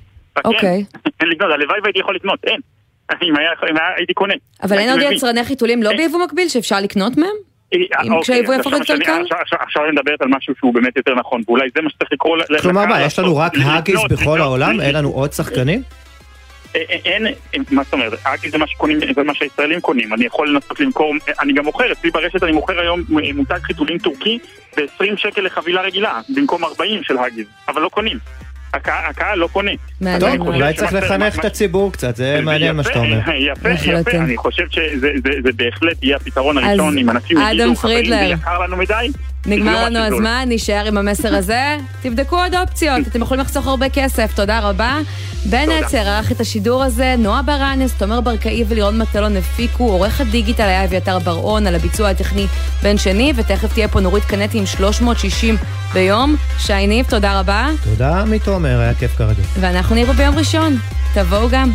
אוקיי. 0.45 0.84
אין 1.20 1.28
לקנות, 1.32 1.53
הלוואי 1.53 1.80
והייתי 1.82 1.99
יכול 1.99 2.14
לקנות, 2.14 2.45
אין. 2.45 2.61
אם 3.28 3.34
הייתי 3.96 4.14
קונה. 4.14 4.34
אבל 4.62 4.78
אין 4.78 4.90
עוד 4.90 5.12
יצרני 5.12 5.44
חיתולים 5.44 5.82
לא 5.82 5.90
ביבוא 5.96 6.24
מקביל 6.24 6.48
שאפשר 6.48 6.80
לקנות 6.80 7.16
מהם? 7.16 7.30
אה, 7.74 7.78
אם 8.04 8.22
כשהיבוא 8.22 8.54
יהפוך 8.54 8.72
יותר 8.72 8.98
קל? 8.98 9.22
עכשיו 9.61 9.84
אני 9.84 9.92
מדברת 9.92 10.22
על 10.22 10.28
משהו 10.28 10.54
שהוא 10.58 10.74
באמת 10.74 10.96
יותר 10.96 11.14
נכון, 11.14 11.42
ואולי 11.46 11.68
זה 11.74 11.82
מה 11.82 11.90
שצריך 11.90 12.12
לקרוא... 12.12 12.36
כלומר 12.62 12.86
מה, 12.86 13.02
יש 13.02 13.18
לנו 13.18 13.36
רק 13.36 13.52
האגיס 13.64 14.00
בכל 14.11 14.40
העולם? 14.40 14.80
אין 14.80 14.94
לנו 14.94 15.08
עוד 15.11 15.32
שחקנים? 15.32 15.82
אה, 16.76 16.80
אה, 16.90 16.96
אין, 17.04 17.26
מה 17.70 17.82
זאת 17.82 17.92
אומרת, 17.92 18.12
האגיס 18.24 18.52
זה 18.52 18.58
מה 18.58 18.66
שקונים, 18.66 18.98
זה 19.14 19.22
מה 19.22 19.34
שהישראלים 19.34 19.80
קונים, 19.80 20.14
אני 20.14 20.24
יכול 20.24 20.48
לנסות 20.48 20.80
למכור, 20.80 21.14
אני 21.40 21.52
גם 21.52 21.64
מוכר, 21.64 21.92
אצלי 21.92 22.11
ברשת 22.11 22.42
אני 22.42 22.52
מוכר 22.52 22.80
היום 22.80 23.02
מותג 23.34 23.58
חיתולים 23.62 23.98
טורקי 23.98 24.38
ב-20 24.76 25.16
שקל 25.16 25.40
לחבילה 25.40 25.82
רגילה, 25.82 26.20
במקום 26.28 26.64
40 26.64 27.02
של 27.02 27.18
האגיס, 27.18 27.46
אבל 27.68 27.82
לא 27.82 27.88
קונים. 27.88 28.18
הקהל 28.74 29.38
לא 29.38 29.48
קונה. 29.52 29.70
טוב, 30.20 30.40
אולי 30.40 30.74
צריך 30.74 30.92
לחנך 30.92 31.38
את 31.38 31.44
הציבור 31.44 31.92
קצת, 31.92 32.16
זה 32.16 32.40
מעניין 32.42 32.76
מה 32.76 32.82
שאתה 32.82 32.98
אומר. 32.98 33.20
יפה, 33.38 33.70
יפה, 33.70 34.10
אני 34.10 34.36
חושב 34.36 34.64
שזה 34.70 35.08
בהחלט 35.56 35.96
יהיה 36.02 36.16
הפתרון 36.16 36.58
הראשון, 36.58 36.98
אם 36.98 37.10
אנשים 37.10 37.38
יגידו, 37.38 37.76
חברים, 37.76 38.04
זה 38.08 38.14
יקר 38.14 38.58
לנו 38.58 38.76
מדי, 38.76 39.10
נגמר 39.47 39.88
לא 39.88 40.01
לנו. 40.01 40.16
הזמן, 40.16 40.45
נשאר 40.49 40.84
עם 40.86 40.97
המסר 40.97 41.34
הזה. 41.34 41.76
תבדקו 42.03 42.36
עוד 42.36 42.55
אופציות, 42.55 43.07
אתם 43.07 43.22
יכולים 43.22 43.41
לחסוך 43.41 43.66
הרבה 43.66 43.88
כסף, 43.88 44.32
תודה 44.34 44.61
רבה. 44.61 44.99
בן. 45.47 45.70
עצר 45.70 46.09
ערך 46.09 46.32
את 46.32 46.41
השידור 46.41 46.84
הזה, 46.84 47.14
נועה 47.18 47.43
ברנס, 47.43 47.95
תומר 47.95 48.20
ברקאי 48.20 48.64
ולירון 48.68 48.99
מטלון 48.99 49.36
הפיקו, 49.36 49.84
עורך 49.84 50.20
הדיגיטל 50.20 50.62
היה 50.62 50.84
אביתר 50.84 51.18
בר-און, 51.18 51.66
על 51.66 51.74
הביצוע 51.74 52.09
הטכני 52.09 52.47
בן 52.82 52.99
שני, 52.99 53.32
ותכף 53.36 53.72
תהיה 53.72 53.88
פה 53.88 54.01
נורית 54.01 54.24
קנטי 54.24 54.59
עם 54.59 54.66
360 54.66 55.57
ביום. 55.93 56.36
שי 56.59 56.86
ניב, 56.86 57.07
תודה 57.09 57.41
רבה, 57.41 57.68
תודה, 57.84 58.20
עמית 58.20 58.49
עומר, 58.49 58.80
היה 58.80 58.95
כיף 58.95 59.16
כרגיל. 59.16 59.45
ואנחנו 59.61 59.97
פה 60.07 60.12
ביום 60.12 60.38
ראשון. 60.38 60.76
תבואו 61.14 61.49
גם. 61.51 61.70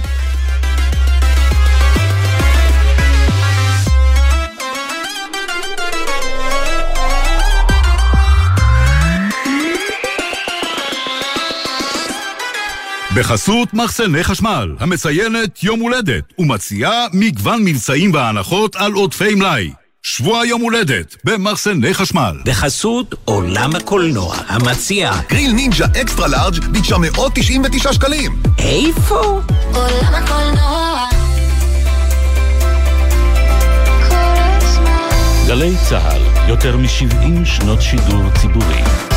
בחסות 13.15 13.73
מחסני 13.73 14.23
חשמל, 14.23 14.75
המציינת 14.79 15.63
יום 15.63 15.79
הולדת, 15.79 16.23
ומציעה 16.39 17.05
מגוון 17.13 17.63
מבצעים 17.63 18.13
והנחות 18.13 18.75
על 18.75 18.93
עודפי 18.93 19.35
מלאי. 19.35 19.71
שבוע 20.03 20.45
יום 20.45 20.61
הולדת 20.61 21.15
במחסני 21.23 21.93
חשמל. 21.93 22.37
בחסות 22.45 23.15
עולם 23.25 23.75
הקולנוע, 23.75 24.35
המציע 24.47 25.13
גריל 25.29 25.51
נינג'ה 25.51 25.85
אקסטרה 26.01 26.27
לארג' 26.27 26.59
ב-999 26.59 27.93
שקלים. 27.93 28.41
איפה? 28.59 29.41
עולם 29.73 30.13
הקולנוע 30.13 31.05
גלי 35.47 35.73
צה"ל, 35.89 36.49
יותר 36.49 36.77
מ-70 36.77 37.45
שנות 37.45 37.81
שידור 37.81 38.23
ציבורי. 38.41 39.14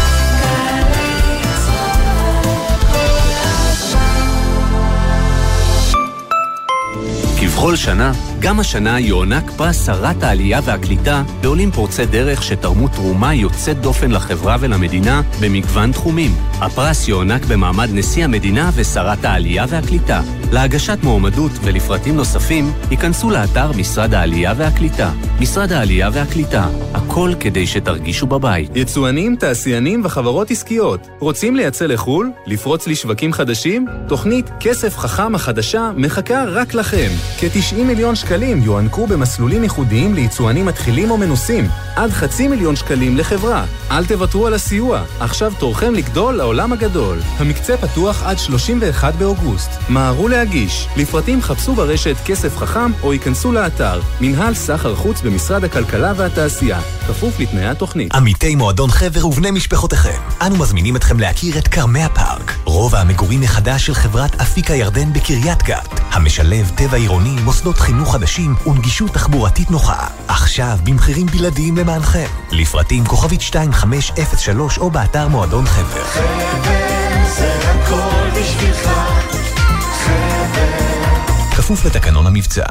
כבכל 7.48 7.76
שנה, 7.76 8.12
גם 8.40 8.60
השנה 8.60 9.00
יוענק 9.00 9.50
פרס 9.50 9.86
שרת 9.86 10.22
העלייה 10.22 10.60
והקליטה 10.64 11.22
לעולים 11.42 11.70
פורצי 11.70 12.06
דרך 12.06 12.42
שתרמו 12.42 12.88
תרומה 12.88 13.34
יוצאת 13.34 13.80
דופן 13.80 14.10
לחברה 14.10 14.56
ולמדינה 14.60 15.22
במגוון 15.40 15.92
תחומים. 15.92 16.30
הפרס 16.60 17.08
יוענק 17.08 17.44
במעמד 17.44 17.88
נשיא 17.92 18.24
המדינה 18.24 18.70
ושרת 18.74 19.24
העלייה 19.24 19.64
והקליטה. 19.68 20.22
להגשת 20.52 20.98
מועמדות 21.02 21.52
ולפרטים 21.62 22.16
נוספים, 22.16 22.72
ייכנסו 22.90 23.30
לאתר 23.30 23.72
משרד 23.72 24.14
העלייה 24.14 24.54
והקליטה. 24.56 25.10
משרד 25.40 25.72
העלייה 25.72 26.10
והקליטה, 26.12 26.68
הכל 26.94 27.32
כדי 27.40 27.66
שתרגישו 27.66 28.26
בבית. 28.26 28.70
יצואנים, 28.76 29.36
תעשיינים 29.36 30.00
וחברות 30.04 30.50
עסקיות. 30.50 31.08
רוצים 31.18 31.56
לייצא 31.56 31.86
לחו"ל? 31.86 32.30
לפרוץ 32.46 32.86
לשווקים 32.86 33.32
חדשים? 33.32 33.86
תוכנית 34.08 34.50
כסף 34.60 34.96
חכם 34.96 35.34
החדשה 35.34 35.90
מחכה 35.96 36.44
רק 36.44 36.74
לכם. 36.74 37.08
כ-90 37.38 37.76
מיליון 37.76 38.14
שקלים 38.14 38.27
יוענקו 38.36 39.06
במסלולים 39.06 39.62
ייחודיים 39.62 40.14
ליצואנים 40.14 40.66
מתחילים 40.66 41.10
או 41.10 41.18
מנוסים. 41.18 41.68
עד 41.96 42.10
חצי 42.10 42.48
מיליון 42.48 42.76
שקלים 42.76 43.16
לחברה. 43.16 43.64
אל 43.90 44.06
תוותרו 44.06 44.46
על 44.46 44.54
הסיוע, 44.54 45.02
עכשיו 45.20 45.52
תורכם 45.58 45.94
לגדול 45.94 46.34
לעולם 46.34 46.72
הגדול. 46.72 47.18
המקצה 47.38 47.76
פתוח 47.76 48.22
עד 48.22 48.38
31 48.38 49.14
באוגוסט. 49.14 49.70
מהרו 49.88 50.28
להגיש. 50.28 50.88
לפרטים 50.96 51.42
חפשו 51.42 51.74
ברשת 51.74 52.16
כסף 52.24 52.56
חכם 52.56 52.90
או 53.02 53.12
ייכנסו 53.12 53.52
לאתר. 53.52 54.00
מנהל 54.20 54.54
סחר 54.54 54.94
חוץ 54.94 55.20
במשרד 55.20 55.64
הכלכלה 55.64 56.12
והתעשייה. 56.16 56.80
כפוף 56.80 57.40
לתנאי 57.40 57.66
התוכנית. 57.66 58.14
עמיתי 58.14 58.54
מועדון 58.54 58.90
חבר 58.90 59.26
ובני 59.26 59.50
משפחותיכם, 59.50 60.20
אנו 60.46 60.56
מזמינים 60.56 60.96
אתכם 60.96 61.20
להכיר 61.20 61.58
את 61.58 61.68
כרמי 61.68 62.02
הפארק, 62.02 62.56
רובע 62.78 63.00
המגורים 63.00 63.40
מחדש 63.40 63.86
של 63.86 63.94
חברת 63.94 64.40
אפיק 64.40 64.70
הירדן 64.70 65.12
בקריית 65.12 65.62
גת, 65.62 66.00
המשלב 66.10 66.70
טבע 66.74 66.96
עירוני, 66.96 67.36
מוסדות 67.44 67.78
חינוך 67.78 68.12
חדשים 68.12 68.54
ונגישות 68.66 69.10
תחבורתית 69.10 69.70
נוחה. 69.70 70.06
עכשיו 70.28 70.78
במחירים 70.84 71.26
בלעדיים 71.26 71.76
למענכם. 71.76 72.26
לפרטים 72.50 73.04
כוכבית 73.04 73.40
2503 73.40 74.78
או 74.78 74.90
באתר 74.90 75.28
מועדון 75.28 75.66
חבר. 75.66 76.04
זה 77.28 77.54
הכל 77.70 78.40
בשבילך, 78.40 78.90
חבר. 80.04 81.56
כפוף 81.56 81.84
לתקנון 81.84 82.26
המבצע. 82.26 82.66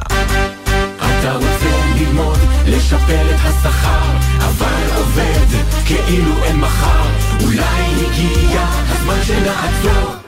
אתה 0.96 1.32
רוצה 1.32 1.94
ללמוד, 1.94 2.38
לשפר 2.66 3.34
את 3.34 3.40
השכר, 3.44 4.16
אבל 4.38 4.96
עובד 4.96 5.46
כאילו 5.86 6.44
אין 6.44 6.56
מחר. 6.56 7.27
אולי 7.42 8.06
הגיע 8.06 8.66
הזמן 8.88 9.22
שנעצור. 9.22 10.27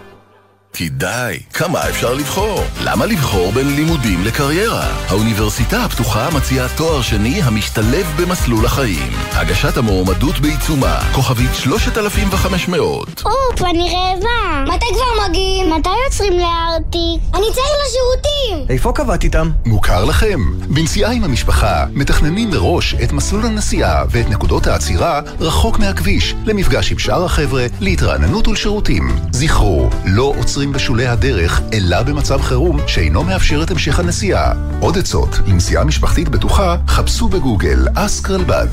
כי 0.73 0.89
די, 0.89 1.39
כמה 1.55 1.89
אפשר 1.89 2.15
לבחור? 2.15 2.65
למה 2.85 3.07
לבחור 3.07 3.53
בין 3.53 3.77
לימודים 3.77 4.25
לקריירה? 4.25 4.87
האוניברסיטה 5.09 5.85
הפתוחה 5.85 6.29
מציעה 6.37 6.69
תואר 6.77 7.03
שני 7.03 7.43
המשתלב 7.43 8.07
במסלול 8.21 8.67
החיים. 8.67 9.13
הגשת 9.33 9.77
המועמדות 9.77 10.39
בעיצומה, 10.41 11.01
כוכבית 11.13 11.51
3500. 11.55 13.23
אופ, 13.25 13.63
אני 13.71 13.95
רעבה. 13.95 14.75
מתי 14.75 14.87
כבר 14.93 15.29
מגיעים? 15.29 15.71
מתי 15.73 15.91
יוצרים 16.07 16.33
לארטיק? 16.39 17.23
אני 17.35 17.47
צריך 17.55 17.71
לשירותים! 17.87 18.67
איפה 18.69 18.93
קבעת 18.93 19.25
איתם? 19.25 19.51
מוכר 19.67 20.05
לכם. 20.05 20.41
בנסיעה 20.69 21.13
עם 21.13 21.25
המשפחה, 21.25 21.85
מתכננים 21.93 22.51
מראש 22.51 22.95
את 22.95 23.13
מסלול 23.13 23.47
הנסיעה 23.47 24.05
ואת 24.11 24.29
נקודות 24.29 24.67
העצירה 24.67 25.21
רחוק 25.41 25.79
מהכביש, 25.79 26.35
למפגש 26.45 26.93
עם 26.93 26.99
שאר 26.99 27.25
החבר'ה, 27.25 27.67
להתרעננות 27.81 28.49
ולשירותים. 28.49 29.17
זכרו, 29.33 29.91
לא 30.07 30.35
עוצרים 30.61 30.73
בשולי 30.73 31.07
הדרך, 31.07 31.61
אלא 31.73 32.03
במצב 32.03 32.43
חירום 32.43 32.81
שאינו 32.87 33.25
מאפשר 33.25 33.63
את 33.63 33.71
המשך 33.71 33.99
הנסיעה. 33.99 34.53
עוד 34.81 34.99
עצות 34.99 35.29
לנסיעה 35.47 35.85
משפחתית 35.85 36.29
בטוחה, 36.29 36.77
חפשו 36.87 37.29
בגוגל 37.29 37.87
אסק 37.95 38.31
רלב"ד. 38.31 38.67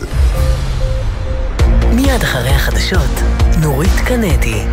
מיד 1.94 2.24
אחרי 2.24 2.50
החדשות, 2.50 3.22
נורית 3.62 4.00
קנדי. 4.06 4.64